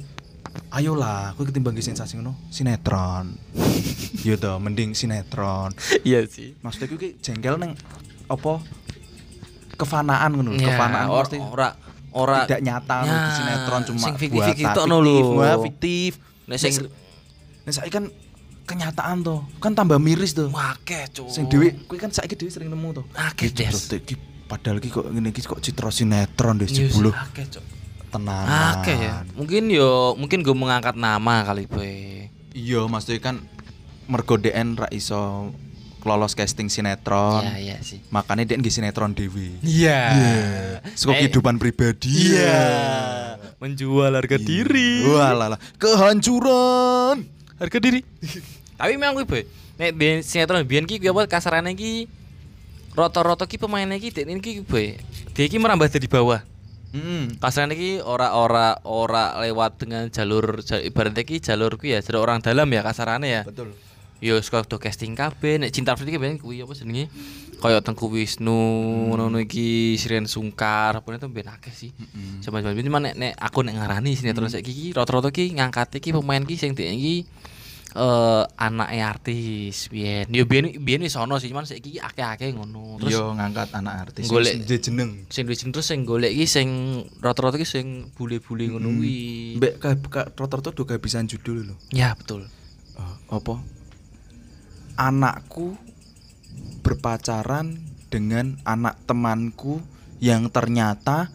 ayolah, 0.73 1.37
kowe 1.37 1.45
ketimbang 1.45 1.77
ge 1.77 1.85
sensasi 1.85 2.17
ngono, 2.17 2.33
sinetron. 2.49 3.35
Iya 4.25 4.35
toh, 4.35 4.57
mending 4.57 4.97
sinetron. 4.97 5.77
Iya 6.01 6.25
sih. 6.25 6.57
Maksudnya 6.65 6.87
kowe 6.89 6.97
ki 6.97 7.09
jengkel 7.21 7.61
ning 7.61 7.77
apa? 8.29 8.53
Kefanaan 9.73 10.29
ngono, 10.31 10.51
Ya, 10.53 10.69
kefanaan 10.69 11.07
or- 11.07 11.23
pasti 11.23 11.37
ora 11.39 11.69
ora 12.11 12.43
tidak 12.43 12.61
nyata 12.61 12.97
Ya, 12.99 13.15
di 13.15 13.31
sinetron 13.33 13.81
cuma 13.85 13.99
sing 14.01 14.15
fiktif 14.17 14.35
buatan 14.35 14.53
fiktif 14.53 14.85
no 14.85 14.97
lho. 14.99 15.61
fiktif. 15.63 16.11
Nek 16.45 16.57
sing 16.57 16.73
Nek 17.61 17.71
saiki 17.71 17.91
kan 17.91 18.05
kenyataan 18.65 19.21
tuh, 19.21 19.45
kan 19.57 19.71
tambah 19.71 19.97
miris 19.97 20.33
tuh. 20.33 20.49
akeh, 20.49 21.05
Cuk. 21.11 21.27
Sing 21.27 21.45
dhewe 21.45 21.73
kuwi 21.85 21.97
kan 21.97 22.09
saiki 22.09 22.33
dhewe 22.33 22.49
sering 22.49 22.67
nemu 22.67 22.93
tuh. 22.93 23.05
Akeh, 23.13 23.49
Des. 23.49 23.89
padahal 24.47 24.77
iki 24.77 24.89
kok 24.89 25.05
ngene 25.05 25.29
iki 25.29 25.41
kok 25.43 25.57
citra 25.59 25.89
sinetron 25.89 26.57
deh 26.57 26.65
Iya 26.65 26.73
sih, 26.81 26.85
jebul. 26.89 27.13
akeh, 27.13 27.45
Cuk. 27.47 27.63
Tenanan. 28.09 28.81
Akeh 28.81 28.97
ya. 28.97 29.21
Mungkin 29.31 29.69
yo 29.69 29.89
mungkin 30.15 30.41
gue 30.41 30.51
mengangkat 30.51 30.93
nama 30.93 31.45
kali 31.45 31.65
boy. 31.65 32.25
Iya, 32.51 32.83
maksudnya 32.83 33.21
kan 33.23 33.35
mergo 34.05 34.35
DN 34.35 34.73
ra 34.75 34.89
iso 34.89 35.53
lolos 36.01 36.31
casting 36.31 36.67
sinetron. 36.67 37.43
Iya 37.43 37.55
iya 37.57 37.77
sih. 37.79 37.99
Makanya 38.07 38.43
dia 38.45 38.55
nggih 38.55 38.71
sinetron 38.71 39.11
dewi. 39.11 39.59
Iya. 39.59 40.01
Suka 40.93 41.13
Eh, 41.13 41.23
kehidupan 41.23 41.55
pribadi. 41.55 42.31
Iya. 42.31 42.63
Menjual 43.57 44.13
harga 44.13 44.37
diri. 44.37 45.03
Wah 45.05 45.31
lah 45.31 45.47
lah. 45.51 45.59
Kehancuran. 45.75 47.27
Harga 47.55 47.77
diri. 47.77 47.99
Tapi 48.75 48.95
memang 48.95 49.15
gue 49.15 49.25
boy. 49.25 49.43
Nek 49.75 49.91
sinetron 50.21 50.63
biyen 50.63 50.83
ki 50.83 50.97
kuwi 50.97 51.09
apa 51.09 51.27
kasarane 51.29 51.71
ki 51.71 52.07
roto-roto 52.91 53.43
ki 53.43 53.55
pemainnya 53.55 53.95
ki 53.95 54.11
dek 54.13 54.27
iki 54.29 54.61
boy. 54.61 54.95
Dia 55.31 55.45
ki 55.45 55.57
merambah 55.57 55.87
dari 55.87 56.07
bawah. 56.07 56.43
Hmm. 56.89 57.35
Kasarane 57.37 57.75
ki 57.75 58.01
ora 58.01 58.31
ora 58.33 58.75
lewat 59.39 59.71
dengan 59.77 60.07
jalur 60.07 60.63
ja- 60.63 60.79
ibaratnya 60.79 61.21
ki 61.21 61.37
jalur 61.37 61.75
ku 61.75 61.85
ya 61.85 61.99
jalur 61.99 62.23
orang 62.23 62.39
dalam 62.39 62.65
ya 62.65 62.81
kasarane 62.81 63.27
ya. 63.29 63.41
Betul. 63.43 63.75
Yo 64.19 64.35
suka 64.43 64.67
do 64.67 64.75
casting 64.83 65.15
kabeh 65.15 65.55
nek 65.63 65.71
cinta 65.71 65.95
ki 65.95 66.19
ben 66.19 66.35
kuwi 66.35 66.59
apa 66.59 66.75
jenenge? 66.75 67.07
Kaya 67.59 67.79
Tengku 67.83 68.07
Wisnu 68.11 68.55
ngono 69.11 69.35
iki 69.39 69.95
Sirien 69.99 70.27
Sungkar 70.27 70.99
apa 70.99 71.07
itu 71.15 71.27
ben 71.31 71.47
akeh 71.47 71.71
sih. 71.71 71.91
Mm-mm. 71.95 72.43
Zaman-zaman 72.43 72.75
biyen 72.75 72.87
cuma 72.87 72.99
nek 72.99 73.15
nek 73.19 73.33
aku 73.39 73.63
nek 73.63 73.75
ngarani 73.79 74.15
sinetron 74.15 74.51
saiki 74.51 74.71
ki 74.71 74.87
rata-rata 74.95 75.31
ki 75.31 75.55
ngangkat 75.59 76.03
iki 76.03 76.11
pemain 76.11 76.43
ki 76.43 76.55
sing 76.55 76.71
dhek 76.75 76.87
iki 76.87 77.15
eh 77.95 78.43
anake 78.59 78.99
artis 79.03 79.87
biyen. 79.87 80.27
Yo 80.31 80.43
biyen 80.47 80.71
biyen 80.83 81.03
wis 81.03 81.15
ono 81.15 81.39
sih 81.39 81.47
cuman 81.51 81.63
saiki 81.67 81.95
ki 81.95 81.99
akeh-akeh 81.99 82.55
ngono. 82.55 82.99
Terus 82.99 83.11
Yo 83.15 83.31
ngangkat 83.35 83.71
anak 83.75 84.07
artis. 84.07 84.27
Golek- 84.27 84.63
duwe 84.67 84.79
jeneng. 84.79 85.11
sing 85.31 85.43
duwe 85.47 85.55
jeneng 85.55 85.73
terus 85.79 85.87
sing 85.87 86.03
golek 86.03 86.31
iki 86.35 86.47
sing 86.47 86.67
rata-rata 87.23 87.55
ki 87.55 87.67
sing 87.67 88.11
bule-bule 88.19 88.67
ngono 88.71 88.99
kuwi. 88.99 89.59
Mbek 89.59 89.79
rata-rata 90.35 90.75
do 90.75 90.83
kehabisan 90.83 91.27
judul 91.27 91.71
lho. 91.71 91.75
Ya 91.91 92.15
betul. 92.15 92.47
Eh, 92.99 93.15
apa? 93.31 93.78
Anakku 94.99 95.79
berpacaran 96.83 97.79
dengan 98.11 98.59
anak 98.67 98.99
temanku 99.07 99.79
yang 100.19 100.51
ternyata 100.51 101.31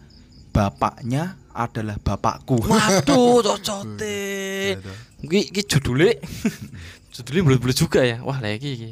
bapaknya 0.53 1.41
adalah 1.49 1.97
bapakku. 1.97 2.61
Waduh, 2.61 3.41
cocote. 3.57 4.21
Iki 5.25 5.39
iki 5.49 5.61
judule. 5.65 6.21
judule 7.17 7.39
bulat-bulat 7.41 7.73
juga 7.73 8.05
ya. 8.05 8.21
Wah, 8.21 8.37
lah 8.37 8.53
iki 8.53 8.69
iki. 8.77 8.91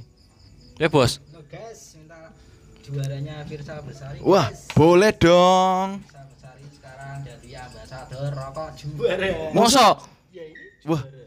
Ya, 0.82 0.89
Bos. 0.89 1.21
Halo 1.21 1.45
guys, 1.53 1.93
minta 1.93 2.34
juaranya 2.82 3.45
Firsa 3.45 3.78
Besari. 3.86 4.26
Wah, 4.26 4.49
guys. 4.49 4.74
boleh 4.74 5.13
dong. 5.13 6.01
Firsa 6.01 6.26
Besari 6.34 6.65
sekarang 6.74 7.15
jadi 7.21 7.49
ambasador 7.61 8.32
rokok 8.34 8.69
juara. 8.74 9.53
Mosok. 9.53 9.95
Ya 10.34 10.49
ini 10.49 10.65
Wah. 10.89 11.22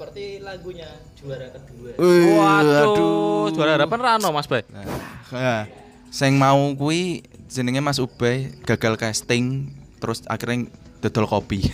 Nah, 0.00 0.08
seperti 0.08 0.40
lagunya 0.40 0.88
juara 1.12 1.52
kedua. 1.52 1.92
Wih, 2.00 2.32
Waduh, 2.40 3.52
juara 3.52 3.76
harapan 3.76 4.00
Rano, 4.00 4.32
Mas 4.32 4.48
Bay. 4.48 4.64
Nah, 4.72 5.68
sing 6.08 6.40
mau 6.40 6.72
kuwi 6.72 7.20
jenenge 7.52 7.84
Mas 7.84 8.00
Ubay 8.00 8.48
gagal 8.64 8.96
casting 8.96 9.68
terus 10.00 10.24
akhirnya 10.24 10.72
dodol 11.04 11.28
kopi. 11.28 11.68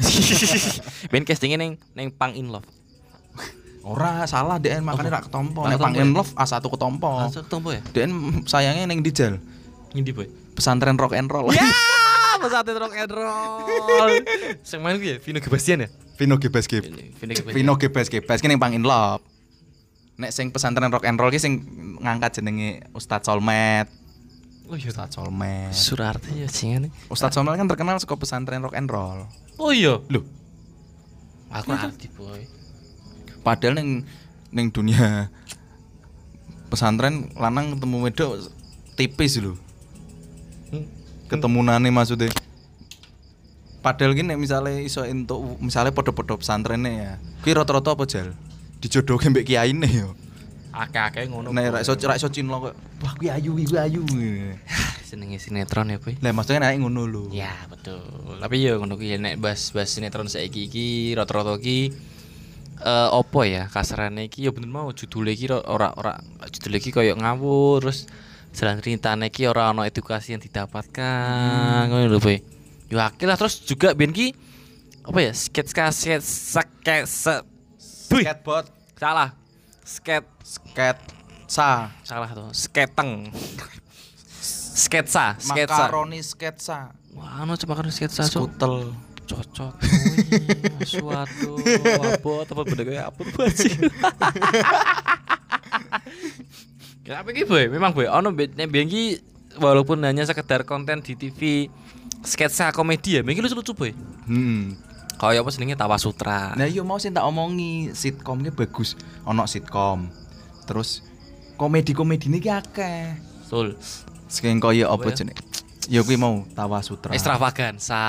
Ben 1.14 1.22
castingnya 1.22 1.54
neng 1.54 1.78
neng 1.94 2.10
Pang 2.10 2.34
in 2.34 2.50
Love. 2.50 2.66
Ora 3.86 4.26
salah 4.26 4.58
DN 4.58 4.82
makanya 4.82 5.22
rak 5.22 5.30
ketompo. 5.30 5.62
Nek 5.62 5.78
Pang 5.78 5.94
ketompo 5.94 6.02
in 6.02 6.10
ya? 6.10 6.18
love 6.18 6.30
A1 6.34 6.62
ketompo. 6.66 7.10
Langsung 7.22 7.46
tombo 7.46 7.70
ya? 7.70 7.82
DN 7.94 8.42
sayangnya 8.42 8.90
ning 8.90 9.06
Dijal. 9.06 9.38
Ngendi, 9.94 10.10
Boy? 10.10 10.26
Pesantren 10.58 10.98
rock 10.98 11.14
and 11.14 11.30
roll. 11.30 11.54
Ya, 11.54 11.62
pesantren 12.42 12.82
rock 12.82 12.94
and 12.98 13.12
roll. 13.14 14.10
Sing 14.66 14.82
main 14.82 14.98
ku 14.98 15.06
ya 15.06 15.22
Vino 15.22 15.38
Gebastian 15.38 15.86
ya? 15.86 15.88
Vino 16.16 16.40
Gebes 16.40 16.66
Geb. 16.66 16.84
Vino. 17.20 17.32
Vino 17.52 17.72
Gebes 17.76 18.08
Gebes 18.08 18.40
ki 18.40 18.48
ning 18.48 18.60
Pang 18.60 18.72
in 18.72 18.82
love. 18.82 19.20
Nek 20.16 20.32
sing 20.32 20.48
pesantren 20.48 20.88
rock 20.88 21.04
and 21.04 21.20
roll 21.20 21.28
ki 21.28 21.36
sing 21.36 21.60
ngangkat 22.00 22.40
jenenge 22.40 22.80
Ustadz 22.96 23.28
Solmed. 23.28 23.86
Oh 24.66 24.74
iya. 24.74 24.88
Ustadz 24.88 25.20
Solmed. 25.20 25.76
Surarti 25.76 26.40
ya 26.40 26.48
singane. 26.48 26.88
Ustadz 27.12 27.36
Solmed 27.36 27.52
kan 27.54 27.68
terkenal 27.68 28.00
suka 28.00 28.16
pesantren 28.16 28.64
rock 28.64 28.72
and 28.74 28.88
roll. 28.88 29.28
Oh 29.60 29.70
iya. 29.76 30.00
Loh, 30.08 30.24
Aku 31.52 31.70
ngerti, 31.72 32.10
Boy. 32.16 32.42
padahal 33.46 33.78
ning 33.78 34.02
ning 34.50 34.74
dunia 34.74 35.30
pesantren 36.66 37.30
lanang 37.38 37.78
ketemu 37.78 37.96
wedok 38.10 38.50
tipis 38.98 39.38
lho. 39.38 39.54
Hmm. 40.72 40.88
Ketemunane 41.30 41.86
maksudnya 41.94 42.30
padahal 43.86 44.18
gini 44.18 44.34
misalnya 44.34 44.82
iso 44.82 45.06
entuk 45.06 45.62
misalnya 45.62 45.94
podo-podo 45.94 46.34
pesantrennya 46.42 46.90
ya. 46.90 47.12
Kuwi 47.46 47.54
rata-rata 47.54 47.94
apa 47.94 48.02
jal 48.10 48.34
dijodohke 48.82 49.30
mbek 49.30 49.46
kiyaine 49.46 49.86
yo. 49.86 50.18
Akeh-akeh 50.74 51.30
ngono. 51.30 51.54
nek 51.54 51.70
ra 51.70 51.78
iso 51.86 51.94
ra 52.02 52.18
iso 52.18 52.26
cinlok 52.26 52.58
kok 52.66 52.74
wah 53.06 53.12
kuwi 53.14 53.30
ayu 53.30 53.54
kuwi 53.54 53.78
ayu. 53.78 54.02
Senenge 55.06 55.38
sinetron 55.38 55.94
ya, 55.94 56.02
Boy. 56.02 56.18
lah 56.18 56.34
maksudnya 56.34 56.66
nek 56.66 56.82
ngono 56.82 57.06
lho. 57.06 57.24
Ya, 57.30 57.54
betul. 57.70 58.02
Tapi 58.42 58.66
ya 58.66 58.74
ngono 58.74 58.98
ki 58.98 59.22
nek 59.22 59.38
bahas-bahas 59.38 59.94
sinetron 59.94 60.26
saiki 60.26 60.66
iki 60.66 61.14
rata-rata 61.14 61.54
ki 61.62 61.94
eh 62.76 63.08
opo 63.14 63.46
ya 63.46 63.70
kasarane 63.70 64.26
iki 64.26 64.44
ya 64.44 64.50
bener 64.52 64.68
mau 64.68 64.90
judule 64.90 65.32
iki 65.32 65.46
ora 65.48 65.94
ora 65.94 66.18
judule 66.50 66.76
iki 66.82 66.90
koyo 66.92 67.16
ngawur 67.16 67.80
terus 67.86 68.04
jalan 68.52 68.82
ceritane 68.84 69.32
iki 69.32 69.48
ora 69.48 69.72
ono 69.72 69.88
edukasi 69.88 70.36
yang 70.36 70.44
didapatkan 70.44 71.88
ngono 71.88 72.04
lho 72.12 72.20
boy 72.20 72.55
yo 72.86 73.02
akeh 73.02 73.26
lah 73.26 73.34
terus 73.34 73.62
juga 73.62 73.92
ben 73.92 74.14
ki 74.14 74.34
apa 75.06 75.18
ya 75.22 75.32
sketch 75.34 75.74
sketch 76.22 77.42
Wih, 78.06 78.22
skateboard. 78.22 78.66
Salah. 78.94 79.34
Skate 79.82 80.30
sket 80.46 80.98
sa. 81.50 81.90
Salah 82.06 82.30
tuh 82.30 82.50
sketeng. 82.54 83.34
Sketsa 84.76 85.34
sketsa. 85.42 85.90
Makaroni 85.90 86.20
sketsa. 86.22 86.94
Wah 87.16 87.42
anu 87.42 87.58
coba 87.58 87.82
kan 87.82 87.90
sketsa 87.90 88.22
skutel. 88.26 88.94
Cocok 89.26 89.74
wih, 89.82 90.86
suatu 90.86 91.58
abot 91.98 92.46
apa 92.46 92.62
beda 92.62 92.86
kayak 92.86 93.10
apa 93.10 93.42
sih 93.50 93.74
ya 97.02 97.26
apa 97.26 97.34
gitu 97.34 97.50
boy? 97.50 97.66
Memang 97.66 97.90
boy 97.90 98.06
ono 98.06 98.30
nek 98.30 98.70
biyen 98.70 98.86
ki 98.86 99.18
walaupun 99.58 99.98
hanya 100.06 100.22
sekedar 100.22 100.62
konten 100.62 101.02
di 101.02 101.18
TV 101.18 101.66
sketsa 102.22 102.70
komedi 102.70 103.18
ya 103.18 103.20
mungkin 103.20 103.42
lucu 103.42 103.56
lucu 103.56 103.72
boy. 103.72 103.90
Hmm. 104.26 104.76
Kayak 105.16 105.42
apa 105.42 105.50
senengnya 105.50 105.76
Tawa 105.76 105.96
Sutra. 105.96 106.52
Nah 106.54 106.68
iya 106.68 106.84
mau 106.84 106.96
sih 106.96 107.08
tak 107.08 107.24
omongi 107.24 107.90
sitkomnya 107.90 108.52
bagus. 108.52 108.94
Ono 109.24 109.48
sitkom 109.48 110.12
terus 110.68 111.00
komedi-komedi 111.56 112.28
ini 112.28 112.38
akeh. 112.44 113.16
Betul. 113.42 113.80
Sing 114.28 114.60
kaya 114.60 114.84
apa 114.86 115.08
Apa 115.08 115.16
ya? 115.16 115.32
ya 115.88 116.00
kuwi 116.02 116.20
mau 116.20 116.44
Tawa 116.52 116.84
Sutra. 116.84 117.14
Extravaganza 117.16 118.04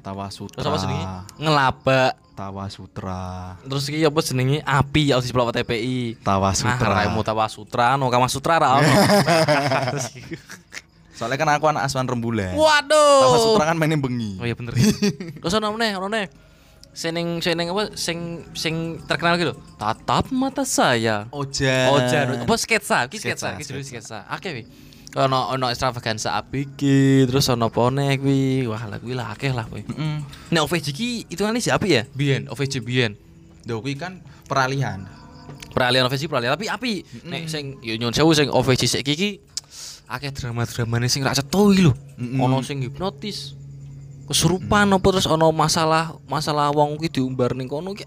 Tawa 0.00 0.30
Sutra 0.30 0.62
terus 0.62 0.70
apa 0.70 0.78
senengnya 0.78 1.08
ngelabak. 1.36 2.12
Tawa 2.32 2.64
Sutra. 2.70 3.56
Terus 3.60 3.84
ki 3.88 4.06
apa 4.06 4.20
senengnya 4.22 4.64
api 4.64 5.10
ya 5.10 5.18
di 5.18 5.26
sebelah 5.26 5.50
TPI 5.50 6.22
Tawa 6.22 6.48
Nah, 6.48 6.56
Sutra. 6.56 6.88
raimu 6.94 7.20
Tawa 7.20 7.44
Sutra, 7.44 7.98
no 7.98 8.06
Kama 8.08 8.24
Sutra 8.30 8.56
ra 8.56 8.78
ono. 8.78 8.88
soalnya 11.22 11.38
kan 11.38 11.48
aku 11.54 11.70
anak 11.70 11.86
asuhan 11.86 12.10
rembulan 12.10 12.58
Waduh. 12.58 13.22
Tawa 13.22 13.36
Sutra 13.38 13.64
kan 13.70 13.78
mainnya 13.78 13.94
bengi 13.94 14.42
Oh 14.42 14.46
iya 14.46 14.58
bener. 14.58 14.74
Terus 14.74 15.54
ono 15.54 15.70
meneh, 15.78 15.94
ono 15.94 16.10
meneh. 16.10 16.26
Seneng 16.92 17.38
seneng 17.40 17.70
apa 17.70 17.94
sing 17.94 18.42
sing 18.52 18.98
terkenal 19.06 19.38
gitu. 19.38 19.54
Tatap 19.78 20.28
mata 20.34 20.66
saya. 20.66 21.30
Oja 21.30 21.88
jar. 22.10 22.26
Apa 22.42 22.56
sketsa? 22.58 23.06
Ki 23.06 23.22
Sketsa, 23.22 23.54
ki 23.56 23.62
judul 23.64 23.86
sketsa. 23.86 24.26
Akeh 24.26 24.50
wi. 24.50 24.62
Ono 25.14 25.52
ono 25.52 25.68
extravaganza 25.70 26.34
ABG, 26.40 26.80
terus 27.30 27.48
ono 27.48 27.70
pone 27.70 28.18
kuwi. 28.18 28.68
Wah, 28.68 28.88
lah 28.90 28.98
kuwi 28.98 29.14
lah 29.14 29.32
akeh 29.32 29.54
lah 29.54 29.64
kuwi. 29.70 29.86
Heeh. 29.88 30.16
Nek 30.52 30.60
OVJ 30.68 30.86
ki 30.92 31.08
hitungane 31.32 31.62
siapa 31.62 31.84
ya? 31.88 32.04
Biyen, 32.12 32.50
OVJ 32.50 32.82
Biyen. 32.84 33.16
Lho 33.64 33.78
kuwi 33.78 33.94
kan 33.94 34.18
peralihan 34.50 35.06
Peralihan 35.72 36.04
OVJ 36.10 36.28
peralihan 36.28 36.58
tapi 36.58 36.68
api. 36.68 36.94
Nek 37.24 37.48
sing 37.48 37.80
yo 37.80 37.96
nyun 37.96 38.12
sewu 38.12 38.36
sing 38.36 38.52
OVJ 38.52 39.00
ki 39.00 39.51
akeh 40.12 40.28
drama-dramane 40.30 41.08
sing 41.08 41.24
ra 41.24 41.32
cetho 41.32 41.72
iki 41.72 41.88
lho. 41.88 41.92
Mm-mm. 42.16 42.38
Ono 42.38 42.60
sing 42.60 42.84
hipnotis. 42.84 43.56
Kesurupan 44.22 44.86
apa 44.88 45.06
terus 45.08 45.26
ono 45.26 45.50
masalah 45.50 46.14
masalah 46.28 46.68
wong 46.70 46.96
ki 46.96 47.08
diumbar 47.10 47.52
ning 47.52 47.66
kono 47.66 47.92
ki. 47.92 48.04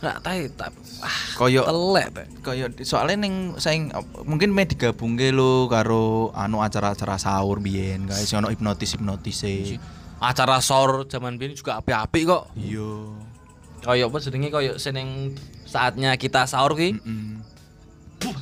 Ra 0.00 0.18
tae 0.18 0.50
ta. 0.50 0.72
Ah, 0.98 1.18
Kaya 1.36 1.62
telek 1.62 2.06
ta. 2.10 2.22
kaya 2.42 2.66
soalnya 2.82 3.22
ning 3.22 3.54
sing 3.56 3.92
mungkin 4.24 4.50
me 4.50 4.64
digabungke 4.64 5.30
lho 5.30 5.66
karo 5.66 6.30
anu 6.32 6.58
acara-acara 6.58 7.14
sahur 7.16 7.58
biyen 7.58 8.06
guys 8.06 8.26
sing 8.26 8.40
ono 8.40 8.50
hipnotis-hipnotise. 8.50 9.78
Acara 10.18 10.58
sor 10.58 11.06
zaman 11.06 11.38
biyen 11.38 11.54
juga 11.54 11.78
apik-apik 11.78 12.26
kok. 12.26 12.50
Iya. 12.54 12.90
Kayak 13.82 14.06
apa 14.08 14.16
jenenge 14.18 14.48
kayak 14.48 14.76
seneng 14.78 15.34
saatnya 15.62 16.14
kita 16.14 16.46
sahur 16.46 16.74
ki. 16.74 16.98
Heeh. 16.98 17.30
Nah, 18.22 18.38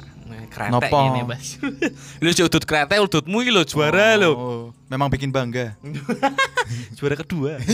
Kretek 0.51 0.73
Nopo? 0.73 0.99
ini, 1.11 1.21
Mas. 1.27 1.59
Lu 2.23 2.31
udut 2.31 2.65
kretek 2.67 2.99
udutmu 3.03 3.43
lho 3.43 3.63
juara. 3.67 4.19
Oh, 4.29 4.75
memang 4.91 5.11
bikin 5.11 5.31
bangga. 5.31 5.75
Juara 6.97 7.17
kedua. 7.19 7.59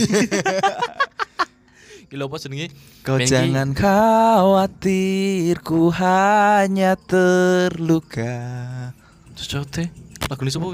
Gila 2.07 2.23
apa 2.31 2.39
jenenge? 2.39 2.71
Kau 3.03 3.19
Bengki. 3.19 3.35
jangan 3.35 3.75
khawatir, 3.75 5.59
ku 5.59 5.91
hanya 5.91 6.95
terluka. 6.95 8.31
Cocok 9.35 9.63
teh. 9.67 9.87
Lagu 10.31 10.41
ini 10.47 10.51
sapa? 10.55 10.67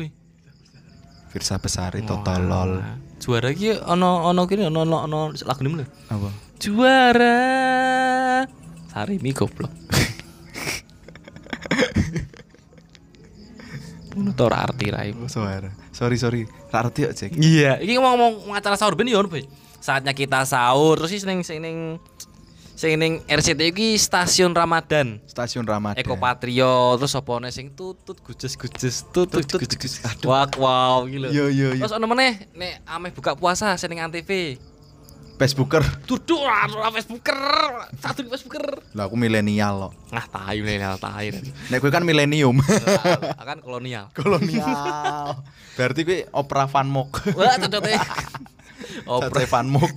Firsa 1.33 1.57
Besari 1.57 2.05
Wah. 2.05 2.07
Totolol. 2.13 2.71
Juara 3.17 3.49
iki 3.49 3.73
ono 3.73 4.29
ono 4.29 4.45
kene 4.45 4.69
ono 4.69 4.85
ono 4.85 5.33
lagu 5.33 5.61
ini 5.65 5.81
lho. 5.81 5.85
Apa? 6.13 6.29
Juara. 6.61 7.37
Sarimi 8.93 9.33
goblok. 9.33 9.73
Ngono 14.13 14.31
ora 14.37 14.69
arti 14.69 14.87
rai. 14.93 15.09
Sorry 15.93 16.17
sorry. 16.21 16.45
Ra 16.69 16.85
arti 16.85 17.09
kok, 17.09 17.13
Cek. 17.17 17.31
Iya, 17.33 17.81
iki 17.81 17.97
ngomong-ngomong 17.97 18.53
acara 18.53 18.77
sahur 18.77 18.93
ben 18.93 19.09
yo. 19.09 19.25
Saatnya 19.81 20.13
kita 20.13 20.45
sahur 20.45 21.01
terus 21.01 21.17
sing 21.17 21.41
sing 21.41 21.59
ning 21.59 21.97
sing 22.73 22.97
ning 22.97 23.25
RCTI 23.25 23.73
iki 23.73 23.97
stasiun 23.97 24.53
Ramadan. 24.53 25.17
Stasiun 25.25 25.65
Ramadan. 25.65 25.97
Eko 25.97 26.13
Patrio 26.15 26.95
terus 27.01 27.13
apa 27.17 27.33
nih 27.41 27.51
sing 27.51 27.67
tutut 27.73 28.21
gujes 28.21 28.53
gujes 28.53 29.01
tutut 29.09 29.43
gujes 29.45 29.93
wak 30.23 30.55
wow 30.61 31.03
gitu 31.09 31.27
Iya, 31.29 31.45
iya, 31.49 31.67
iya. 31.73 31.81
terus 31.83 31.93
ono 31.93 32.05
meneh 32.05 32.47
nek 32.53 32.85
ameh 32.85 33.11
buka 33.13 33.33
puasa 33.33 33.73
seneng 33.81 34.05
antv 34.05 34.29
Facebooker. 35.43 35.83
duduk 36.03 36.39
ora 36.39 36.63
ora 36.65 36.89
Facebooker 36.89 37.37
satu 37.99 38.23
di 38.23 38.29
Facebooker 38.31 38.63
Lah 38.95 39.05
aku 39.05 39.15
milenial 39.15 39.89
kok. 39.89 39.93
nah 40.09 40.25
tahu 40.25 40.57
milenial 40.59 40.95
tahu 40.95 41.35
Nek 41.67 41.77
gue 41.77 41.91
kan 41.91 42.01
milenium. 42.01 42.55
kan 43.37 43.59
kolonial 43.59 44.07
Kolonial. 44.17 45.43
Berarti 45.75 46.01
gue 46.01 46.19
opera 46.31 46.63
Van 46.65 46.87
Mok. 46.87 47.35
wah 47.35 47.59
cocok 47.59 47.81
teh 47.83 47.99
opera 49.05 49.43
Van 49.45 49.67
Mok. 49.67 49.95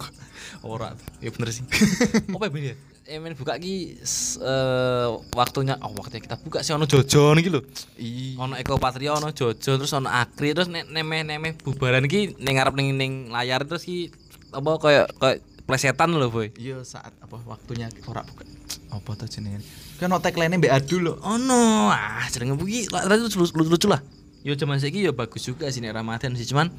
ora 0.66 0.90
ya 1.22 1.30
bener 1.30 1.55
sih 1.55 1.62
apa 2.34 2.51
ya 2.51 2.74
Emen 3.07 3.38
buka 3.38 3.55
ki 3.55 4.03
eh, 4.42 5.09
waktunya 5.30 5.78
oh 5.78 5.94
waktunya 5.94 6.18
kita 6.18 6.42
buka 6.42 6.66
sih 6.66 6.74
ono 6.74 6.90
jojon 6.90 7.38
iki 7.38 7.55
lho 7.55 7.62
Ih. 8.03 8.34
ono 8.34 8.59
Eko 8.59 8.82
Patrio 8.82 9.14
ono 9.14 9.30
Jojo 9.30 9.78
terus 9.78 9.94
ono 9.94 10.11
Akri 10.11 10.51
terus 10.51 10.66
nek 10.66 10.90
nemeh 10.90 11.22
nemeh 11.22 11.55
bubaran 11.62 12.03
iki 12.03 12.34
ning 12.34 12.59
ngarep 12.59 12.74
ning 12.74 12.99
ning 12.99 13.12
layar 13.30 13.62
terus 13.62 13.86
ki 13.86 14.11
apa 14.53 14.70
kayak 14.78 15.07
kayak 15.18 15.38
plesetan 15.66 16.14
lho 16.14 16.30
boy 16.30 16.55
Iya 16.55 16.86
saat 16.86 17.11
apa 17.18 17.42
waktunya 17.42 17.90
ora 18.07 18.22
buka. 18.22 18.47
Apa 18.94 19.18
tuh 19.18 19.26
jenenge? 19.26 19.66
Kan 19.99 20.12
ono 20.12 20.22
tagline 20.22 20.55
mbek 20.57 20.70
adu 20.70 21.03
lho. 21.03 21.18
ono 21.22 21.90
ah 21.90 22.22
jenenge 22.30 22.55
iki 22.62 22.86
tadi 22.86 23.18
lucu, 23.18 23.42
lucu, 23.42 23.66
lucu 23.66 23.88
lah 23.90 23.99
yo 24.47 24.55
zaman 24.55 24.78
saiki 24.78 25.03
yo 25.03 25.11
bagus 25.11 25.42
juga 25.42 25.66
sih 25.74 25.82
nek 25.82 25.90
Ramadan 25.90 26.38
sih 26.38 26.47
cuman 26.47 26.70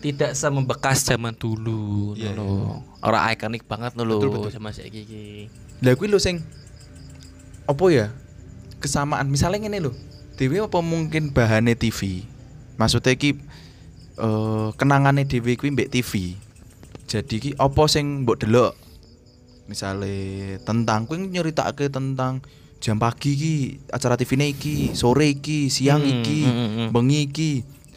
tidak 0.00 0.32
semembekas 0.32 1.04
zaman 1.04 1.36
dulu 1.36 2.16
Iya, 2.16 2.32
lho 2.32 2.80
ora 3.04 3.28
ikonik 3.30 3.68
banget 3.68 3.92
lho 4.00 4.16
Betul, 4.16 4.30
betul. 4.32 4.50
zaman 4.50 4.72
iki 4.72 5.46
Lah 5.84 5.92
kuwi 5.98 6.08
lho 6.08 6.16
sing 6.16 6.40
apa 7.62 7.84
ya? 7.90 8.06
Kesamaan 8.82 9.30
misalnya 9.30 9.62
ngene 9.62 9.78
lho. 9.78 9.92
Dewe 10.34 10.58
apa 10.58 10.78
mungkin 10.82 11.30
bahane 11.30 11.78
TV? 11.78 12.26
Maksudnya 12.74 13.14
iki 13.14 13.38
eh 14.18 14.68
kenangane 14.74 15.22
dhewe 15.28 15.54
kuwi 15.54 15.70
mbek 15.70 15.92
TV. 15.92 16.34
Jadi 17.12 17.36
ki 17.36 17.50
apa 17.60 17.84
sing 17.92 18.24
mbok 18.24 18.40
delok? 18.40 18.72
Misale 19.68 20.56
tentang 20.64 21.04
kuwi 21.04 21.28
nyeritakake 21.28 21.92
tentang 21.92 22.40
jam 22.80 22.96
pagi 22.96 23.36
ki 23.36 23.54
acara 23.92 24.16
TV-ne 24.16 24.48
iki, 24.48 24.96
sore 24.96 25.28
iki, 25.28 25.68
siang 25.68 26.00
Hmm, 26.00 26.12
iki, 26.24 26.40
hmm, 26.40 26.68
hmm. 26.72 26.88
bengi 26.88 27.18
iki. 27.28 27.50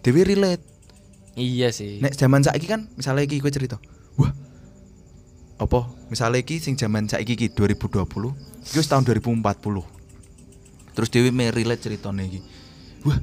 Dewe 0.03 0.27
relate. 0.27 0.61
iya 1.35 1.67
sih 1.67 1.99
Nek 1.99 2.15
zaman 2.15 2.39
saiki 2.39 2.63
kan 2.63 2.87
misalnya 2.95 3.23
iki 3.23 3.39
kowe 3.39 3.51
cerita. 3.51 3.79
Wah. 4.15 4.31
Apa? 5.55 5.87
Misalnya 6.07 6.43
iki 6.43 6.59
sing 6.59 6.75
zaman 6.75 7.07
saiki 7.07 7.35
iki 7.35 7.47
2020, 7.51 8.03
iki 8.67 8.75
wis 8.75 8.87
tahun 8.87 9.07
2040. 9.07 9.39
Terus 10.91 11.09
Dewi 11.09 11.31
me 11.31 11.51
relate 11.51 11.83
ceritane 11.83 12.27
iki. 12.27 12.39
Wah, 13.03 13.19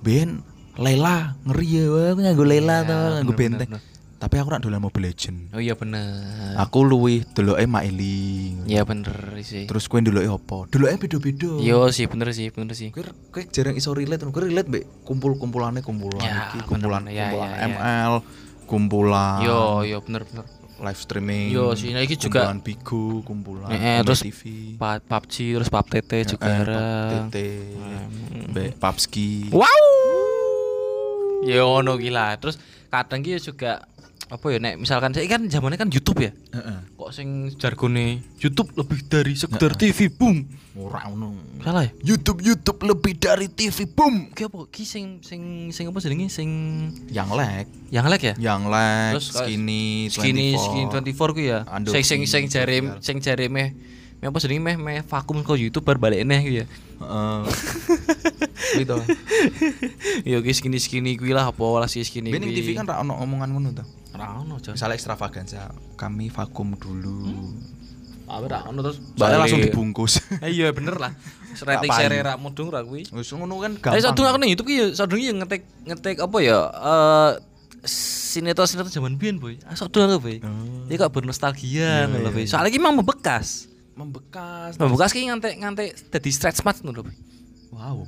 Ben 0.00 0.40
Lela 0.76 1.36
ngeri 1.44 1.68
ya, 1.68 1.84
wah 1.88 2.12
nganggo 2.16 2.44
Lela 2.44 2.76
Iya, 2.80 2.88
to, 2.88 2.96
nganggo 2.96 3.32
bener, 3.32 3.40
benteng. 3.40 3.70
bener, 3.76 3.82
Tapi 4.22 4.38
aku 4.38 4.48
nak 4.48 4.62
dolan 4.62 4.78
Mobile 4.78 5.10
Legend. 5.10 5.50
oh 5.50 5.58
iya 5.58 5.74
bener 5.74 6.54
Aku 6.56 6.86
luwih 6.86 7.26
deloke 7.28 7.66
Maili. 7.66 8.54
iya 8.64 8.82
bener 8.82 9.10
sih 9.40 9.66
Terus 9.66 9.84
kowe 9.84 9.98
deloke 9.98 10.30
apa? 10.30 10.70
Deloke 10.70 10.94
beda-beda. 11.00 11.58
Yo 11.58 11.90
sih 11.90 12.06
bener 12.06 12.30
sih 12.30 12.48
bener 12.48 12.70
sih 12.70 12.88
Kowe 12.88 13.02
kowe 13.02 13.42
jarang 13.44 13.74
iso 13.74 13.90
relate, 13.90 14.22
kowe 14.24 14.38
relate 14.40 14.70
mbek 14.70 14.84
kumpul-kumpulane 15.02 15.82
kumpulan 15.82 16.22
Ya, 16.22 16.48
iki, 16.48 16.62
kumpulan 16.62 17.02
bener-bener. 17.02 17.10
Ya, 17.12 17.26
kumpulan 17.28 17.50
ya, 17.50 17.58
ya. 17.58 17.66
ML, 17.68 18.12
kumpulan 18.64 19.38
Yo 19.42 19.58
yo 19.82 19.98
bener 20.00 20.22
bener. 20.22 20.46
live 20.78 20.98
streaming 21.00 21.46
Yo, 21.48 21.74
sih, 21.74 21.90
nah, 21.90 22.00
iki 22.00 22.14
juga- 22.16 22.46
kumpulan 22.46 22.58
bigu 22.60 23.04
kumpulan 23.22 23.68
Eh, 23.68 23.78
eh, 23.78 23.98
terus 24.00 24.18
TV 24.20 24.40
Pa- 24.76 24.98
PUBG 25.00 25.34
terus 25.56 25.68
PUBG 25.68 25.90
TT 26.00 26.12
juga 26.28 26.44
eh, 26.44 26.54
bareng. 26.56 27.26
TT 27.26 27.36
Mbak 28.48 28.70
Papski 28.78 29.50
Wow. 29.50 29.66
Ya 31.42 31.58
ngono 31.60 31.94
gila. 31.96 32.34
Terus 32.36 32.54
kadang 32.86 33.18
ki 33.20 33.34
juga 33.36 33.82
apa 34.32 34.48
ya 34.48 34.56
nek 34.56 34.80
misalkan 34.80 35.12
saya 35.12 35.28
kan 35.28 35.44
zamannya 35.44 35.76
kan 35.76 35.92
YouTube 35.92 36.24
ya. 36.24 36.32
Heeh. 36.56 36.78
Kok 36.96 37.10
sing 37.12 37.52
jargone 37.60 38.24
YouTube 38.40 38.72
lebih 38.80 39.04
dari 39.04 39.36
sekedar 39.36 39.76
TV 39.76 40.08
boom. 40.08 40.48
ora 40.72 41.04
ono 41.04 41.36
Salah 41.60 41.84
ya? 41.84 41.92
YouTube 42.00 42.40
YouTube 42.40 42.80
lebih 42.80 43.20
dari 43.20 43.52
TV 43.52 43.84
boom 43.84 44.32
Ki 44.32 44.48
apa? 44.48 44.64
Ki 44.72 44.88
sing 44.88 45.20
sing 45.20 45.68
sing 45.68 45.84
apa 45.92 46.00
jenenge 46.00 46.32
sing 46.32 46.48
yang 47.12 47.28
lag 47.28 47.68
yang 47.92 48.08
lag 48.08 48.16
ya? 48.16 48.32
yang 48.40 48.64
lag 48.72 49.20
Terus 49.20 49.36
kayak 49.36 49.52
skinny 49.52 50.08
Skinny 50.08 50.48
24. 50.56 50.64
skinny 50.64 50.82
24 51.12 51.36
ku 51.36 51.40
ya. 51.44 51.58
Ando 51.68 51.92
Sing 51.92 52.00
sing 52.08 52.24
sing 52.24 52.48
jare 52.48 52.80
sosial. 52.80 53.04
sing 53.04 53.16
jare 53.20 53.44
meh 54.22 54.30
meh 54.30 54.30
apa 54.30 54.38
jenenge 54.38 54.62
meh 54.62 54.76
meh 54.78 54.98
vakum 55.02 55.42
kok 55.42 55.58
YouTube 55.58 55.82
bar 55.82 55.98
balik 55.98 56.22
neh 56.22 56.38
ku 56.46 56.50
ya. 56.62 56.66
Heeh. 57.02 57.42
gitu 58.78 58.94
Ya 60.22 60.38
ki 60.38 60.52
skinny 60.54 60.78
skinny 60.78 61.18
kuwi 61.18 61.34
lah 61.34 61.50
apa 61.50 61.66
lah 61.82 61.90
si 61.90 61.98
skinny 62.06 62.30
Bening. 62.30 62.54
TV 62.54 62.78
kan 62.78 62.86
ra 62.86 63.02
ono 63.02 63.18
omongan 63.18 63.50
ngono 63.50 63.74
Ora 64.12 64.44
ono, 64.44 64.60
Jon. 64.60 64.76
misalnya 64.76 64.94
ekstravaganza 64.94 65.72
kami 65.98 66.28
vakum 66.30 66.76
dulu 66.78 67.50
Ah, 68.30 68.38
ora 68.38 68.62
ono 68.70 68.80
terus 68.86 69.02
soalnya 69.18 69.42
langsung 69.42 69.60
dibungkus 69.60 70.22
iya 70.46 70.70
bener 70.70 70.96
lah. 70.96 71.12
Rating 71.52 71.90
share 71.90 72.22
rak 72.22 72.38
mudung 72.38 72.70
ra 72.70 72.80
kuwi. 72.86 73.04
wis 73.10 73.28
ngono 73.34 73.58
kan 73.60 73.74
Tapi 73.76 73.98
gampang 73.98 74.04
sadurunge 74.06 74.30
aku 74.30 74.38
ning 74.38 74.50
YouTube 74.54 74.68
ki 74.70 74.76
ya 74.78 74.86
sadurunge 74.94 75.26
ya 75.26 75.34
ngetek 75.42 75.62
ngetek 75.90 76.16
apa 76.22 76.36
ya 76.40 76.58
eh 76.70 77.30
sinetron 77.84 78.70
sinetron 78.70 78.94
zaman 78.94 79.18
biyen 79.18 79.42
boy. 79.42 79.58
Ah 79.66 79.74
sadurunge 79.74 80.16
boy. 80.22 80.38
Oh. 80.40 80.86
Ini 80.86 80.94
kok 80.96 81.10
bernostalgia 81.12 82.06
ngono 82.08 82.30
iya, 82.30 82.32
boy. 82.32 82.42
iya. 82.46 82.48
Soalnya 82.48 82.70
ki 82.70 82.78
memang 82.78 83.02
membekas. 83.02 83.71
Membekas 83.92 84.76
Membekas 84.76 85.10
ki 85.12 85.28
ngantek 85.28 85.54
ngantek 85.58 85.88
dadi 86.08 86.30
stretch 86.32 86.60
mark 86.62 86.80
ngono 86.80 87.04
wow. 87.70 88.02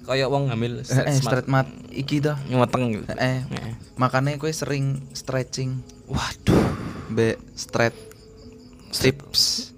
Kayak 0.00 0.28
wong 0.32 0.48
ngambil 0.48 0.80
eh, 0.80 0.86
stretch 0.86 1.12
eh, 1.12 1.20
straight 1.20 1.46
mat 1.46 1.68
iki 1.92 2.18
dah 2.18 2.34
nyuweteng. 2.48 2.90
Gitu. 2.90 3.04
eh. 3.14 3.44
Heeh. 3.44 3.72
makanya 3.94 4.34
gue 4.34 4.50
sering 4.50 5.06
stretching. 5.12 5.78
Waduh. 6.08 6.58
be 7.10 7.34
straight 7.54 7.94
strips 8.90 9.74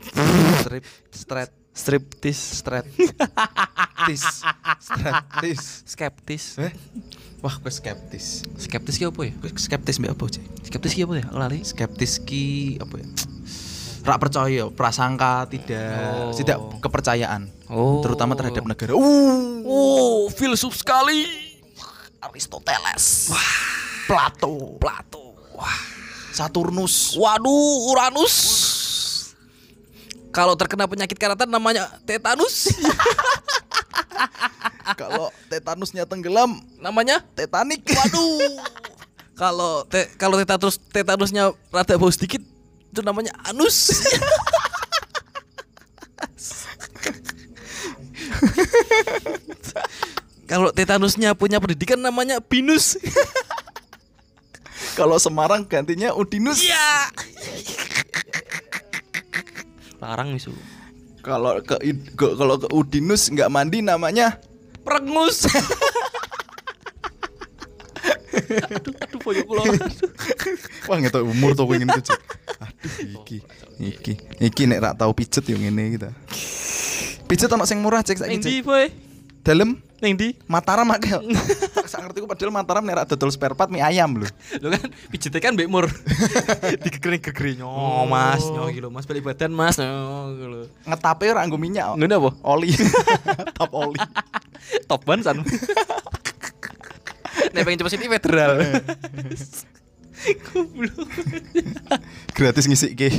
strip 0.61 0.84
straight 1.12 1.53
Striptis 1.72 2.36
straight 2.36 2.84
tis 4.05 4.20
skeptis. 5.88 6.44
eh? 6.61 6.68
Wah 7.40 7.57
gue 7.57 7.72
skeptis. 7.72 8.44
Skeptis 8.61 9.00
ki 9.00 9.09
apa 9.09 9.20
ya? 9.24 9.32
gue 9.32 9.50
skeptis 9.57 9.96
mbak 9.96 10.12
apa 10.12 10.24
sih 10.28 10.44
Skeptis 10.62 10.92
ki 10.92 11.09
apa 11.09 11.14
ya? 11.16 11.24
Lali. 11.32 11.64
skeptis 11.64 12.20
ki 12.20 12.76
apa 12.76 13.00
ya 13.00 13.07
rak 14.03 14.18
percaya 14.18 14.66
prasangka 14.68 15.46
tidak 15.46 15.94
Oh. 15.94 16.34
tidak 16.34 16.59
kepercayaan 16.82 17.46
Oh. 17.70 18.03
terutama 18.03 18.34
terhadap 18.34 18.66
negara 18.66 18.92
uh 18.92 19.62
Oh, 19.62 20.26
filsuf 20.28 20.74
sekali. 20.74 21.30
Aristoteles 22.18 23.30
Plato 24.07 24.78
Plato. 24.78 25.22
Wah. 25.55 25.78
Saturnus 26.32 27.14
Waduh, 27.14 27.92
Uranus. 27.92 28.36
Kalau 30.32 30.57
terkena 30.57 30.88
penyakit 30.88 31.14
karatan 31.14 31.46
namanya 31.46 31.92
tetanus. 32.09 32.72
kalau 35.00 35.30
tetanusnya 35.46 36.09
tenggelam 36.09 36.59
namanya 36.78 37.22
Titanic 37.36 37.86
waduh. 37.86 38.59
Kalau 39.32 39.82
te 39.88 40.12
kalau 40.20 40.36
tetanus 40.38 40.76
tetanusnya 40.92 41.57
rada 41.72 41.96
bau 41.96 42.12
sedikit 42.12 42.44
itu 42.93 43.01
namanya 43.01 43.32
anus. 43.49 43.88
kalau 50.45 50.68
tetanusnya 50.74 51.32
punya 51.32 51.57
pendidikan 51.57 51.97
namanya 51.97 52.38
binus. 52.45 53.01
kalau 54.99 55.16
Semarang 55.16 55.64
gantinya 55.64 56.12
Udinus 56.12 56.61
Iya. 56.61 57.09
Larang 60.05 60.36
misu. 60.36 60.53
kalau 61.24 61.57
ke, 61.64 61.78
kalau 62.18 62.61
ke 62.61 62.68
Udinus 62.68 63.32
nggak 63.32 63.49
mandi 63.49 63.80
namanya 63.80 64.36
Perengus. 64.82 65.47
Aduh, 68.33 68.93
aduh, 68.97 69.18
boyo 69.20 69.43
kula. 69.45 69.62
wah 70.89 70.97
nggak 70.99 71.12
tahu 71.12 71.24
umur 71.28 71.53
tuh 71.53 71.68
pengen 71.68 71.89
Cek. 71.93 72.20
aduh 72.59 72.95
iki 73.20 73.39
iki 73.78 74.12
iki 74.41 74.62
nek 74.66 74.78
rak 74.80 74.95
tahu 74.97 75.12
pijet 75.12 75.45
yang 75.49 75.62
ini 75.68 75.97
kita 75.97 76.11
pijet 77.28 77.49
ono 77.53 77.64
sing 77.64 77.80
murah 77.80 78.01
cek 78.05 78.18
saiki 78.20 78.33
Ning 78.37 78.41
ndi, 78.43 78.55
cek 78.61 78.66
boy? 78.66 78.87
dalem 79.43 79.70
Ning 80.03 80.18
ndi? 80.18 80.35
Mataram 80.51 80.91
akeh 80.91 81.14
sak 81.93 82.03
ngerti 82.03 82.18
ku 82.18 82.26
padahal 82.26 82.51
Mataram 82.51 82.83
nek 82.83 82.95
rak 82.99 83.07
dodol 83.14 83.30
spare 83.30 83.55
part 83.55 83.70
mie 83.70 83.78
ayam 83.87 84.11
lho 84.18 84.26
Lo 84.59 84.66
kan 84.74 84.91
pijetnya 85.14 85.39
kan 85.39 85.55
mbek 85.55 85.70
mur. 85.70 85.87
Digegering-gegering. 86.85 87.62
Oh, 87.62 88.03
Mas, 88.11 88.43
nyo 88.51 88.66
iki 88.66 88.83
lho, 88.83 88.91
Mas 88.91 89.07
balik 89.07 89.22
badan, 89.22 89.55
Mas. 89.55 89.78
Nyo 89.78 90.35
lho. 90.35 90.61
ngetape 90.89 91.30
ora 91.30 91.47
nggo 91.47 91.55
minyak. 91.55 91.95
Ngene 91.95 92.18
apa? 92.18 92.30
oli 92.43 92.74
top 93.59 93.70
oli 93.76 94.01
Top 94.91 95.07
ban 95.07 95.22
san. 95.22 95.39
Nek 97.51 97.62
pengen 97.66 97.78
cepet 97.82 97.93
sini 97.99 98.07
federal. 98.07 98.53
Goblok. 100.53 101.09
gratis 102.36 102.70
ngisi 102.70 102.95
ke 102.95 103.11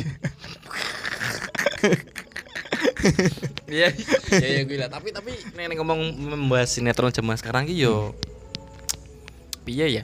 Iya, 3.68 3.92
ya 4.32 4.48
ya 4.48 4.62
gue 4.64 4.78
lah. 4.80 4.88
Tapi 4.88 5.12
tapi 5.12 5.36
nek 5.58 5.66
nek 5.68 5.78
ngomong 5.82 6.00
membahas 6.16 6.72
sinetron 6.72 7.12
zaman 7.12 7.36
sekarang 7.36 7.68
ki 7.68 7.76
yo 7.76 8.16
piye 9.68 10.00
ya? 10.00 10.04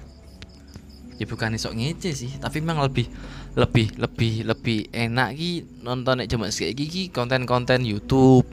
Ya 1.19 1.25
bukan 1.27 1.55
isok 1.55 1.75
ngece 1.75 2.15
sih, 2.15 2.31
tapi 2.39 2.63
memang 2.63 2.79
lebih 2.83 3.07
lebih 3.55 3.91
lebih 3.99 4.33
lebih 4.47 4.79
enak 4.91 5.35
ki 5.35 5.83
nonton 5.83 6.23
nek 6.23 6.31
zaman 6.31 6.51
kayak 6.51 6.75
gini 6.75 7.11
konten-konten 7.11 7.83
YouTube. 7.83 8.47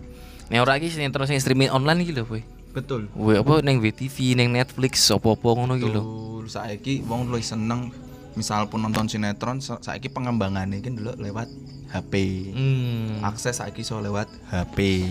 Nek 0.50 0.62
ora 0.62 0.78
ki 0.78 0.90
sinetron 0.90 1.26
sing 1.26 1.42
streaming 1.42 1.70
online 1.74 2.06
iki 2.06 2.14
lho, 2.14 2.26
boy. 2.26 2.42
Betul 2.76 3.08
Woi 3.16 3.40
apa 3.40 3.64
neng 3.64 3.80
WTV, 3.80 4.36
neng 4.36 4.52
Netflix, 4.52 5.08
apa-apa 5.08 5.48
ngono 5.56 5.80
iki 5.80 5.88
lho. 5.88 6.02
Saiki 6.44 7.00
wong 7.08 7.32
luwih 7.32 7.40
seneng 7.40 7.88
misal 8.36 8.68
pun 8.68 8.84
nonton 8.84 9.08
sinetron 9.08 9.64
sa- 9.64 9.80
saiki 9.80 10.12
pengembangannya 10.12 10.84
kan 10.84 10.92
dulu 10.92 11.16
lewat 11.16 11.48
HP. 11.88 12.12
Hmm. 12.52 13.24
Akses 13.24 13.58
saiki 13.58 13.80
iso 13.80 13.96
lewat 13.98 14.28
HP. 14.52 15.02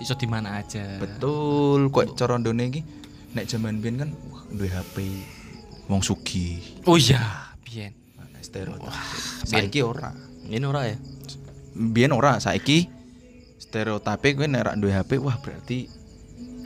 Iso 0.00 0.16
di 0.16 0.24
mana 0.24 0.58
aja. 0.58 0.96
Betul, 0.96 1.92
kok 1.92 2.16
cara 2.16 2.40
ndone 2.40 2.72
iki 2.72 2.80
nek 3.36 3.44
jaman 3.46 3.78
biyen 3.78 4.00
kan 4.00 4.10
wah 4.32 4.42
duwe 4.48 4.66
HP 4.66 4.96
wong 5.86 6.00
sugih. 6.00 6.58
Oh 6.88 6.96
iya, 6.96 7.52
biyen. 7.62 7.92
Stereotip. 8.40 8.88
biyen. 8.88 9.46
Saiki 9.46 9.84
ora. 9.84 10.10
Ini 10.48 10.64
ora 10.66 10.88
ya? 10.88 10.96
Biyen 11.76 12.16
ora, 12.16 12.40
saiki 12.40 12.88
stereotipe 13.62 14.34
nek 14.48 14.60
ora 14.64 14.72
duwe 14.74 14.90
HP 14.90 15.22
wah 15.22 15.36
berarti 15.38 15.86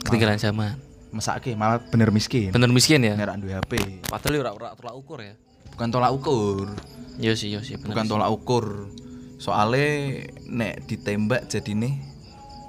Ketinggalan 0.06 0.40
zaman. 0.40 0.76
mesake 1.06 1.56
malah 1.56 1.80
bener 1.80 2.12
miskin. 2.12 2.52
Bener 2.52 2.68
miskin 2.68 3.00
ya? 3.00 3.16
Ora 3.16 3.40
duwe 3.40 3.56
HP. 3.56 4.04
Padahal 4.04 4.42
ora 4.42 4.50
ora 4.52 4.68
tolak 4.76 4.94
ukur 5.00 5.24
ya. 5.24 5.32
Bukan 5.72 5.88
tolak 5.88 6.12
ukur. 6.12 6.68
Iya 7.16 7.32
sih, 7.32 7.56
iya 7.56 7.64
sih, 7.64 7.80
bener. 7.80 7.96
bukan 7.96 8.04
sih. 8.04 8.12
tolak 8.12 8.28
ukur 8.28 8.64
soalnya 9.36 10.24
nek 10.48 10.88
ditembak 10.88 11.44
jadi 11.48 11.72
nih 11.76 11.94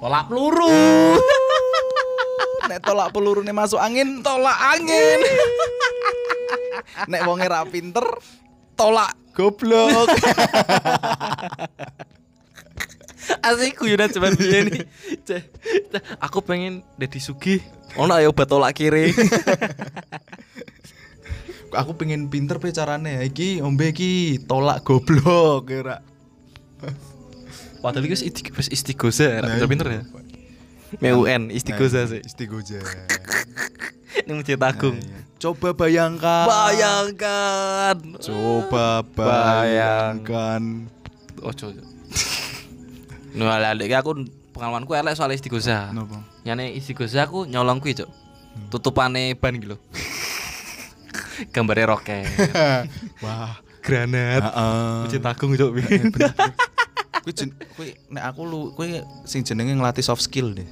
tolak 0.00 0.28
peluru. 0.28 0.68
nek 2.68 2.84
tolak 2.84 3.08
peluru 3.16 3.40
nih 3.40 3.56
masuk 3.56 3.80
angin 3.80 4.20
tolak 4.20 4.56
angin 4.76 5.20
nek 7.10 7.24
wonge 7.24 7.48
ra 7.48 7.64
pinter 7.64 8.04
tolak 8.76 9.16
goblok 9.32 10.12
Asik 13.40 13.78
guyonan 13.78 14.08
cuman 14.08 14.32
dia 14.34 14.64
nih. 14.64 14.82
Aku 16.18 16.40
pengen 16.40 16.80
Dedi 16.96 17.20
Sugih. 17.20 17.60
Ono 17.94 18.12
ayo 18.12 18.32
obat 18.32 18.46
tolak 18.46 18.72
kiri. 18.72 19.12
aku 21.68 21.92
pengen 21.94 22.32
pinter 22.32 22.56
pe 22.56 22.72
carane 22.72 23.20
iki 23.22 23.60
ombe 23.60 23.92
iki 23.92 24.40
tolak 24.40 24.80
goblok 24.80 25.68
kira 25.68 26.00
Padahal 27.78 28.08
itu 28.08 28.24
isti 28.24 28.40
wis 28.50 28.72
istigoza, 28.72 29.38
Nah, 29.38 29.54
pinter-pinter 29.54 29.88
ya. 29.92 30.02
MUN 30.98 31.52
istigoza 31.52 32.08
sih. 32.08 32.24
istigoza 32.24 32.80
Ini 34.18 34.32
Masjid 34.32 34.58
Agung. 34.58 34.96
coba 35.38 35.76
bayangkan 35.76 36.48
Bayangkan. 36.48 37.96
coba 38.18 39.04
bayangkan 39.06 40.88
Ojo. 41.38 41.70
Nah, 43.38 43.62
lah 43.62 43.72
lek 43.72 43.94
aku 43.94 44.26
pengalamanku 44.50 44.90
elek 44.92 45.14
soal 45.14 45.30
istigoza. 45.30 45.94
Napa? 45.94 46.18
Nyane 46.42 46.74
istigoza 46.74 47.22
aku 47.22 47.46
nyolong 47.46 47.78
kuwi, 47.78 47.94
Cuk. 47.94 48.10
Tutupane 48.68 49.38
ban 49.38 49.54
gitu. 49.54 49.78
Gambarnya 51.54 51.86
roket. 51.86 52.26
Wah, 53.24 53.62
Granat. 53.80 54.42
heeh. 54.42 55.06
Uji 55.06 55.18
tagung 55.22 55.54
cok. 55.54 55.70
Kuwi 57.18 57.32
jen 57.34 57.50
kuwi 57.74 57.92
nek 58.08 58.24
aku 58.30 58.40
lu 58.46 58.60
kuwi 58.72 59.02
sing 59.22 59.42
jenenge 59.42 59.74
ngelatih 59.74 60.02
soft 60.02 60.22
skill 60.22 60.54
deh. 60.54 60.64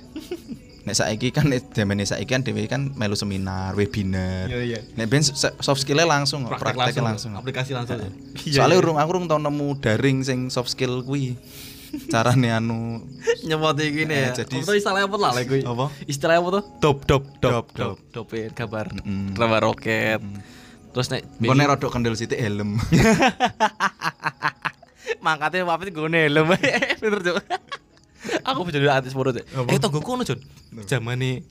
Nek 0.87 0.95
saiki 0.95 1.35
kan 1.35 1.47
zamane 1.71 2.07
saiki 2.07 2.27
kan 2.27 2.43
dhewe 2.43 2.67
kan 2.67 2.95
melu 2.95 3.15
seminar, 3.15 3.75
webinar. 3.75 4.47
Iya, 4.47 4.59
iya. 4.65 4.79
Nek 4.95 5.07
ben 5.07 5.23
soft 5.27 5.83
skill-nya 5.83 6.07
langsung, 6.07 6.47
Praktek 6.47 6.75
prakteknya 6.75 7.03
langsung, 7.03 7.35
langsung. 7.35 7.43
aplikasi 7.43 7.71
langsung. 7.75 7.99
Iya, 8.47 8.63
Soalnya 8.63 8.79
iya. 8.79 8.83
urung 8.83 8.97
aku 8.97 9.11
urung 9.13 9.27
tau 9.27 9.39
nemu 9.39 9.83
daring 9.83 10.23
sing 10.23 10.39
soft 10.49 10.71
skill 10.71 11.03
kuwi. 11.03 11.35
Carane 12.07 12.49
anu 12.51 13.03
Nyemot 13.43 13.79
iki 13.79 14.05
Eh, 14.05 14.31
ya. 14.31 14.31
jadi- 14.37 14.61
Apa 14.61 14.73
istilahnya 14.73 15.07
apa 15.07 15.17
lah 15.17 15.33
kuwi? 15.39 15.63
Apa? 15.63 15.87
Istilahnya 16.05 16.41
apa 16.41 16.51
tuh? 16.53 16.63
Dop 16.79 16.99
dop 17.05 17.23
Dop, 17.37 17.41
dop 17.41 17.67
dop. 17.73 17.97
dop. 17.97 17.97
Dopin 18.13 18.51
gambar 18.51 18.87
Mm. 19.01 19.35
gambar 19.35 19.61
roket. 19.63 20.21
Terus 20.91 21.07
nek 21.09 21.23
Engko 21.37 21.53
nek 21.53 21.69
rodok 21.69 21.91
kendel 21.91 22.15
sithik 22.15 22.37
helm. 22.37 22.81
mangkatnya 25.19 25.63
apa 25.65 25.83
sih 25.83 25.93
gue 25.93 26.07
helm 26.07 26.47
bener 27.03 27.21
Cok. 27.21 27.37
aku 28.43 28.61
bisa 28.65 28.79
jadi 28.79 28.91
artis 28.93 29.15
moro 29.15 29.31
Cok. 29.31 29.47
eh 29.67 29.79
tunggu 29.79 30.01
kono 30.01 30.23
Jon 30.23 30.39
zaman 30.83 31.19
nih 31.19 31.43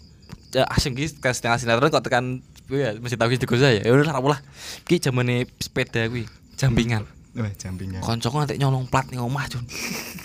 asing 0.71 0.91
ki 0.91 1.11
tes 1.13 1.39
tengah 1.39 1.55
sinetron 1.55 1.87
kok 1.89 1.99
tekan 2.01 2.39
ya 2.67 2.95
masih 2.95 3.15
tahu 3.15 3.31
gitu 3.31 3.47
saya 3.53 3.79
ya 3.79 3.91
udah 3.91 4.11
lah 4.11 4.39
ki 4.83 4.99
zaman 4.99 5.23
nih 5.25 5.39
sepeda 5.57 6.07
gue 6.07 6.23
jampingan 6.55 7.03
Wah, 7.35 7.51
jampingan. 7.51 7.99
koncoku 7.99 8.35
nanti 8.39 8.55
nyolong 8.55 8.87
plat 8.87 9.03
nih 9.07 9.19
omah 9.19 9.45
Jon 9.47 9.67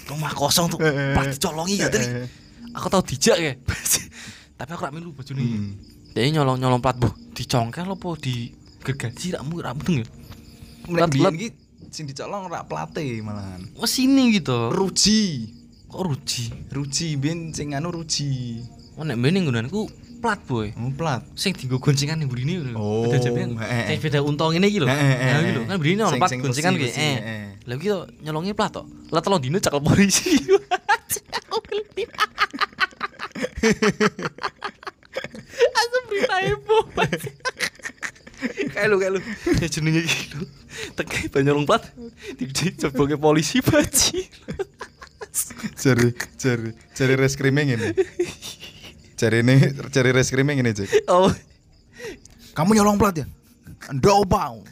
rumah 0.07 0.31
kosong 0.31 0.71
tuh 0.71 0.79
plat 0.79 1.27
dicolongi 1.27 1.77
ya 1.77 1.91
tadi 1.91 2.07
aku 2.71 2.87
tahu 2.87 3.03
dijak 3.03 3.37
ya 3.37 3.53
tapi 4.59 4.71
aku 4.71 4.83
rak 4.83 4.93
baju 4.95 5.33
nih 5.35 5.47
Hmm. 5.51 5.75
jadi 6.15 6.29
nyolong 6.33 6.59
nyolong 6.59 6.79
plat 6.79 6.95
bu 6.95 7.11
dicongkel 7.35 7.87
apa 7.89 8.09
di 8.17 8.55
gergaji 8.81 9.35
ramu 9.35 9.59
ramu 9.59 9.83
tuh 9.83 10.07
Nek 10.87 11.07
Lat- 11.07 11.11
biyen 11.11 11.25
lat- 11.27 11.35
ki 11.37 11.49
sing 11.91 12.07
dicolong 12.07 12.47
rak 12.47 12.67
plate 12.67 13.03
malahan. 13.21 13.63
oh 13.75 13.87
sini 13.87 14.31
gitu 14.33 14.71
Ruji. 14.71 15.51
kok 15.87 16.03
ruji 16.03 16.45
Ruji 16.71 17.19
biyen 17.19 17.51
sing 17.51 17.75
anu 17.75 17.91
ruji. 17.91 18.63
Oh 18.95 19.03
nek 19.03 19.19
mbene 19.19 19.43
nggonanku 19.43 19.91
plat 20.21 20.41
boy. 20.45 20.69
Oh, 20.77 20.93
plat. 20.93 21.25
Sing 21.35 21.57
dienggo 21.57 21.81
goncengan 21.81 22.17
ning 22.17 22.29
burine 22.29 22.61
lho. 22.61 22.77
Oh, 22.77 23.09
Beda. 23.09 23.33
Kayak 23.33 24.01
beda 24.01 24.19
unta 24.21 24.45
ngene 24.47 24.69
iki 24.69 24.79
lho. 24.79 24.87
Nah 24.87 25.41
iki 25.41 25.53
lho, 25.57 25.63
kan 25.65 25.77
burine 25.81 26.01
ono 26.05 26.13
Sing- 26.13 26.21
plat 26.21 26.31
goncengan 26.37 26.73
ki. 26.77 26.81
besi, 26.85 27.01
Eh. 27.01 27.17
heeh. 27.17 27.45
Lah 27.65 27.75
iki 27.75 27.89
to 27.89 27.99
nyolongi 28.21 28.53
plat 28.53 28.71
to. 28.71 28.83
Lah 29.09 29.21
telung 29.21 29.41
dino 29.41 29.57
cekel 29.57 29.81
polisi. 29.81 30.37
Aku 31.51 31.59
geli. 31.67 32.05
Asem 35.75 36.03
berita 36.07 36.37
heboh. 36.41 36.85
Kayak 38.71 38.87
lu 38.89 38.97
kayak 38.97 39.13
lu. 39.17 39.21
Ya 39.59 39.67
jenenge 39.67 40.01
iki 40.05 40.37
lho. 40.37 40.47
Tekai 40.95 41.29
banyolong 41.29 41.67
plat. 41.67 41.83
Dijebloke 42.37 43.17
polisi 43.17 43.59
baji. 43.61 44.29
Jari 45.77 46.11
jari 46.37 46.71
jari 46.93 47.15
reskrimnya 47.17 47.65
ngene. 47.65 47.89
Jari 49.21 49.45
ini 49.45 49.57
jari 49.95 50.11
reskrimnya 50.17 50.57
ngene, 50.57 50.73
Cek. 50.73 51.05
Oh. 51.13 51.29
Kamu 52.57 52.73
nyolong 52.73 52.97
plat 52.97 53.21
ya? 53.21 53.27
Ndak 53.93 54.25
bau. 54.25 54.65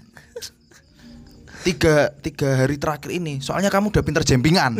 Tiga, 1.68 2.08
tiga 2.24 2.64
hari 2.64 2.80
terakhir 2.80 3.12
ini, 3.12 3.44
soalnya 3.44 3.68
kamu 3.68 3.92
udah 3.92 4.00
pinter 4.00 4.24
jempingan. 4.24 4.78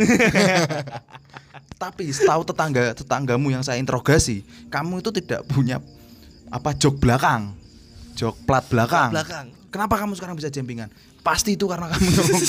Tapi 1.83 2.09
setahu 2.09 2.41
tetangga 2.41 2.97
tetanggamu 2.97 3.53
yang 3.53 3.61
saya 3.61 3.77
interogasi, 3.77 4.41
kamu 4.73 5.05
itu 5.05 5.13
tidak 5.21 5.45
punya 5.45 5.77
apa 6.49 6.73
jok 6.73 6.97
belakang, 6.97 7.53
jok 8.17 8.41
plat 8.47 8.65
belakang. 8.73 9.13
belakang. 9.13 9.45
Kenapa 9.69 10.01
kamu 10.01 10.17
sekarang 10.17 10.33
bisa 10.33 10.49
jempingan? 10.49 10.89
Pasti 11.21 11.53
itu 11.53 11.69
karena 11.69 11.93
kamu 11.93 12.09
nyolong 12.15 12.45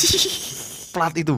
plat 0.95 1.14
itu. 1.21 1.37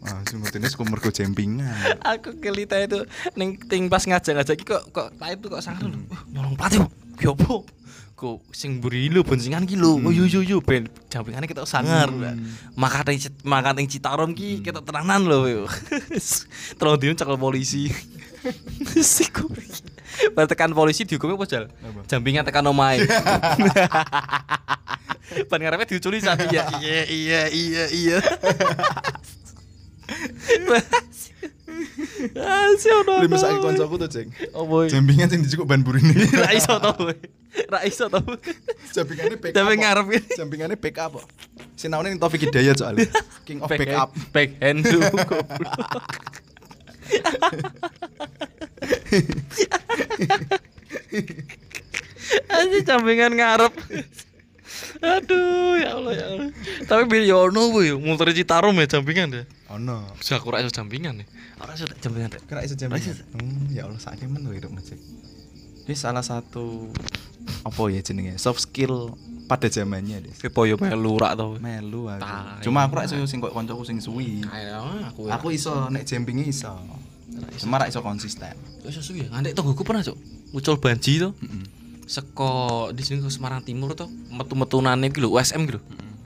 Wah, 0.00 0.24
ini 0.24 0.68
suka 0.72 0.88
mergo 0.88 1.12
jempingan. 1.12 2.00
aku 2.00 2.40
kelita 2.40 2.80
itu 2.80 3.04
ning 3.36 3.60
ting 3.68 3.92
pas 3.92 4.00
ngajak-ngajak 4.00 4.56
iki 4.56 4.64
kok 4.64 4.88
kok 4.96 5.12
taib 5.20 5.44
tuh 5.44 5.52
kok 5.52 5.60
sangar 5.60 5.92
lho. 5.92 6.00
Wah, 6.08 6.24
nyolong 6.32 6.56
plat 6.56 6.72
yo. 6.72 6.88
Ki 7.20 7.28
opo? 7.28 7.68
Kok 8.16 8.48
sing 8.48 8.80
mburi 8.80 9.12
lho 9.12 9.20
boncengan 9.20 9.68
ki 9.68 9.76
lho. 9.76 10.00
Oh 10.00 10.08
yo 10.08 10.24
yo 10.24 10.40
yo 10.40 10.64
ben 10.64 10.88
jampingane 11.12 11.44
kita 11.44 11.68
sangar. 11.68 12.08
Makane 12.80 13.20
makane 13.44 13.84
Citarum 13.84 14.32
ki 14.32 14.64
kita 14.64 14.80
tenanan 14.80 15.28
lho 15.28 15.40
yo. 15.44 15.62
Telung 16.80 16.96
dino 16.96 17.12
cekel 17.12 17.36
polisi. 17.36 17.92
Siku. 19.04 19.52
Tekan 20.32 20.72
polisi 20.72 21.04
dihukumnya 21.04 21.36
apa 21.36 21.44
jal? 21.44 21.64
Jampingan 22.08 22.48
tekan 22.48 22.64
omahe. 22.64 23.04
Ngarepe 25.60 25.84
diuculi 25.86 26.24
sapi 26.24 26.48
ya. 26.48 26.64
Iya 26.80 27.00
iya 27.04 27.42
iya 27.52 27.84
iya. 27.92 28.16
Asih 32.36 32.92
ono. 33.04 33.22
Lima 33.24 33.36
saiki 33.40 33.58
koncoku 33.62 33.94
tuh, 33.96 34.10
Ceng. 34.10 34.28
Oh 34.52 34.66
boy. 34.68 34.90
Jempingan 34.90 35.30
sing 35.30 35.40
ban 35.64 35.80
burine. 35.80 36.12
Ra 36.42 36.52
iso 36.52 36.76
to 36.76 36.90
boy. 36.98 37.16
Ra 37.70 37.80
iso 37.86 38.04
to. 38.12 38.20
Jampingannya 38.92 39.36
backup. 39.40 39.56
Tapi 39.56 39.72
ngarep 39.80 40.06
ya. 40.12 40.20
Jampingannya 40.44 40.76
backup 40.76 41.10
kok. 41.22 41.26
Sinaune 41.78 42.12
ning 42.12 42.20
Taufik 42.20 42.44
Hidayat 42.44 42.76
soalnya. 42.76 43.08
King 43.48 43.64
of 43.64 43.70
backup. 43.72 44.12
Backhand 44.34 44.84
tuh 44.84 45.00
goblok. 45.24 45.48
Aja 52.50 52.78
campingan 52.88 53.32
ngarep. 53.34 53.74
Aduh, 55.00 55.80
ya 55.80 55.96
Allah 55.96 56.12
ya 56.14 56.26
Allah. 56.32 56.48
Tapi 56.84 57.02
biar 57.08 57.24
ya 57.24 57.36
ono 57.40 57.72
boy, 57.72 57.96
muter 57.96 58.32
Citarum 58.36 58.76
ya 58.76 58.86
campingan 58.86 59.28
deh. 59.32 59.44
Ono. 59.72 60.04
Bisa 60.18 60.36
aku 60.36 60.52
ra 60.52 60.60
iso 60.60 60.72
campingan 60.72 61.22
nih. 61.22 61.26
Ora 61.60 61.72
iso 61.76 61.86
campingan 61.88 62.34
deh. 62.34 62.40
Kira 62.44 62.60
iso 62.66 62.74
jampingan. 62.76 63.16
Hmm, 63.36 63.70
ya 63.72 63.86
Allah 63.86 64.00
sakit 64.00 64.26
men 64.26 64.44
lho 64.44 64.52
hidup 64.56 64.72
Ceng. 64.82 65.00
Ini 65.88 65.94
salah 65.96 66.22
satu 66.22 66.90
apa 67.66 67.82
ya 67.90 68.00
jenenge 68.04 68.38
soft 68.38 68.62
skill 68.62 69.16
pada 69.50 69.66
zamannya 69.66 70.22
deh. 70.22 70.32
Kepo 70.36 70.68
yo 70.68 70.78
melu 70.78 71.18
rak 71.18 71.34
to. 71.34 71.58
Melu 71.58 72.06
aku. 72.06 72.64
Cuma 72.68 72.86
aku 72.86 72.94
ra 73.00 73.08
iso 73.08 73.18
sing 73.26 73.42
kok 73.42 73.50
koncoku 73.50 73.82
sing 73.82 73.98
suwi. 73.98 74.44
Kayak 74.46 75.10
aku. 75.10 75.26
Aku 75.30 75.46
iso 75.50 75.90
nek 75.90 76.06
jampinge 76.06 76.46
iso. 76.46 76.70
Cuma 77.58 77.82
iso 77.88 78.04
konsisten. 78.04 78.54
Wis 78.84 78.94
susu 78.96 79.16
ya. 79.16 79.28
Ngandek 79.32 79.56
tonggoku 79.56 79.84
pernah, 79.84 80.04
Cuk. 80.04 80.16
Muncul 80.52 80.76
banji 80.80 81.22
to. 81.22 81.32
Heeh. 81.40 81.79
Seko 82.10 82.90
di 82.90 83.06
sini 83.06 83.22
ke 83.22 83.30
Semarang 83.30 83.62
Timur 83.62 83.94
to, 83.94 84.10
metu-metunane 84.34 85.14
iki 85.14 85.22
lho 85.22 85.30
USM 85.30 85.62
iki 85.62 85.78
lho. 85.78 85.82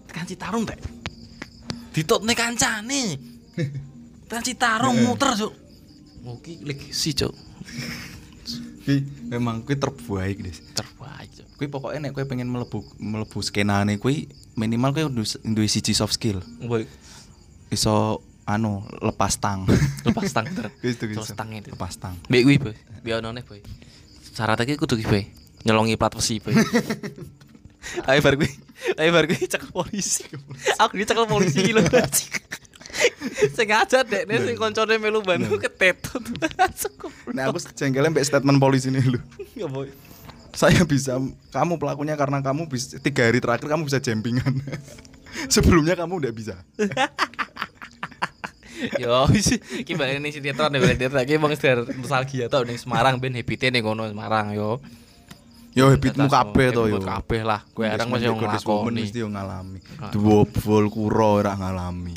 Tekan 0.09 0.25
Citarum 0.25 0.65
teh. 0.65 0.81
Ditotne 1.93 2.33
kancane. 2.33 3.21
Tekan 4.33 4.41
Citarum 4.41 4.97
muter, 4.97 5.37
Cuk. 5.37 5.53
Oh, 6.25 6.41
ki 6.41 6.65
legasi, 6.65 7.13
Cuk. 7.13 7.37
Kuwi 8.89 9.05
memang 9.29 9.61
kuwi 9.61 9.77
terbaik, 9.77 10.41
Des. 10.41 10.65
Terbaik, 10.73 11.29
Cuk. 11.37 11.47
Kuwi 11.61 11.69
pokoknya 11.69 12.09
nek 12.09 12.17
kowe 12.17 12.25
pengen 12.25 12.49
melebu 12.49 12.81
melebu 12.97 13.45
skenane 13.45 14.01
kuwi 14.01 14.25
minimal 14.57 14.97
kowe 14.97 15.13
kudu 15.13 15.37
duwe 15.53 15.69
siji 15.69 15.93
soft 15.93 16.17
skill. 16.17 16.41
Boy, 16.65 16.89
Iso 17.69 18.25
anu 18.49 18.89
lepas 19.05 19.37
tang. 19.37 19.69
lepas 20.09 20.33
tang 20.33 20.49
ter. 20.49 20.73
Wis 20.81 20.97
itu 20.97 21.13
Lepas 21.13 21.37
tang 21.37 21.53
itu. 21.53 21.69
Lepas 21.77 22.01
tang. 22.01 22.17
Mbek 22.33 22.41
kuwi, 22.41 22.57
Boy. 22.57 22.75
Biar 23.05 23.21
onone, 23.21 23.45
Boy. 23.45 23.61
Syarat 24.33 24.65
iki 24.65 24.81
kudu 24.81 24.97
ki, 24.97 25.05
Boy. 25.05 25.44
Nyelongi 25.65 25.97
plat 25.97 26.13
besi. 26.13 26.41
Ayo 28.05 28.21
bar 28.25 28.37
kuwi. 28.37 28.53
Ayo 29.01 29.11
bar 29.13 29.25
kuwi 29.25 29.49
cekel 29.49 29.73
polisi. 29.73 30.29
Aku 30.77 31.01
dicekel 31.01 31.25
polisi 31.25 31.73
lho. 31.73 31.81
Sengaja 33.57 34.07
dek, 34.07 34.29
nek 34.29 34.39
sing 34.47 34.57
koncone 34.61 34.95
melu 35.01 35.25
Bandung 35.25 35.59
ketetut. 35.59 36.23
Nah 37.35 37.51
aku 37.51 37.59
jengkelnya 37.75 38.15
mbak 38.15 38.23
statement 38.23 38.63
polisi 38.63 38.93
ini 38.93 39.03
lu. 39.03 39.19
Ya, 39.59 39.67
Boy. 39.67 39.91
Saya 40.55 40.87
bisa, 40.87 41.19
kamu 41.51 41.83
pelakunya 41.83 42.15
karena 42.15 42.39
kamu 42.39 42.71
bisa 42.71 43.03
tiga 43.03 43.27
hari 43.27 43.43
terakhir 43.43 43.67
kamu 43.67 43.91
bisa 43.91 43.99
jempingan. 43.99 44.63
Sebelumnya 45.55 45.99
kamu 45.99 46.23
udah 46.23 46.31
bisa. 46.31 46.55
Yo 49.03 49.27
balik 49.99 50.19
ning 50.23 50.31
sinetron 50.31 50.79
ya 50.79 50.83
sinetron 50.95 51.27
iki 51.27 51.41
wong 51.43 51.53
sekedar 51.59 51.83
nostalgia 51.99 52.47
tok 52.47 52.71
ning 52.71 52.79
Semarang 52.79 53.19
ben 53.19 53.35
habite 53.35 53.71
ning 53.75 53.83
kono 53.83 54.07
Semarang 54.07 54.55
yo. 54.55 54.79
Yo 55.75 55.91
habitmu 55.91 56.31
kabeh 56.31 56.71
to 56.71 56.87
yo. 56.87 57.03
Kabeh 57.03 57.43
lah. 57.43 57.67
Kowe 57.75 57.83
areng 57.83 58.07
masih 58.07 58.31
Goddess 58.31 58.63
woman 58.63 58.95
nglakoni. 58.95 59.03
mesti 59.03 59.19
yo 59.19 59.29
ngalami. 59.29 59.79
Ah. 59.99 60.11
Duobol 60.11 60.87
kuro 60.87 61.43
ora 61.43 61.53
ngalami. 61.53 62.15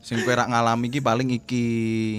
Sing 0.00 0.20
kowe 0.20 0.32
ora 0.32 0.44
ngalami 0.44 0.92
iki 0.92 1.00
paling 1.00 1.28
iki 1.32 1.64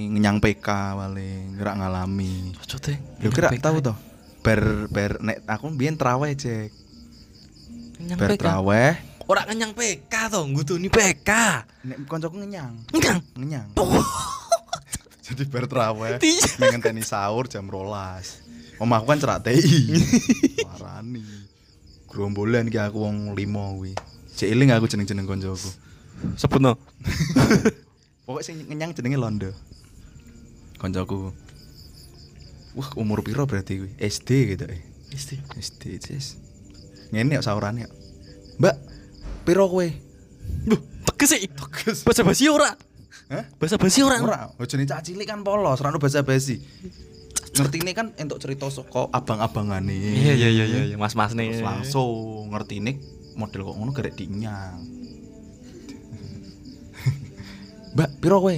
ngenyang 0.09 0.41
PK 0.41 0.67
paling 0.97 1.61
ora 1.61 1.73
ngalami. 1.77 2.57
Cocok 2.57 2.79
teh. 2.81 2.97
Lho 3.21 3.29
kira 3.29 3.53
tahu 3.53 3.77
to? 3.79 3.93
Bar 4.41 4.61
bar 4.89 5.21
nek 5.21 5.45
aku 5.45 5.69
biyen 5.69 5.93
traweh 5.93 6.33
cek. 6.33 6.73
Kenyang 7.95 8.17
Bar 8.17 8.29
PK. 8.33 8.41
traweh 8.41 8.93
Ora 9.29 9.45
kenyang 9.45 9.71
PK 9.71 10.11
to, 10.27 10.41
nguduni 10.43 10.89
PK. 10.89 11.29
nek 11.85 11.97
koncoku 12.03 12.35
ngenyang. 12.35 12.73
Enggak. 12.89 13.21
Ngenyang. 13.37 13.69
Jadi 15.31 15.45
bar 15.47 15.69
traweh 15.69 16.17
Iya. 16.17 16.67
ngenteni 16.67 16.99
sahur 16.99 17.45
jam 17.45 17.69
rolas. 17.69 18.41
Omahku 18.81 19.05
kan 19.05 19.21
cerak 19.21 19.45
TI. 19.45 19.93
Warani. 20.65 21.21
gerombolan 22.11 22.67
ki 22.67 22.81
aku 22.81 22.97
wong 23.07 23.37
limo 23.37 23.77
kuwi. 23.77 23.93
Jek 24.33 24.49
eling 24.49 24.73
aku 24.73 24.89
jeneng-jeneng 24.89 25.29
koncoku. 25.29 25.69
Sebutno. 26.35 26.75
Pokoknya 28.25 28.43
sing 28.43 28.57
ngenyang 28.65 28.97
jenenge 28.97 29.21
Londo. 29.21 29.51
Koncoku. 30.81 31.29
Wah, 32.75 32.89
umur 32.97 33.21
piro 33.21 33.45
berarti 33.45 33.85
kuwi? 33.85 33.91
SD 34.01 34.57
gitu 34.57 34.65
eh. 34.65 34.81
Isti. 35.13 35.37
SD, 35.55 35.83
Cis. 36.01 36.41
Ngene 37.13 37.37
kok 37.37 37.45
saurane 37.45 37.85
kok. 37.85 37.93
Mbak, 38.59 38.75
piro 39.45 39.69
kowe? 39.69 39.87
Duh, 40.67 40.81
teges 41.13 41.37
sih. 41.37 41.47
Teges. 41.47 42.01
Bahasa 42.01 42.25
basi 42.25 42.49
ora. 42.49 42.71
Hah? 43.31 43.45
Bahasa 43.55 43.77
basi 43.77 44.01
ora. 44.03 44.17
Ora, 44.19 44.39
ojone 44.57 44.83
cah 44.89 45.03
cilik 45.03 45.27
kan 45.27 45.45
polos, 45.45 45.79
ora 45.79 45.93
ono 45.93 45.99
basa-basi. 45.99 46.59
Ngerti 47.51 47.77
ini 47.83 47.91
kan 47.91 48.15
entuk 48.15 48.39
cerita 48.39 48.71
saka 48.71 49.11
abang-abangane. 49.11 49.91
Iya 49.91 50.33
iya 50.39 50.49
iya 50.49 50.65
iya, 50.93 50.95
mas-mas 50.95 51.35
nih. 51.35 51.59
Terus 51.59 51.67
langsung 51.67 52.47
ngerti 52.55 52.79
ini 52.79 52.95
model 53.35 53.67
kok 53.67 53.75
ngono 53.75 53.91
garek 53.91 54.15
dinyang. 54.15 54.79
Mbak, 57.95 58.09
piro 58.23 58.39
kowe? 58.39 58.55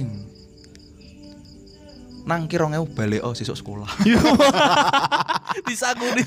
Nang 2.24 2.48
kira 2.48 2.70
ngewu 2.70 2.86
balik 2.94 3.20
oh 3.26 3.34
sesuk 3.34 3.58
sekolah. 3.58 3.90
Disakuni. 5.68 6.22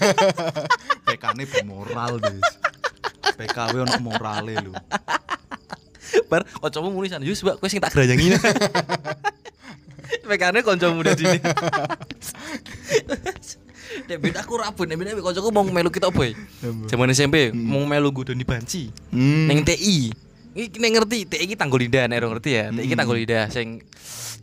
PK-ne 1.07 1.43
bermoral, 1.47 2.19
Des. 2.19 2.43
PKW 3.37 3.87
ono 3.87 3.97
morale 4.03 4.59
lho. 4.59 4.73
Bar 6.27 6.43
kancamu 6.43 6.91
muni 6.91 7.07
san, 7.07 7.23
"Yus, 7.23 7.39
Mbak, 7.41 7.63
kowe 7.63 7.69
sing 7.71 7.79
tak 7.79 7.95
grayangi." 7.95 8.35
Pekane 10.27 10.59
kancamu 10.63 10.99
muda 10.99 11.13
sini. 11.15 11.39
Nek 14.07 14.17
beda 14.19 14.43
aku 14.43 14.59
rabun, 14.59 14.85
nek 14.87 14.97
beda 14.99 15.15
kancaku 15.19 15.49
mau 15.49 15.63
melu 15.63 15.89
kita 15.89 16.11
apa 16.11 16.21
ya? 16.27 16.33
Zaman 16.91 17.11
SMP 17.15 17.55
mau 17.55 17.83
melu 17.87 18.11
godoni 18.11 18.43
banci. 18.43 18.91
Hmm. 19.11 19.47
Neng 19.47 19.63
TI. 19.63 20.11
Iki 20.57 20.77
nek 20.81 20.91
ngerti 20.97 21.17
TI 21.29 21.43
iki 21.47 21.55
Tanggul 21.55 21.87
nek 21.87 22.17
ora 22.17 22.27
ngerti 22.35 22.49
ya. 22.51 22.69
TI 22.73 22.83
iki 22.83 22.95
Tanggul 22.97 23.23
Indah 23.23 23.47
sing 23.47 23.81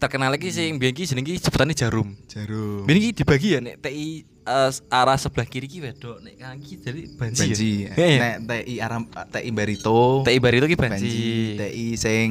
terkenal 0.00 0.32
lagi 0.32 0.50
sing 0.50 0.80
biyen 0.80 0.96
iki 0.96 1.04
jenenge 1.06 1.36
sebutane 1.38 1.76
Jarum. 1.76 2.16
Jarum. 2.26 2.88
Biyen 2.88 2.98
iki 3.00 3.10
dibagi 3.20 3.48
ya 3.56 3.60
nek 3.60 3.84
TI 3.84 4.24
eh, 4.24 4.70
arah 4.92 5.16
sebelah 5.20 5.46
kiri 5.48 5.68
ki 5.68 5.78
wedok, 5.84 6.24
nek 6.24 6.34
kanan 6.40 6.58
ki 6.60 6.74
jadi 6.80 7.00
banci. 7.16 7.40
Banji. 7.44 7.70
ya? 7.88 7.92
Iya, 7.94 8.06
iya. 8.08 8.18
Nek 8.20 8.36
TI 8.48 8.74
aram 8.80 9.02
TI 9.06 9.50
Barito. 9.52 10.24
TI 10.24 10.38
Barito 10.40 10.66
ki 10.68 10.76
Banji. 10.76 11.04
banci. 11.04 11.18
TI 11.60 11.86
sing 12.00 12.26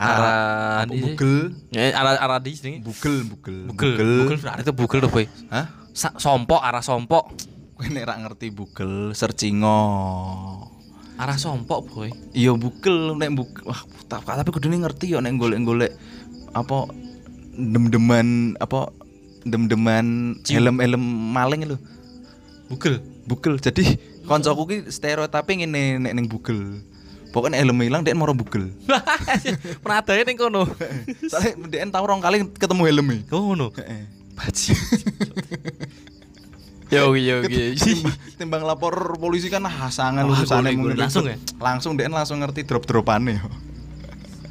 Arah 0.00 0.88
Bugel. 0.88 1.52
Ya 1.68 1.92
arah 1.92 2.16
arah 2.16 2.40
di 2.40 2.56
sini. 2.56 2.80
Bugel, 2.80 3.28
bugel. 3.28 3.68
Bugel. 3.68 3.92
Bugel. 4.24 4.36
Arah 4.48 4.64
itu 4.64 4.72
bugel 4.72 4.98
tuh, 5.04 5.12
Boy. 5.12 5.28
Hah? 5.52 5.68
Sompok 5.92 6.64
arah 6.64 6.80
sompok. 6.80 7.36
Kowe 7.76 7.84
nek 7.84 8.08
ra 8.08 8.16
ngerti 8.16 8.48
bugel, 8.48 9.12
sercingo. 9.12 9.76
Arah 11.20 11.36
sompok, 11.36 11.84
Boy. 11.92 12.08
Iya 12.32 12.56
bugel 12.56 13.12
nek 13.20 13.36
bugel. 13.36 13.60
Wah, 13.68 13.84
ta- 14.08 14.24
tapi 14.24 14.48
kudune 14.48 14.80
ngerti 14.80 15.12
ya 15.12 15.20
nek 15.20 15.36
golek-golek 15.36 15.92
apa 16.56 16.88
dem-deman 17.60 18.56
apa 18.56 18.88
dem-deman 19.44 20.40
helm-helm 20.48 21.04
maling 21.36 21.68
lho. 21.68 21.76
Bugel. 22.72 23.04
Bugel. 23.28 23.60
Jadi 23.60 24.00
koncoku 24.24 24.64
ki 24.64 24.76
stereotipe 24.88 25.60
ngene 25.60 26.00
nek 26.00 26.12
ning 26.16 26.24
bugel. 26.24 26.80
Pokoknya 27.30 27.62
helm 27.62 27.78
ilang 27.86 28.02
dia 28.02 28.14
mau 28.14 28.26
bugel. 28.34 28.74
Pernah 29.82 29.98
ada 30.02 30.12
ning 30.26 30.34
kono. 30.34 30.66
Soalnya 31.30 31.54
dia 31.70 31.86
tahu 31.86 32.04
rong 32.10 32.22
kali 32.22 32.42
ketemu 32.58 32.82
helmnya. 32.90 33.22
Oh, 33.30 33.54
ngono. 33.54 33.70
Heeh. 33.78 34.02
Baji. 34.34 34.72
Yo 36.90 37.14
yo 37.14 37.46
yo. 37.46 37.70
timbang, 37.78 38.14
timbang 38.34 38.62
lapor 38.66 39.14
polisi 39.22 39.46
kan 39.46 39.62
hasangan 39.62 40.26
boleh, 40.26 40.42
boleh. 40.42 40.74
mungkin. 40.74 40.98
Langsung 40.98 41.22
ya? 41.22 41.38
Langsung 41.62 41.94
dia 41.94 42.10
langsung 42.10 42.42
ngerti 42.42 42.66
drop-dropane. 42.66 43.38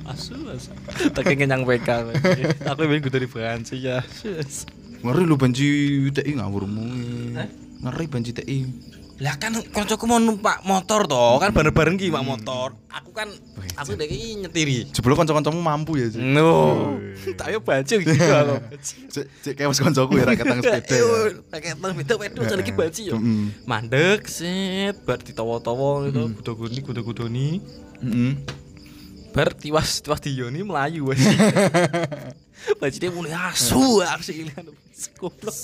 Asu 0.08 0.40
asu. 0.48 0.72
Tak 1.12 1.28
kenyang 1.28 1.68
PK. 1.68 2.16
Aku 2.64 2.88
ben 2.88 3.04
kudu 3.04 3.28
dibanci 3.28 3.84
ya. 3.84 4.00
Ngeri 5.04 5.24
lu 5.28 5.36
banci 5.36 5.68
TI 6.16 6.40
ngawurmu. 6.40 6.88
Ngeri 7.84 8.06
banci 8.08 8.32
TI. 8.32 8.58
Lah 9.20 9.36
kan 9.36 9.52
koncoku 9.76 10.08
mau 10.08 10.16
numpak 10.16 10.64
motor 10.64 11.04
toh, 11.04 11.44
kan 11.44 11.52
bareng-bareng 11.52 12.00
ki 12.00 12.08
mak 12.08 12.24
motor. 12.24 12.72
Aku 12.88 13.12
kan 13.12 13.28
aku 13.76 14.00
dek 14.00 14.08
iki 14.08 14.40
nyetiri. 14.40 14.88
Jebul 14.96 15.12
kanca-kancamu 15.12 15.60
mampu 15.60 16.00
ya, 16.00 16.08
Cik. 16.08 16.24
No. 16.24 16.96
Tapi 17.36 17.60
baju 17.60 17.96
gitu 18.00 18.16
aku. 18.16 18.56
Cek 19.44 19.60
mas 19.68 19.80
kancaku 19.84 20.24
ya 20.24 20.24
ra 20.24 20.40
ketang 20.40 20.64
sepeda. 20.64 20.96
ya. 21.04 21.04
Pakai 21.52 21.76
tang 21.76 21.92
beda 22.00 22.16
wedo 22.16 22.42
jadi 22.48 22.64
ki 22.64 22.72
baci 22.72 23.12
yo. 23.12 23.20
Mm. 23.20 23.68
Mandek 23.68 24.24
set 24.32 25.04
bar 25.04 25.20
ditawa-tawa 25.20 26.08
gitu, 26.08 26.32
kuda-kudi 26.40 26.80
kuda-kudoni. 26.80 27.60
Heeh. 28.00 28.32
Bar 29.36 29.52
tiwas 29.52 30.00
tiwas 30.00 30.24
diyoni 30.24 30.64
melayu 30.64 31.12
wes. 31.12 31.20
Dia 33.00 33.12
mulai 33.12 33.36
asu 33.36 34.00
sih 34.24 34.48
ilihan 34.48 34.64
goblok. 35.20 35.56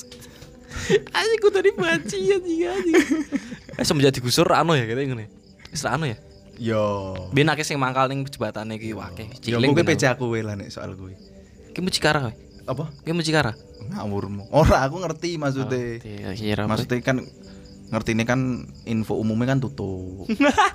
Aja 1.15 1.35
kudu 1.41 1.59
dibaci 1.65 2.17
ya 2.29 2.37
tiga 2.37 2.69
aja. 2.77 2.93
Eh 3.75 3.85
semenjak 3.85 4.13
digusur 4.15 4.47
anu 4.53 4.75
ya 4.77 4.85
kita 4.85 5.01
ngene. 5.01 5.25
Wis 5.71 5.81
ra 5.81 5.97
anu 5.97 6.05
ya. 6.11 6.17
Yo. 6.55 7.15
Ben 7.35 7.49
akeh 7.51 7.65
sing 7.67 7.75
mangkal 7.75 8.07
ning 8.07 8.23
jebatane 8.27 8.79
iki. 8.79 8.95
Yo 8.95 9.01
Ciling. 9.41 9.75
kowe 9.75 9.83
peja 9.83 10.15
kowe 10.15 10.39
lah 10.39 10.55
nek 10.55 10.71
soal 10.71 10.95
kowe. 10.95 11.11
Ki 11.73 11.79
mucikara 11.83 12.29
kowe. 12.29 12.33
Apa? 12.65 12.85
Ki 13.03 13.11
mucikara. 13.11 13.51
Ngawurmu. 13.91 14.49
Ora 14.49 14.85
aku 14.87 15.03
ngerti 15.03 15.37
maksudnya. 15.37 15.99
Iya, 16.01 16.29
kira 16.33 16.63
Maksudnya 16.65 17.01
kan 17.03 17.17
ngerti 17.85 18.17
ini 18.17 18.23
kan 18.25 18.65
info 18.89 19.13
umumnya 19.19 19.53
kan 19.53 19.59
tutup. 19.61 20.25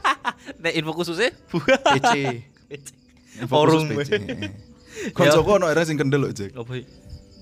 Nek 0.62 0.72
info 0.74 0.92
khususnya 0.94 1.32
PC. 1.96 2.10
Info 3.40 3.52
Forum. 3.56 3.86
khusus 3.88 4.10
PC. 4.10 4.12
Koncoku 5.14 5.50
ono 5.54 5.70
era 5.70 5.86
sing 5.86 5.94
kendel 5.96 6.18
lho, 6.26 6.34
Jack. 6.34 6.50
Apa 6.54 6.70
iki? 6.76 6.86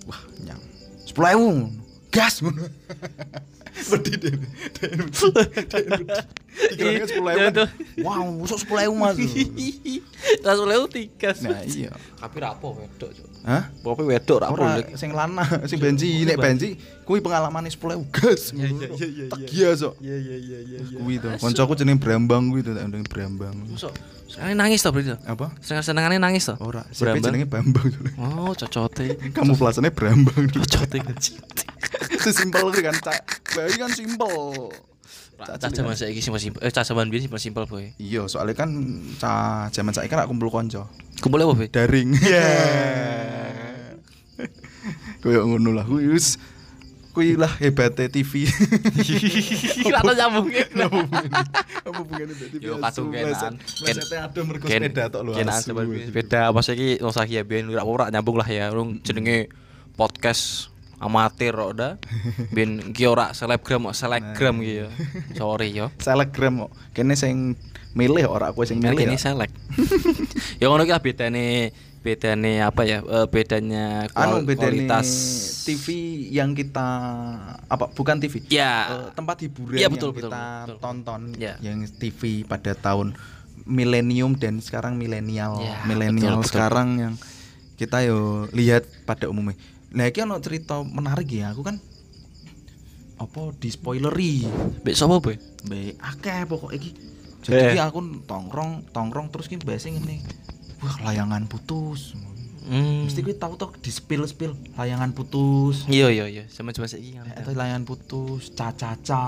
Wah, 0.04 0.20
nyang. 0.44 0.60
10.000. 1.08 1.87
Gas 2.08 2.40
ngono. 2.40 2.64
Wedi 3.92 4.12
deh. 4.18 4.32
Dikira 6.58 6.90
Iya, 6.90 7.06
10.000. 7.06 7.54
tuh. 7.54 7.68
Wow, 8.02 8.42
usuk 8.42 8.66
10.000 8.66 8.90
Mas. 8.90 9.14
Langsung 10.42 10.66
lewat 10.66 10.90
tiga. 10.90 11.30
Nah, 11.46 11.62
iya. 11.62 11.94
Tapi 12.18 12.36
rapo 12.42 12.74
wedok, 12.74 13.14
Cuk. 13.14 13.26
Hah? 13.46 13.70
Bapak 13.86 14.02
wedok 14.02 14.38
rapo 14.42 14.58
sing 14.98 15.14
lanang, 15.14 15.46
sing 15.70 15.78
benji, 15.78 16.26
nek 16.26 16.42
benji 16.42 16.74
kuwi 17.06 17.22
pengalamane 17.22 17.70
10.000 17.70 18.02
gas. 18.10 18.50
Iya, 18.50 18.66
iya, 18.66 18.88
iya, 18.90 19.06
iya, 19.06 19.24
Tak 19.30 19.38
iya. 19.38 19.48
iya 19.54 19.68
sok. 19.78 19.94
Iya 20.02 20.16
iya 20.18 20.36
iya 20.36 20.58
iya 20.66 20.78
iya. 20.82 20.98
Kuwi 20.98 21.14
to. 21.22 21.28
Koncoku 21.38 21.72
jeneng 21.78 22.02
Brambang 22.02 22.50
kuwi 22.50 22.66
to, 22.66 22.74
tak 22.74 22.82
jeneng 22.90 23.06
Brambang. 23.06 23.54
Masuk. 23.70 23.94
Senengane 24.28 24.58
nangis 24.58 24.82
to 24.82 24.90
berarti. 24.90 25.14
to? 25.14 25.18
Apa? 25.24 25.46
Seneng 25.62 25.84
senengane 25.86 26.16
nangis 26.18 26.42
to? 26.44 26.54
Ora, 26.58 26.82
siapa 26.90 27.16
jenenge 27.16 27.46
Bambang. 27.46 27.88
Oh, 28.18 28.50
cocote. 28.50 29.14
Kamu 29.30 29.54
pelasannya 29.54 29.94
Brambang. 29.94 30.50
Cocote 30.50 30.98
kecil. 31.06 31.38
Sesimpel 32.16 32.72
kuwi 32.72 32.80
kan, 32.80 32.96
Cak. 32.96 33.20
Bayi 33.52 33.76
kan 33.76 33.90
simpel. 33.92 34.34
Cak 35.38 35.56
Cah 35.62 35.70
zaman 35.70 35.94
kan. 35.94 36.00
saiki 36.02 36.18
simpel 36.18 36.40
simpel. 36.42 36.60
Eh, 36.66 36.72
cah 36.74 36.82
zaman 36.82 37.06
biyen 37.12 37.30
simpel 37.30 37.38
simpel, 37.38 37.64
boy. 37.70 37.94
Iya, 38.00 38.26
soalnya 38.26 38.58
kan 38.58 38.74
cah 39.22 39.70
zaman 39.70 39.94
saiki 39.94 40.10
kan 40.10 40.26
kumpul 40.26 40.50
konco. 40.50 40.90
Kumpul 41.22 41.44
apa, 41.46 41.54
boy? 41.54 41.68
Daring. 41.70 42.10
Iya. 42.26 42.48
Kayak 45.18 45.42
ngono 45.50 45.74
lah 45.74 45.82
kuwi 45.82 46.14
wis 46.14 46.38
kuwi 47.10 47.34
lah 47.34 47.50
hebatnya 47.58 48.06
TV. 48.06 48.46
Ora 49.82 49.98
tau 50.06 50.14
nyambungnya. 50.14 50.64
Apa 50.78 52.00
mbak 52.06 52.30
TV? 52.38 52.62
Yo 52.62 52.78
kadung 52.78 53.10
kenan. 53.10 53.58
Mesetnya 53.58 54.18
ada 54.30 54.40
mergo 54.46 54.64
sepeda 54.70 55.04
tok 55.10 55.22
lho. 55.26 55.32
Kenan 55.34 55.58
sepeda. 55.58 56.54
Apa 56.54 56.62
sih 56.62 56.78
iki 56.78 57.34
ya 57.34 57.42
biyen 57.42 57.74
ora 57.74 57.82
ora 57.82 58.04
nyambung 58.14 58.38
lah 58.38 58.46
ya. 58.46 58.70
Urung 58.70 59.02
jenenge 59.02 59.50
podcast 59.98 60.67
amatir 60.98 61.52
kok 61.52 61.72
dah. 61.74 61.92
Ben 62.54 62.92
iki 62.92 63.04
ora 63.04 63.30
selebgram 63.30 63.86
kok 63.86 63.96
selebgram 63.96 64.58
iki 64.58 64.74
ya. 64.76 64.88
Sorry 65.34 65.72
yo. 65.72 65.86
Telegram 65.96 66.66
kok. 66.66 66.70
Kene 66.92 67.14
sing 67.14 67.54
milih 67.92 68.26
ora 68.26 68.50
aku 68.50 68.62
sing 68.62 68.78
milih. 68.78 69.02
ini 69.02 69.14
ya. 69.14 69.30
selek. 69.30 69.50
ya 70.60 70.66
ngono 70.66 70.82
ki 70.82 70.92
lah 70.92 71.00
bedane 71.00 71.72
bedane 71.98 72.62
apa 72.62 72.82
ya? 72.82 73.02
eh, 73.02 73.26
bedanya 73.26 74.06
anu 74.14 74.38
kual- 74.38 74.46
bedane 74.46 74.86
kualitas 74.86 75.08
TV 75.66 75.86
yang 76.30 76.54
kita 76.54 76.88
apa 77.66 77.90
bukan 77.90 78.16
TV 78.16 78.38
Ya. 78.48 78.86
Eh, 78.86 79.08
tempat 79.12 79.42
hiburan 79.42 79.74
Iya, 79.74 79.82
yang 79.82 79.92
betul, 79.92 80.14
betul, 80.14 80.30
kita 80.30 80.44
betul. 80.64 80.76
tonton 80.78 81.20
Ya. 81.36 81.58
yang 81.58 81.82
TV 81.90 82.46
pada 82.46 82.72
tahun 82.72 83.18
milenium 83.64 84.38
dan 84.38 84.62
sekarang 84.62 84.94
milenial 84.94 85.58
Ya, 85.58 85.82
milenial 85.84 86.38
betul, 86.38 86.46
betul. 86.46 86.50
sekarang 86.54 86.88
yang 86.96 87.14
kita 87.74 88.02
yo 88.02 88.46
lihat 88.50 88.86
pada 89.02 89.26
umumnya 89.26 89.58
nah 89.88 90.04
iki 90.04 90.20
ono 90.20 90.36
cerita 90.38 90.84
menarik 90.84 91.28
ya 91.32 91.52
aku 91.52 91.64
kan 91.64 91.76
apa 93.18 93.40
di 93.58 93.68
spoileri 93.72 94.46
Mbek 94.84 94.94
sapa, 94.94 95.18
Boy? 95.18 95.34
Be 95.66 95.98
akeh 95.98 96.46
pokok 96.46 96.70
iki. 96.70 96.94
Jadi 97.42 97.74
Eh. 97.74 97.82
aku 97.82 98.22
tongkrong, 98.22 98.94
tongkrong 98.94 99.34
terus 99.34 99.50
ki 99.50 99.58
bahasa 99.58 99.90
ngene. 99.90 100.22
Wah, 100.78 100.96
layangan 101.02 101.50
putus. 101.50 102.14
Hmm. 102.68 103.08
Mesti 103.08 103.24
kuwi 103.24 103.32
tau 103.40 103.56
to 103.56 103.72
di 103.80 103.88
spill-spill 103.88 104.52
layangan 104.76 105.16
putus. 105.16 105.88
Iya 105.88 106.12
iya 106.12 106.28
iya, 106.28 106.44
sama 106.52 106.76
cuma 106.76 106.84
kan. 106.84 107.24
Atau 107.32 107.56
layangan 107.56 107.88
putus, 107.88 108.52
caca-caca. 108.52 109.24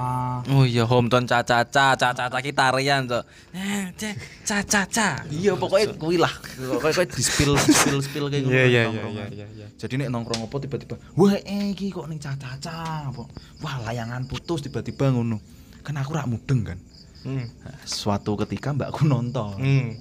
Oh 0.53 0.69
iya, 0.69 0.85
hometown 0.85 1.25
caca-caca, 1.25 1.97
caca-caca 1.97 2.37
ki 2.45 2.53
tarian 2.53 3.09
to. 3.09 3.25
Eh, 3.57 3.97
cek, 3.97 4.45
caca-caca. 4.45 5.25
Iya, 5.33 5.57
pokoknya 5.57 5.97
kuwi 5.97 6.21
lah. 6.21 6.29
Pokoknya 6.61 7.09
di 7.09 7.25
spill 7.25 7.57
spill 7.57 8.01
spill 8.05 8.29
kayak 8.29 8.45
Iya, 8.45 8.65
iya, 8.69 8.81
nongkrongan. 8.93 9.29
iya, 9.33 9.45
iya, 9.45 9.47
iya. 9.57 9.67
Jadi 9.81 10.05
nek 10.05 10.09
nongkrong 10.13 10.45
apa 10.45 10.57
tiba-tiba, 10.61 11.01
wah 11.17 11.33
eh 11.33 11.73
iki 11.73 11.89
kok 11.89 12.05
ning 12.13 12.21
caca-caca 12.21 13.09
apa. 13.09 13.25
Wah, 13.65 13.75
layangan 13.89 14.29
putus 14.29 14.61
tiba-tiba 14.61 15.09
ngono. 15.17 15.41
Kan 15.81 15.97
aku 15.97 16.13
rak 16.13 16.29
mudeng 16.29 16.61
kan. 16.61 16.79
Hmm. 17.25 17.49
Suatu 17.89 18.37
ketika 18.45 18.77
mbakku 18.77 19.09
nonton. 19.09 19.57
Hmm. 19.57 19.97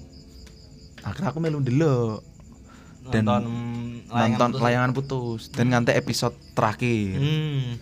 Akhirnya 1.00 1.32
aku 1.32 1.40
melu 1.40 1.64
ndelok. 1.64 2.29
Dan 3.08 3.24
Nonton 3.24 3.44
nonton 4.10 4.50
putus. 4.52 4.60
layangan 4.60 4.90
putus 4.90 5.40
dan 5.54 5.70
ngantek 5.70 5.96
episode 5.96 6.34
terakhir. 6.52 7.16
Hmm. 7.16 7.78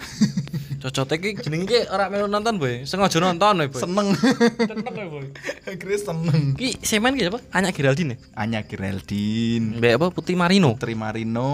Cocok 0.78 1.18
iki 1.18 1.42
jenenge 1.42 1.64
iki 1.66 1.78
ora 1.90 2.06
melu 2.06 2.30
nonton, 2.30 2.54
Boy. 2.60 2.86
Sengaja 2.86 3.18
nonton, 3.18 3.66
Boy. 3.66 3.80
Seneng. 3.80 4.14
Seneng, 4.14 5.06
Boy. 5.10 5.26
Akhirnya 5.66 5.98
seneng. 5.98 6.54
Ki 6.54 6.78
semen 6.84 7.18
ki 7.18 7.32
apa? 7.32 7.40
Anya 7.50 7.74
Geraldine. 7.74 8.14
ya? 8.14 8.18
Anya 8.38 8.60
Geraldine, 8.62 9.80
Mbak 9.80 9.92
apa 9.98 10.06
Putri 10.14 10.38
Marino. 10.38 10.78
Tri 10.78 10.94
Marino, 10.94 11.48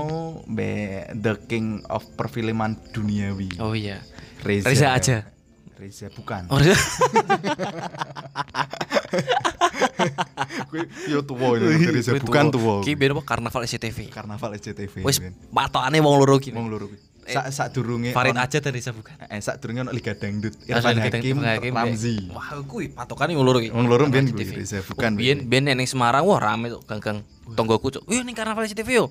be 0.44 1.06
The 1.14 1.40
King 1.48 1.86
of 1.88 2.04
Perfilman 2.18 2.76
Duniawi. 2.92 3.56
Oh 3.62 3.72
iya. 3.72 4.02
Reza, 4.44 4.68
Reza 4.68 4.88
aja. 4.92 5.16
Reza 5.80 6.12
bukan. 6.12 6.44
Oh, 6.52 6.60
iya. 6.60 6.76
Kuwi 10.74 11.12
yo 11.12 11.22
tuwa 11.22 11.54
ini 11.54 11.86
Reza 11.86 12.10
bukan 12.18 12.50
tuwa. 12.50 12.82
Ki 12.82 12.98
ben 12.98 13.14
apa 13.14 13.22
Karnaval 13.22 13.62
SCTV. 13.62 14.10
Karnaval 14.10 14.58
SCTV. 14.58 15.06
Wis 15.06 15.22
ben. 15.22 15.30
patokane 15.54 16.02
wong 16.02 16.14
loro 16.18 16.36
ki. 16.42 16.50
wong 16.50 16.66
loro 16.66 16.90
kuwi. 16.90 16.98
Sak 17.24 17.46
sak 17.56 17.66
durunge 17.72 18.12
Farid 18.12 18.36
aja 18.36 18.58
dari 18.60 18.82
Reza 18.82 18.90
bukan. 18.90 19.14
Eh 19.30 19.40
sak 19.40 19.62
durunge 19.62 19.86
ono 19.86 19.94
Liga 19.94 20.12
Dangdut. 20.18 20.52
Asal 20.68 20.98
Irfan 20.98 21.40
Hakim, 21.40 21.72
Ramzi. 21.72 22.28
Wah, 22.34 22.58
kuwi 22.66 22.90
patokane 22.90 23.38
wong 23.38 23.46
loro 23.46 23.58
ki. 23.62 23.70
Wong 23.70 23.86
loro 23.86 24.10
ben. 24.10 24.26
Reza 24.34 24.82
bukan. 24.82 25.14
Oh, 25.14 25.18
Biyen 25.22 25.46
biyen 25.46 25.70
ning 25.70 25.86
Semarang 25.86 26.26
wah 26.26 26.42
rame 26.42 26.74
tuh 26.74 26.82
ganggang 26.84 27.22
tonggoku 27.54 27.94
cuk. 27.94 28.02
Wih 28.10 28.26
ning 28.26 28.34
Karnaval 28.34 28.66
SCTV 28.66 28.90
yo. 28.98 29.06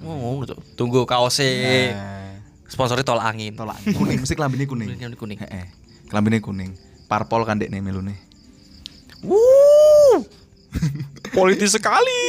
Oh, 0.00 0.16
ngono 0.16 0.48
cuk. 0.48 0.58
Tunggu 0.74 1.04
kaose. 1.04 1.46
Nah, 1.92 2.24
Sponsornya 2.64 3.04
tol 3.04 3.20
angin. 3.20 3.52
tolak 3.54 3.76
kuning 3.84 4.24
mesti 4.24 4.34
klambine 4.34 4.64
kuning. 4.64 4.88
Kuning, 4.96 5.14
kuning. 5.20 5.38
Heeh. 5.38 5.68
Klambine 6.08 6.40
kuning. 6.40 6.72
Parpol 7.06 7.44
kan 7.44 7.60
dekne 7.60 7.84
melune. 7.84 8.16
Wuh. 9.22 10.43
Politis 11.36 11.72
sekali. 11.72 12.20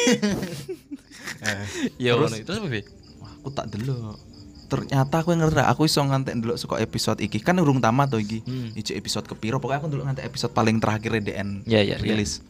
Eh, 1.42 1.64
Ya 2.04 2.16
Terus? 2.16 2.32
Terus 2.42 2.58
apa? 2.60 2.80
Wah, 3.20 3.32
aku 3.36 3.50
tak 3.52 3.68
delok. 3.70 4.18
Ternyata 4.66 5.22
aku 5.22 5.30
ngerti 5.32 5.62
aku 5.62 5.86
iso 5.86 6.02
ngantek 6.02 6.34
ndelok 6.36 6.58
saka 6.58 6.80
episode 6.80 7.20
iki. 7.20 7.38
Kan 7.38 7.58
urung 7.58 7.78
tamat 7.78 8.10
to 8.10 8.18
iki. 8.18 8.42
Hmm. 8.42 8.74
Iki 8.74 8.96
episode 8.96 9.26
kepiro 9.26 9.58
pokoknya 9.58 9.80
aku 9.80 9.88
ndelok 9.88 10.06
ngantek 10.08 10.26
episode 10.26 10.52
paling 10.52 10.80
terakhir 10.80 11.14
DN 11.16 11.62
Ya, 11.64 11.80
ya, 11.80 11.96
ya. 11.96 12.02
rilis. 12.02 12.42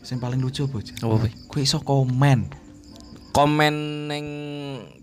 Sing 0.00 0.16
paling 0.16 0.40
lucu 0.40 0.64
apa, 0.64 0.80
Cak? 0.80 0.96
Apa, 0.98 1.16
Bi? 1.20 1.30
Kowe 1.46 1.60
iso 1.60 1.78
komen. 1.78 2.48
Komen 3.30 3.74
ning 4.08 4.26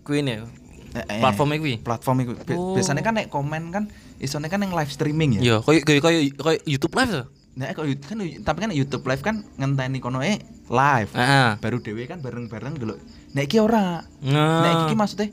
kuwi 0.02 0.20
ne. 0.20 0.42
Eh, 0.90 1.04
eh, 1.06 1.20
Platform 1.22 1.54
kuwi. 1.54 1.74
Platform 1.78 2.16
iku. 2.20 2.32
Bi- 2.34 2.58
Oh. 2.58 2.74
Biasanya 2.74 3.00
kan 3.00 3.14
nek 3.14 3.30
komen 3.30 3.70
kan 3.70 3.86
isone 4.18 4.50
kan 4.50 4.58
yang 4.58 4.74
live 4.74 4.90
streaming 4.90 5.38
ya. 5.38 5.40
Iya, 5.40 5.56
koyo 5.62 5.78
koyo 5.86 6.00
koyo 6.34 6.58
YouTube 6.66 6.98
live 6.98 7.12
tuh. 7.14 7.26
Nah, 7.58 7.74
kok 7.74 7.82
kan 8.06 8.16
tapi 8.22 8.58
kan 8.60 8.70
YouTube 8.70 9.02
live 9.02 9.18
kan 9.18 9.42
ngenteni 9.58 9.98
kono 9.98 10.22
eh 10.22 10.38
live. 10.64 11.10
Heeh. 11.10 11.58
Baru 11.58 11.82
dhewe 11.82 12.06
kan 12.06 12.22
bareng-bareng 12.22 12.78
delok. 12.78 13.02
Nek 13.34 13.44
iki 13.44 13.58
ora. 13.58 14.06
Nah. 14.22 14.62
Nek 14.62 14.72
iki 14.86 14.94
maksudnya 14.94 15.28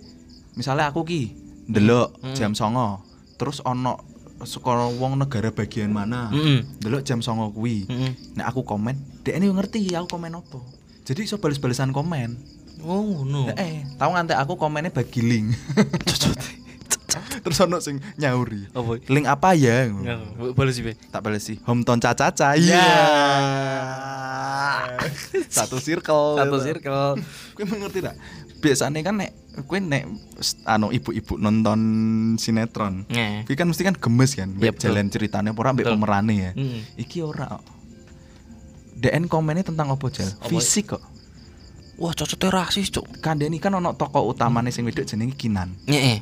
misalnya 0.53 0.89
aku 0.89 1.03
ki 1.03 1.21
ndelok 1.65 2.17
Hmm. 2.17 2.33
jam 2.33 2.53
songo 2.53 3.01
terus 3.35 3.59
ono 3.59 3.99
saka 4.39 4.87
wong 4.87 5.17
negara 5.17 5.49
bagian 5.49 5.89
mana 5.89 6.29
Heeh. 6.29 6.63
ndelok 6.79 7.01
jam 7.01 7.19
songo 7.19 7.51
kuwi 7.51 7.83
Heeh. 7.85 8.15
nek 8.33 8.47
aku 8.47 8.63
komen 8.63 8.95
dek 9.21 9.35
ini 9.35 9.49
ngerti 9.49 9.91
aku 9.91 10.07
komen 10.07 10.31
apa 10.33 10.61
jadi 11.03 11.21
iso 11.21 11.37
bales-balesan 11.37 11.89
komen 11.89 12.55
Oh, 12.79 13.01
ngono. 13.01 13.49
Nek, 13.49 13.57
eh 13.57 13.81
tahu 13.97 14.13
ngantek 14.13 14.37
aku 14.37 14.53
komennya 14.55 14.93
bagi 14.93 15.19
link 15.19 15.57
terus 17.43 17.57
ono 17.59 17.77
sing 17.79 17.97
nyauri 18.15 18.67
Apa? 18.71 18.99
link 19.07 19.25
apa 19.25 19.53
ya 19.53 19.89
balas 20.53 20.75
sih, 20.75 20.83
tak 21.09 21.21
bales 21.21 21.41
sih 21.41 21.57
hometown 21.63 21.97
caca-caca 21.97 22.55
iya 22.55 22.87
satu 25.55 25.77
circle 25.79 26.35
Satu 26.39 26.57
circle. 26.59 27.19
Kowe 27.55 27.63
mengerti 27.65 27.99
tak? 28.03 28.15
Biasanya 28.59 28.99
kan 29.05 29.15
nek 29.21 29.31
kowe 29.67 29.77
nek 29.77 30.03
anu 30.65 30.89
ibu-ibu 30.89 31.37
nonton 31.37 31.79
sinetron. 32.35 33.05
Kuwi 33.45 33.55
kan 33.55 33.67
mesti 33.69 33.85
kan 33.85 33.95
gemes 33.95 34.33
kan, 34.33 34.49
Iya, 34.51 34.71
mbek 34.71 34.71
betul. 34.75 34.83
jalan 34.91 35.07
ceritanya 35.07 35.51
ora 35.53 35.71
mbek 35.71 35.85
Betul. 35.85 35.93
pemerane 35.95 36.33
ya. 36.33 36.51
Hmm. 36.55 36.79
Iki 36.97 37.17
ora. 37.23 37.61
DN 38.95 39.27
komennya 39.27 39.67
tentang 39.67 39.91
apa? 39.91 40.07
Apa? 40.07 40.47
Fisik 40.47 40.95
kok. 40.97 41.03
Wah, 41.95 42.11
cocoknya 42.11 42.51
rasis, 42.51 42.91
Cuk. 42.91 43.07
Kandeni 43.23 43.55
kan 43.55 43.71
ono 43.71 43.95
tokoh 43.95 44.27
utamane 44.27 44.67
sing 44.67 44.83
wedok 44.83 45.07
jenenge 45.07 45.39
Kinan. 45.39 45.79
Heeh. 45.87 46.19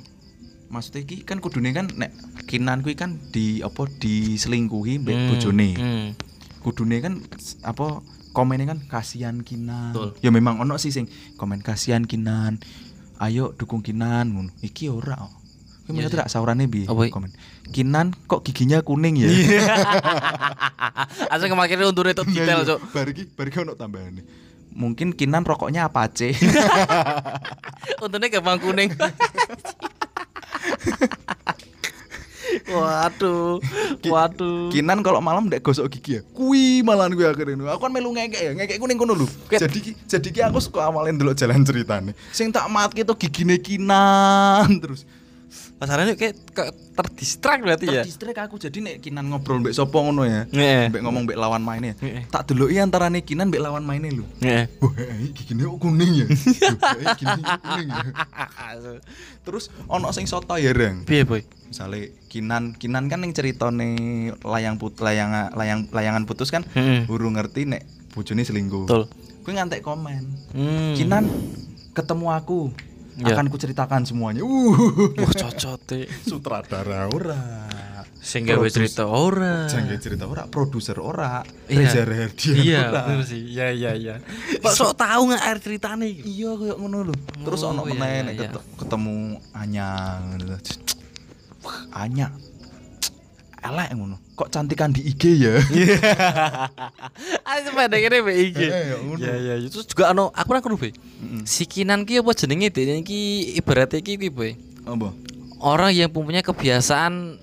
Maksudnya 0.74 1.01
iki 1.03 1.21
kan 1.21 1.38
kudune 1.38 1.69
kan 1.69 1.86
nek 1.93 2.09
Kinan 2.43 2.82
kuwi 2.82 2.93
kan 2.93 3.17
di 3.30 3.61
apa 3.61 3.86
diselingkuhi 3.93 4.99
mbek 4.99 5.13
Hmm. 5.13 5.28
bojone. 5.30 5.69
Hmm. 5.78 6.07
Kudune 6.59 6.97
kan 6.97 7.13
apa 7.61 8.01
komennya 8.32 8.67
kan 8.67 8.80
kasihan 8.84 9.39
Kinan. 9.39 9.93
Betul. 9.93 10.09
Ya 10.19 10.30
memang 10.30 10.57
ono 10.57 10.76
sih 10.76 10.89
sing 10.89 11.05
komen 11.38 11.61
kasihan 11.61 12.01
Kinan. 12.01 12.57
Ayo 13.17 13.53
dukung 13.53 13.80
Kinan 13.80 14.34
ngono. 14.34 14.49
Iki 14.59 14.89
ora. 14.89 15.15
kok. 15.15 15.32
Kowe 15.84 15.91
Iya 15.91 15.99
mengerti 15.99 16.15
tak 16.17 16.32
saurane 16.32 16.63
piye? 16.65 16.88
Apa? 16.88 17.05
Komen. 17.07 17.30
Kinan 17.69 18.15
kok 18.26 18.41
giginya 18.41 18.80
kuning 18.80 19.19
ya? 19.19 19.28
Asal 21.28 21.45
kemarin 21.45 21.84
untuk 21.84 22.07
itu 22.07 22.24
detail, 22.26 22.63
Cuk. 22.63 22.80
Bar 22.89 23.07
iki 23.11 23.24
bar 23.28 23.45
iki 23.45 23.57
ono 23.59 23.76
tambahane. 23.76 24.24
Mungkin 24.74 25.13
Kinan 25.13 25.43
rokoknya 25.43 25.86
apa 25.86 26.07
C? 26.09 26.34
Untungnya 28.03 28.32
gampang 28.32 28.57
kuning. 28.57 28.89
Waduh, 32.69 33.57
waduh. 34.07 34.69
Kinan 34.69 35.01
kalau 35.01 35.19
malam 35.19 35.49
ndek 35.49 35.65
gosok 35.65 35.89
gigi 35.89 36.19
ya. 36.19 36.21
Kui 36.38 36.86
malahan 36.86 37.11
gue 37.11 37.25
akhirnya. 37.25 37.73
Aku 37.73 37.81
kan 37.81 37.91
melu 37.91 38.13
ngekek 38.13 38.41
ya, 38.41 38.51
ngekek 38.53 38.77
kuning 38.77 38.99
kono 38.99 39.17
lho. 39.17 39.27
Ket. 39.49 39.65
Jadi 39.65 39.97
jadi 40.05 40.27
ki 40.29 40.41
aku 40.45 40.61
suka 40.61 40.86
awalin 40.86 41.17
dulu 41.17 41.34
jalan 41.34 41.65
ceritane. 41.65 42.13
Sing 42.29 42.53
tak 42.53 42.69
mat 42.69 42.93
gitu 42.93 43.17
gigine 43.17 43.57
Kinan 43.57 44.69
terus. 44.79 45.03
Pasarannya 45.84 46.15
kayak 46.15 46.55
kayak 46.55 46.71
terdistrak 46.95 47.59
berarti 47.59 47.91
ya. 47.91 48.07
Terdistrek 48.07 48.39
aku 48.39 48.55
jadi 48.55 48.79
nek 48.79 49.03
Kinan 49.03 49.27
ngobrol 49.27 49.59
mbek 49.59 49.75
sapa 49.75 49.99
ngono 49.99 50.23
ya. 50.23 50.47
Heeh. 50.47 50.88
Mbek 50.88 51.03
ngomong 51.03 51.27
mbek 51.27 51.36
lawan 51.36 51.59
mainnya. 51.59 51.91
Heeh. 51.99 52.23
Tak 52.31 52.47
deloki 52.47 52.79
antarane 52.79 53.19
Kinan 53.19 53.51
mbek 53.51 53.59
lawan 53.59 53.84
mainnya 53.84 54.15
lho. 54.15 54.23
Heeh. 54.39 54.71
Wah, 54.79 54.95
eh, 54.95 55.36
gigine 55.36 55.67
kok 55.67 55.84
kuning 55.84 56.23
ya. 56.23 56.25
Wah, 56.79 57.15
kuning. 57.19 57.89
Terus 59.43 59.75
ono 59.91 60.07
sing 60.15 60.23
soto 60.23 60.55
ya, 60.55 60.71
Reng. 60.71 61.03
Piye, 61.03 61.27
Boy? 61.27 61.43
Misalnya 61.67 62.07
Kinan, 62.31 62.79
Kinan 62.79 63.11
kan 63.11 63.19
yang 63.19 63.36
ceritane 63.36 63.91
layang 64.39 64.79
put 64.79 64.95
layang 65.03 65.51
layang 65.51 65.91
layangan 65.91 66.23
putus 66.23 66.47
kan. 66.47 66.63
Urung 67.11 67.36
ngerti 67.36 67.67
nek 67.67 67.84
bojone 68.15 68.47
selingkuh. 68.47 68.88
Betul. 68.88 69.11
Gue 69.43 69.51
ngantek 69.51 69.84
komen. 69.84 70.23
Hmm. 70.55 70.95
Kinan 70.95 71.27
ketemu 71.91 72.31
aku. 72.31 72.71
Ya. 73.14 73.38
Akan 73.38 73.45
kuceritakan 73.47 74.03
semuanya. 74.03 74.41
Uh. 74.41 75.14
Wah, 75.14 75.32
cocok 75.32 75.78
teh. 75.86 76.05
Sutradara 76.26 77.05
ora. 77.14 77.70
Sing 78.24 78.47
gawe 78.47 78.64
cerita 78.72 79.03
ora. 79.05 79.68
Jangan 79.68 79.99
cerita 79.99 80.24
ora, 80.26 80.47
produser 80.47 80.95
ora, 80.97 81.43
Iya. 81.68 81.91
Reza 81.91 82.01
Rahardian 82.07 82.55
Iya, 82.55 82.80
ora. 82.88 83.01
bener 83.03 83.24
sih. 83.28 83.41
Iya, 83.51 83.68
iya, 83.76 83.91
iya. 83.93 84.16
Sok 84.64 84.95
tahu 84.95 85.28
nggak 85.30 85.43
air 85.43 85.59
ceritane 85.59 86.05
iki? 86.07 86.22
Iya 86.39 86.55
kayak 86.55 86.78
ngono 86.80 86.97
lho. 87.11 87.16
Terus 87.43 87.61
Oh, 87.68 87.76
ono 87.76 87.84
iya, 87.84 87.91
meneh 87.93 88.16
iya, 88.16 88.32
iya. 88.32 88.49
ket- 88.49 88.66
ketemu 88.80 89.16
Anya. 89.51 89.89
ngono. 90.24 90.55
Elek 93.64 93.89
ngono. 93.95 94.20
Kok 94.36 94.49
cantikan 94.49 94.91
di 94.91 95.07
IG 95.07 95.24
ya? 95.39 95.55
Ah 97.47 97.59
sepeda 97.59 97.95
kene 97.95 98.20
mbek 98.20 98.38
iki. 98.43 98.66
Eh, 98.66 98.84
ya 98.91 98.95
ngono. 98.99 99.18
Iya 99.18 99.34
iya 99.39 99.53
terus 99.66 99.88
juga 99.88 100.11
ono 100.11 100.30
aku 100.30 100.49
nang 100.51 100.59
kono 100.61 100.76
Be. 100.76 100.91
Si 101.43 101.64
Kinan 101.64 102.03
ki 102.03 102.20
apa 102.20 102.32
jenenge 102.34 102.68
dene 102.70 102.99
iki 102.99 103.20
ibaratnya 103.55 103.97
iki 103.97 104.28
Boy. 104.28 104.59
Apa? 104.84 105.16
Orang 105.57 105.95
yang 105.95 106.11
punya 106.11 106.41
kebiasaan 106.41 107.39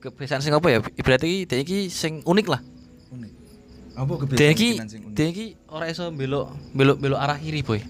kebiasaan 0.00 0.38
sing 0.38 0.54
apa 0.54 0.66
ya? 0.68 0.78
Ibaratnya 0.94 1.26
iki 1.26 1.40
dene 1.44 1.62
iki 1.62 1.78
sing 1.88 2.22
unik 2.22 2.46
lah. 2.46 2.62
Unik. 3.10 3.30
Apa 3.92 4.12
Dene 4.30 4.54
kebiasaan 4.54 4.54
iki 4.54 4.68
sing 4.86 5.00
unik? 5.02 5.14
dene 5.18 5.28
iki 5.30 5.46
ora 5.66 5.84
iso 5.86 6.04
belok 6.10 6.46
belok 6.70 6.96
belok 6.96 7.18
arah 7.18 7.36
kiri 7.36 7.66
Boy. 7.66 7.82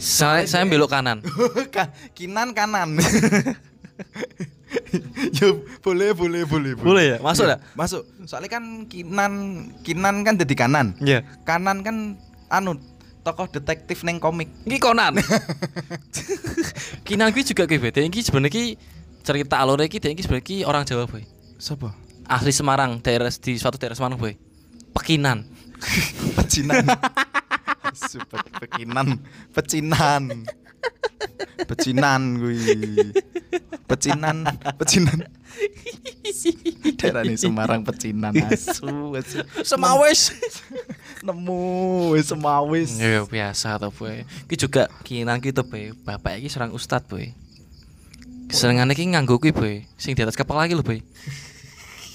Saya 0.00 0.48
saya 0.48 0.64
belok 0.64 0.88
kanan. 0.88 1.20
Ka- 1.74 1.92
Kinan 2.16 2.56
kanan. 2.56 2.96
ya 5.38 5.48
boleh 5.82 6.10
boleh 6.14 6.42
boleh 6.46 6.72
Boleh 6.78 7.04
ya? 7.14 7.18
Masuk 7.20 7.44
Ya, 7.46 7.56
ya? 7.56 7.58
Masuk. 7.74 8.02
Soalnya 8.24 8.50
kan 8.58 8.64
Kinan 8.86 9.32
Kinan 9.82 10.22
kan 10.22 10.34
jadi 10.38 10.54
kanan. 10.54 10.94
Iya. 11.02 11.22
Kanan 11.42 11.82
kan 11.82 12.18
anu 12.50 12.78
tokoh 13.24 13.48
detektif 13.48 14.04
neng 14.04 14.20
komik. 14.20 14.52
Iki 14.68 14.78
Conan. 14.78 15.16
Kinan 17.08 17.32
kuwi 17.32 17.42
juga 17.42 17.64
kuwi 17.64 17.80
beda. 17.80 18.04
Iki 18.04 18.20
sebenarnya 18.20 18.52
ki 18.52 18.64
cerita 19.24 19.56
alur 19.58 19.80
iki 19.80 19.96
dia 19.96 20.12
iki 20.12 20.20
sebenarnya 20.20 20.44
ki 20.44 20.56
orang 20.68 20.84
Jawa, 20.84 21.08
Boy. 21.08 21.24
Siapa? 21.56 21.96
Asli 22.28 22.52
Semarang, 22.52 23.00
daerah 23.00 23.28
di 23.32 23.56
suatu 23.56 23.80
daerah 23.80 23.96
Semarang, 23.96 24.20
Boy. 24.20 24.36
Pekinan. 24.92 25.48
Pecinan. 26.36 26.84
Super 27.94 28.42
pekinan, 28.58 29.22
pecinan. 29.54 30.48
Pecinan 31.64 32.38
gue. 32.38 33.14
Pecinan, 33.84 34.48
pecinan. 34.80 35.28
Daerah 36.98 37.22
ini 37.22 37.38
Semarang 37.38 37.86
pecinan 37.86 38.34
asu, 38.50 39.14
asu. 39.14 39.44
Semawis. 39.62 40.34
Nemu 41.22 42.16
semawis. 42.24 42.98
Ya 42.98 43.22
biasa 43.22 43.78
to, 43.78 43.92
Boy. 43.94 44.26
Ki 44.50 44.56
juga 44.58 44.90
kinan 45.06 45.38
ki 45.38 45.54
to, 45.54 45.62
Boy. 45.62 45.94
Bapak 46.02 46.40
iki 46.40 46.50
seorang 46.50 46.74
ustad, 46.74 47.04
Boy. 47.06 47.30
Senengane 48.50 48.96
ki 48.96 49.14
nganggo 49.14 49.38
kuwi, 49.38 49.52
Boy. 49.54 49.74
Sing 50.00 50.16
di 50.16 50.22
atas 50.24 50.34
kepala 50.34 50.66
iki 50.66 50.74
lho, 50.74 50.84
Boy. 50.84 51.04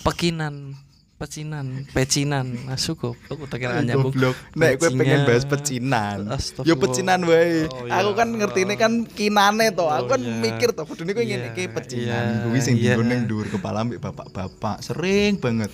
Pekinan, 0.04 0.76
pecinan, 1.20 1.84
pecinan, 1.92 2.48
asu 2.72 2.96
goblok 2.96 3.44
utak 3.44 3.60
kira 3.60 3.84
nyambung. 3.84 4.16
Nek 4.56 4.80
gue 4.80 4.90
pengen 4.90 5.28
bahas 5.28 5.44
pecinan. 5.44 6.32
Yo 6.64 6.80
pecinan 6.80 7.28
wae. 7.28 7.68
Oh, 7.68 7.84
Aku 7.84 8.12
iya. 8.16 8.20
kan 8.24 8.28
ngerti 8.32 8.60
ini 8.64 8.76
kan 8.80 9.04
kinane 9.04 9.76
to. 9.76 9.84
Aku 9.84 10.08
Oh, 10.08 10.10
kan 10.16 10.22
iya. 10.24 10.40
mikir 10.40 10.72
to 10.72 10.88
kudune 10.88 11.12
kowe 11.12 11.20
ngene 11.20 11.44
Iya, 11.44 11.52
iki 11.52 11.64
pecinan. 11.68 12.48
Kuwi 12.48 12.60
sing 12.64 12.80
iya. 12.80 12.96
dinggo 12.96 13.04
ning 13.04 13.28
dhuwur 13.28 13.52
kepala 13.52 13.84
mbek 13.84 14.00
bapak-bapak. 14.00 14.80
Sering 14.80 15.36
banget. 15.38 15.70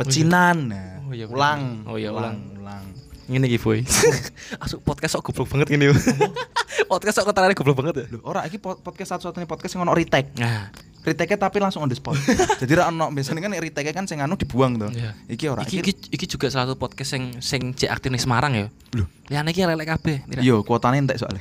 Pecinan. 0.00 0.72
Nah, 0.72 1.04
Oh, 1.04 1.12
iya, 1.12 1.28
bener. 1.28 1.36
ulang. 1.36 1.60
Oh, 1.84 1.96
iya, 2.00 2.10
ulang. 2.10 2.36
Ngene 3.30 3.46
iki, 3.46 3.62
Boy. 3.62 3.86
Asu 4.62 4.82
podcast 4.82 5.14
kok 5.14 5.30
goblok 5.30 5.46
banget 5.46 5.70
gini. 5.70 5.86
podcast 6.90 7.22
kok 7.22 7.30
ketarane 7.30 7.54
goblok 7.54 7.78
banget 7.78 7.94
ya. 8.02 8.04
Loh, 8.18 8.26
ora 8.26 8.42
iki 8.42 8.58
po- 8.58 8.74
podcast 8.82 9.14
satu-satunya 9.14 9.46
podcast 9.46 9.78
yang 9.78 9.86
ono 9.86 9.94
retake. 9.94 10.34
Nah, 10.34 10.74
Retake 11.00 11.32
tapi 11.40 11.62
langsung 11.62 11.80
on 11.80 11.88
the 11.88 11.96
spot. 11.96 12.12
Jadi 12.60 12.76
ra 12.76 12.92
ono 12.92 13.08
biasanya 13.08 13.40
kan 13.40 13.54
retake 13.56 13.94
kan 13.94 14.04
sing 14.04 14.20
anu 14.20 14.34
dibuang 14.36 14.76
to. 14.76 14.90
Iya. 14.92 15.16
Iki 15.30 15.44
ora. 15.48 15.62
iki, 15.64 15.80
iki, 15.80 15.92
iki 16.12 16.26
juga 16.28 16.50
salah 16.52 16.68
satu 16.68 16.76
podcast 16.76 17.16
sing 17.16 17.40
sing 17.40 17.72
cek 17.72 17.88
aktif 17.88 18.12
ning 18.12 18.20
Semarang 18.20 18.52
ya. 18.52 18.66
Loh. 18.92 19.08
Liane 19.30 19.48
iki 19.48 19.64
lelek 19.64 19.88
kabeh. 19.96 20.26
Yo, 20.44 20.60
kuotane 20.60 21.00
entek 21.00 21.16
soalnya. 21.16 21.40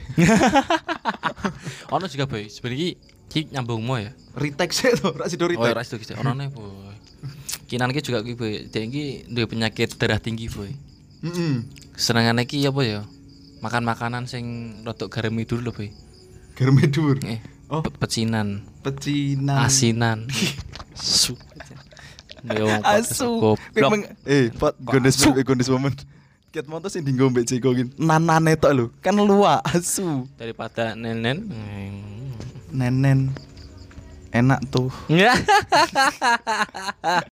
Ono 1.91 2.05
juga 2.07 2.23
boy. 2.23 2.47
Sebenarnya 2.47 2.95
iki 3.27 3.39
nyambung 3.51 3.81
mo 3.83 3.97
ya. 3.97 4.13
retake 4.37 4.71
sih 4.71 4.93
to, 4.95 5.11
ra 5.11 5.27
sido 5.27 5.43
Oh, 5.43 5.51
retake. 5.51 5.73
ora 5.75 5.83
sido 5.83 5.97
ono 6.21 6.31
ne 6.37 6.47
boy. 6.47 6.95
Kinan 7.67 7.91
iki 7.91 7.99
juga 7.99 8.23
kuwi 8.23 8.37
boy. 8.39 8.53
Dia 8.69 8.79
iki 8.79 9.27
duwe 9.27 9.43
penyakit 9.43 9.97
darah 9.99 10.23
tinggi 10.23 10.47
boy. 10.47 10.71
Heeh. 11.23 11.63
Senengane 11.99 12.47
iki 12.47 12.63
apa 12.63 12.81
ya? 12.81 13.01
Makan 13.59 13.83
makanan 13.83 14.23
sing 14.23 14.45
rodok 14.87 15.11
garam 15.11 15.35
dulu 15.35 15.67
lho 15.67 15.71
boy. 15.75 15.89
Germedur. 16.55 17.19
Eh, 17.27 17.39
Oh. 17.69 17.85
pe- 17.85 17.93
pecinan, 17.93 18.65
Pecinan. 18.81 19.61
asinan. 19.61 20.19
Su. 20.97 21.37
Yo, 22.41 22.65
Asu. 22.81 23.53
Eh, 24.25 24.49
pot 24.57 24.73
gondes 24.81 25.19
Asu. 25.21 25.35
eh, 25.37 25.43
gondes 25.45 25.69
momen. 25.69 25.93
Ket 26.49 26.65
motor 26.65 26.89
sing 26.89 27.05
dinggo 27.05 27.29
mbek 27.29 27.45
Jeko 27.45 27.75
gin. 27.77 27.93
Nanane 27.99 28.57
tok 28.57 28.73
lho. 28.73 28.85
Kan 29.05 29.21
luak 29.21 29.61
asu. 29.69 30.25
daripada 30.33 30.95
nenen. 30.97 31.45
Nenen. 32.73 33.29
Enak 34.33 34.61
tuh. 34.73 34.89